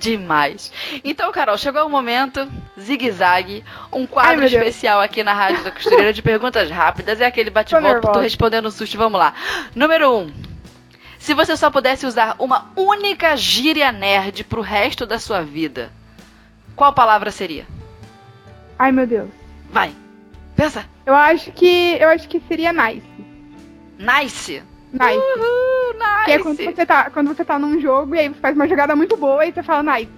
[0.02, 0.74] Demais.
[1.04, 3.64] Então, Carol, chegou o momento, zigue-zague,
[3.94, 4.52] um Ai, quadro Deus.
[4.52, 7.22] especial aqui na Rádio da Costureira de perguntas rápidas.
[7.22, 8.98] É aquele bate-volta, tô respondendo um susto.
[8.98, 9.34] Vamos lá.
[9.76, 10.20] Número 1.
[10.22, 10.34] Um.
[11.20, 15.92] Se você só pudesse usar uma única gíria nerd pro resto da sua vida,
[16.76, 17.68] qual palavra seria?
[18.80, 19.30] Ai, meu Deus.
[19.72, 19.94] Vai.
[20.56, 20.84] Pensa.
[21.06, 21.96] Eu acho que.
[22.00, 23.06] Eu acho que seria nice.
[24.00, 24.64] Nice.
[24.92, 25.18] Nice.
[25.18, 26.26] Uhul, nice.
[26.26, 28.68] Que é quando você, tá, quando você tá num jogo e aí você faz uma
[28.68, 30.12] jogada muito boa e você fala nice.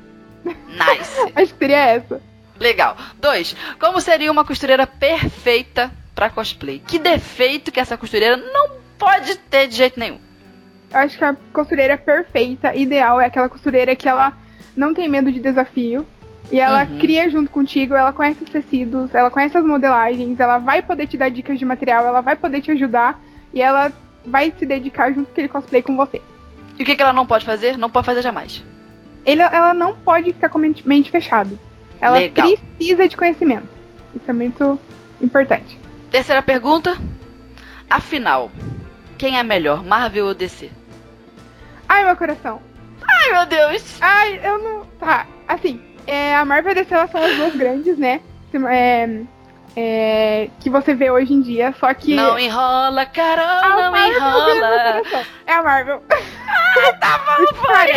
[0.44, 1.32] Nice.
[1.36, 2.22] Acho que seria essa.
[2.60, 2.98] Legal.
[3.20, 3.56] Dois.
[3.80, 6.82] Como seria uma costureira perfeita pra cosplay?
[6.86, 10.20] Que defeito que essa costureira não pode ter de jeito nenhum?
[10.92, 14.34] Eu acho que a costureira perfeita, ideal, é aquela costureira que ela
[14.76, 16.06] não tem medo de desafio.
[16.52, 17.00] E ela Uhum.
[17.00, 21.18] cria junto contigo, ela conhece os tecidos, ela conhece as modelagens, ela vai poder te
[21.18, 23.20] dar dicas de material, ela vai poder te ajudar
[23.54, 23.92] e ela
[24.26, 26.22] vai se dedicar junto com aquele cosplay com você.
[26.78, 27.78] E o que, que ela não pode fazer?
[27.78, 28.64] Não pode fazer jamais.
[29.26, 31.58] Ele, ela não pode ficar com mente, mente fechada.
[32.02, 32.48] Ela Legal.
[32.48, 33.68] precisa de conhecimento.
[34.16, 34.80] Isso é muito
[35.22, 35.80] importante.
[36.12, 36.98] Terceira pergunta.
[37.90, 38.52] Afinal,
[39.18, 40.70] quem é melhor, Marvel ou DC?
[41.88, 42.62] Ai, meu coração.
[43.08, 43.98] Ai, meu Deus!
[44.02, 44.86] Ai, eu não.
[45.00, 48.22] Tá, assim, é, a Marvel e a DC elas são as duas grandes, né?
[48.70, 49.22] É,
[49.76, 52.16] é, que você vê hoje em dia, só que.
[52.16, 55.02] Não enrola, Carol, a não Marvel meu enrola.
[55.48, 56.04] É a Marvel.
[57.00, 57.92] Tá bom, Cara,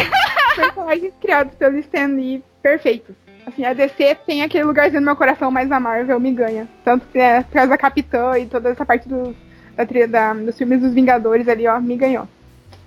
[0.55, 3.15] personagens criados pelo Stan Lee perfeitos.
[3.47, 6.67] Assim, a DC tem aquele lugarzinho no meu coração, mas a Marvel me ganha.
[6.85, 9.35] Tanto que é por causa da Capitã e toda essa parte do,
[9.77, 12.27] da, trilha da- dos filmes dos Vingadores ali, ó, me ganhou.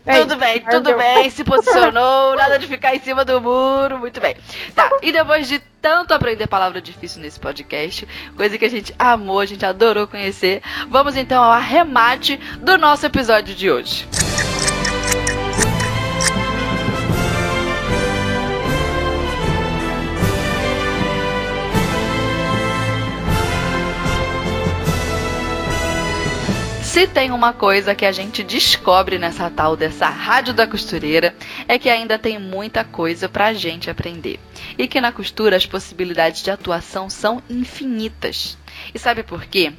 [0.09, 4.19] É Tudo bem, tudo bem, se posicionou, nada de ficar em cima do muro, muito
[4.19, 4.35] bem.
[4.73, 9.39] Tá, e depois de tanto aprender palavra difícil nesse podcast, coisa que a gente amou,
[9.39, 14.07] a gente adorou conhecer, vamos então ao arremate do nosso episódio de hoje.
[26.99, 31.33] Se tem uma coisa que a gente descobre nessa tal dessa rádio da costureira,
[31.65, 34.37] é que ainda tem muita coisa pra gente aprender.
[34.77, 38.57] E que na costura as possibilidades de atuação são infinitas.
[38.93, 39.71] E sabe por quê?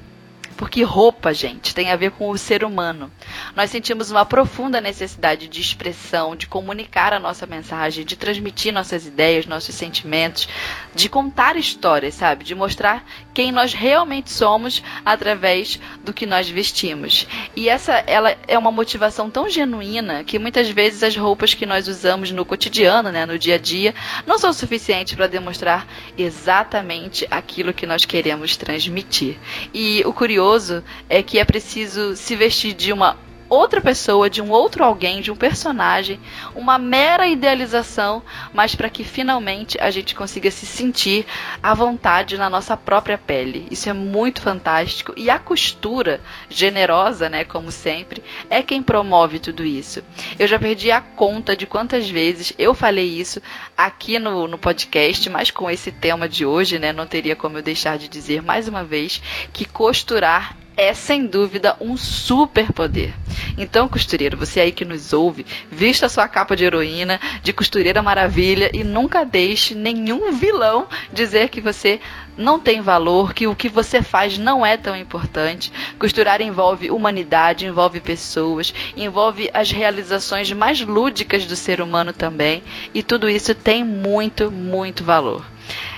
[0.56, 3.10] Porque roupa, gente, tem a ver com o ser humano.
[3.55, 9.06] Nós sentimos uma profunda necessidade de expressão, de comunicar a nossa mensagem, de transmitir nossas
[9.06, 10.48] ideias, nossos sentimentos,
[10.94, 12.44] de contar histórias, sabe?
[12.44, 13.05] De mostrar
[13.40, 17.26] quem nós realmente somos através do que nós vestimos.
[17.56, 21.88] E essa ela é uma motivação tão genuína que muitas vezes as roupas que nós
[21.88, 23.94] usamos no cotidiano, né, no dia a dia,
[24.26, 25.86] não são suficientes para demonstrar
[26.18, 29.38] exatamente aquilo que nós queremos transmitir.
[29.72, 33.16] E o curioso é que é preciso se vestir de uma
[33.51, 36.20] outra pessoa, de um outro alguém, de um personagem,
[36.55, 38.22] uma mera idealização,
[38.55, 41.27] mas para que finalmente a gente consiga se sentir
[41.60, 43.66] à vontade na nossa própria pele.
[43.70, 49.64] Isso é muito fantástico e a costura generosa, né, como sempre, é quem promove tudo
[49.64, 50.02] isso.
[50.39, 53.43] Eu já perdi a conta de quantas vezes eu falei isso
[53.77, 57.62] aqui no, no podcast, mas com esse tema de hoje, né, não teria como eu
[57.62, 59.20] deixar de dizer mais uma vez
[59.52, 63.14] que costurar é sem dúvida um super poder.
[63.59, 68.70] Então, costureiro, você aí que nos ouve, vista sua capa de heroína, de costureira maravilha
[68.72, 72.01] e nunca deixe nenhum vilão dizer que você
[72.36, 75.70] não tem valor, que o que você faz não é tão importante.
[75.98, 82.62] Costurar envolve humanidade, envolve pessoas, envolve as realizações mais lúdicas do ser humano também,
[82.94, 85.44] e tudo isso tem muito, muito valor.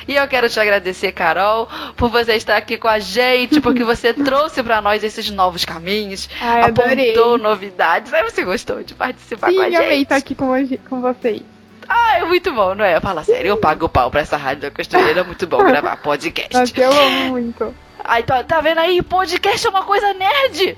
[0.07, 4.13] E eu quero te agradecer, Carol, por você estar aqui com a gente, porque você
[4.15, 8.13] trouxe para nós esses novos caminhos, Ai, apontou novidades.
[8.13, 9.77] Aí você gostou de participar Sim, com a gente.
[9.77, 10.53] Sim, amei estar aqui com,
[10.89, 11.43] com vocês.
[11.89, 13.01] Ah, é muito bom, não é?
[13.01, 15.97] Fala sério, eu pago o pau pra essa rádio da costureira, é muito bom gravar
[15.99, 16.55] podcast.
[16.55, 17.75] Nossa, eu amo muito.
[18.05, 19.03] Aí, tá, tá vendo aí?
[19.03, 20.77] Podcast é uma coisa nerd.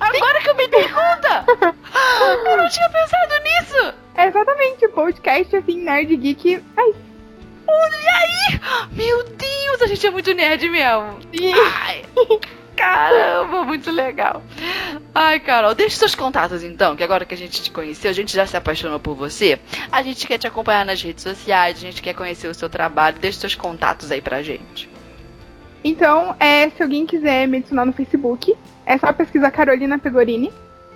[0.00, 1.44] Agora que eu me dei conta!
[2.46, 3.94] eu não tinha pensado nisso!
[4.14, 6.62] É exatamente, podcast assim, nerd geek.
[6.76, 6.94] Ai,
[7.68, 8.60] Olha aí!
[8.92, 11.18] Meu Deus, a gente é muito nerd mesmo.
[11.54, 12.02] Ai,
[12.74, 14.42] caramba, muito legal.
[15.14, 18.34] Ai, Carol, deixa seus contatos então, que agora que a gente te conheceu, a gente
[18.34, 19.58] já se apaixonou por você.
[19.92, 23.18] A gente quer te acompanhar nas redes sociais, a gente quer conhecer o seu trabalho.
[23.20, 24.88] Deixa seus contatos aí pra gente.
[25.84, 30.52] Então, é, se alguém quiser me adicionar no Facebook, é só pesquisar Carolina Pegorini,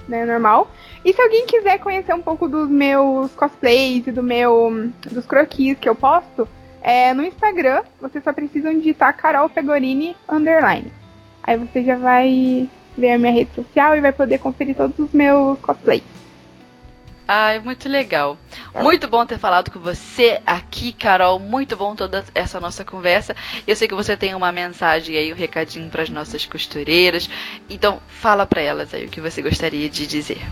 [0.09, 0.71] né, normal.
[1.05, 5.79] E se alguém quiser conhecer um pouco dos meus cosplays e do meu dos croquis
[5.79, 6.49] que eu posto,
[6.83, 10.93] é, no Instagram, vocês só precisam digitar Carol Pegorini underline.
[11.43, 15.13] Aí você já vai ver a minha rede social e vai poder conferir todos os
[15.13, 16.03] meus cosplays.
[17.27, 18.37] Ai, muito legal.
[18.75, 21.39] Muito bom ter falado com você aqui, Carol.
[21.39, 23.35] Muito bom toda essa nossa conversa.
[23.67, 27.31] Eu sei que você tem uma mensagem aí, um recadinho para as nossas costureiras.
[27.71, 30.43] Então, fala para elas aí o que você gostaria de dizer.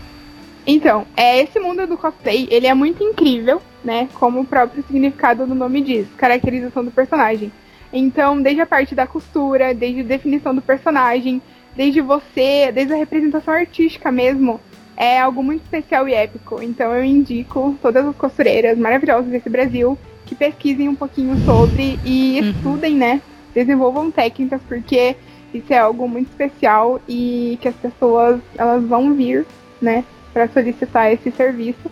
[0.65, 4.07] Então, é, esse mundo do cosplay, ele é muito incrível, né?
[4.13, 7.51] Como o próprio significado do nome diz, caracterização do personagem.
[7.91, 11.41] Então, desde a parte da costura, desde a definição do personagem,
[11.75, 14.59] desde você, desde a representação artística mesmo,
[14.95, 16.61] é algo muito especial e épico.
[16.61, 22.39] Então, eu indico todas as costureiras maravilhosas desse Brasil que pesquisem um pouquinho sobre e
[22.41, 22.49] uhum.
[22.49, 23.21] estudem, né?
[23.53, 25.15] Desenvolvam técnicas, porque
[25.53, 29.45] isso é algo muito especial e que as pessoas elas vão vir,
[29.81, 30.05] né?
[30.33, 31.89] para solicitar esse serviço.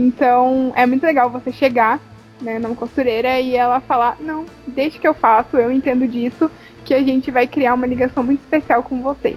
[0.00, 2.00] Então é muito legal você chegar
[2.40, 6.50] né, numa costureira e ela falar, não, deixe que eu faço, eu entendo disso,
[6.84, 9.36] que a gente vai criar uma ligação muito especial com vocês.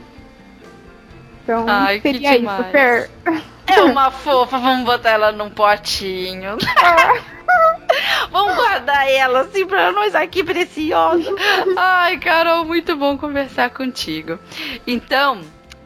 [1.44, 3.10] Então Ai, seria isso, Fer.
[3.68, 6.58] É uma fofa, vamos botar ela num potinho.
[8.32, 11.30] vamos guardar ela assim pra nós aqui preciosa.
[11.76, 14.40] Ai, Carol, muito bom conversar contigo.
[14.88, 15.42] Então,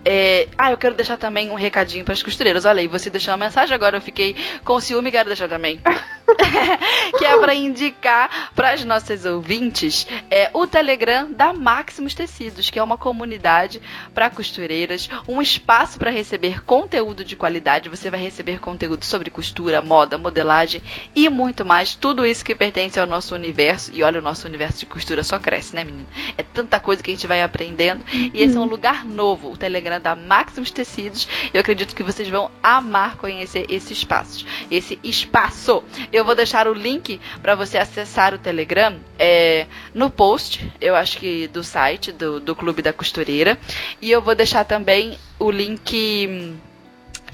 [0.07, 0.47] é...
[0.57, 2.65] Ah, eu quero deixar também um recadinho para as costureiras.
[2.65, 5.79] Olha aí, você deixou uma mensagem, agora eu fiquei com ciúme e quero deixar também.
[7.17, 12.79] que é para indicar para as nossas ouvintes é, o Telegram da Maximus Tecidos, que
[12.79, 13.81] é uma comunidade
[14.13, 17.89] para costureiras, um espaço para receber conteúdo de qualidade.
[17.89, 20.81] Você vai receber conteúdo sobre costura, moda, modelagem
[21.15, 21.95] e muito mais.
[21.95, 23.91] Tudo isso que pertence ao nosso universo.
[23.93, 26.07] E olha, o nosso universo de costura só cresce, né, menina?
[26.37, 28.03] É tanta coisa que a gente vai aprendendo.
[28.11, 31.27] E esse é um lugar novo, o Telegram da Maximus Tecidos.
[31.53, 34.45] Eu acredito que vocês vão amar conhecer esse espaço.
[34.69, 35.83] Esse espaço.
[36.18, 41.19] Eu vou deixar o link para você acessar o Telegram é, no post, eu acho
[41.19, 43.56] que do site do, do Clube da Costureira.
[44.02, 46.57] E eu vou deixar também o link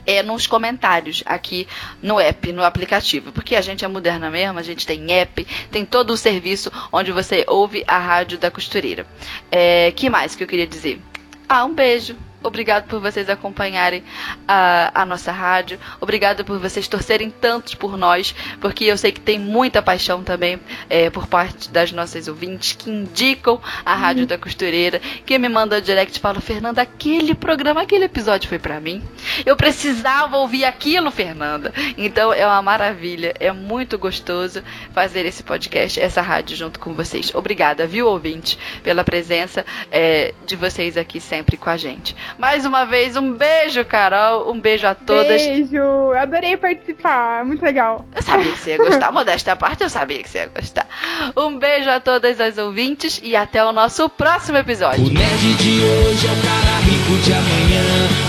[0.06, 1.66] é nos comentários aqui
[2.02, 3.32] no app, no aplicativo.
[3.32, 7.14] Porque a gente é moderna mesmo, a gente tem app, tem todo o serviço onde
[7.14, 9.08] você ouve a rádio da costureira.
[9.50, 11.00] É, que mais que eu queria dizer?
[11.48, 12.18] Ah, um beijo.
[12.44, 14.04] Obrigado por vocês acompanharem
[14.48, 15.80] a, a nossa rádio.
[16.00, 20.60] Obrigado por vocês torcerem tantos por nós, porque eu sei que tem muita paixão também
[20.90, 24.28] é, por parte das nossas ouvintes que indicam a Rádio uhum.
[24.28, 28.80] da Costureira, que me manda direct e fala: Fernanda, aquele programa, aquele episódio foi para
[28.80, 29.02] mim.
[29.46, 31.74] Eu precisava ouvir aquilo, Fernanda.
[31.98, 34.62] Então é uma maravilha, é muito gostoso
[34.94, 37.34] fazer esse podcast, essa rádio junto com vocês.
[37.34, 42.16] Obrigada, viu, ouvinte, pela presença é, de vocês aqui sempre com a gente.
[42.38, 44.52] Mais uma vez, um beijo, Carol.
[44.52, 45.42] Um beijo a todas.
[45.42, 46.12] Beijo.
[46.18, 47.46] Adorei participar.
[47.46, 48.06] Muito legal.
[48.16, 49.12] Eu sabia que você ia gostar.
[49.14, 50.88] Modesta parte, eu sabia que você ia gostar.
[51.36, 55.06] Um beijo a todas as ouvintes e até o nosso próximo episódio.
[55.06, 57.84] O nerd de hoje é o cara rico de amanhã.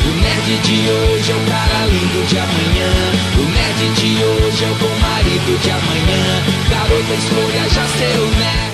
[0.04, 2.92] O nerd de hoje é o cara lindo de amanhã.
[3.38, 6.24] O nerd de hoje é o bom marido de amanhã.
[6.70, 8.73] Garota, escolha já seu nerd.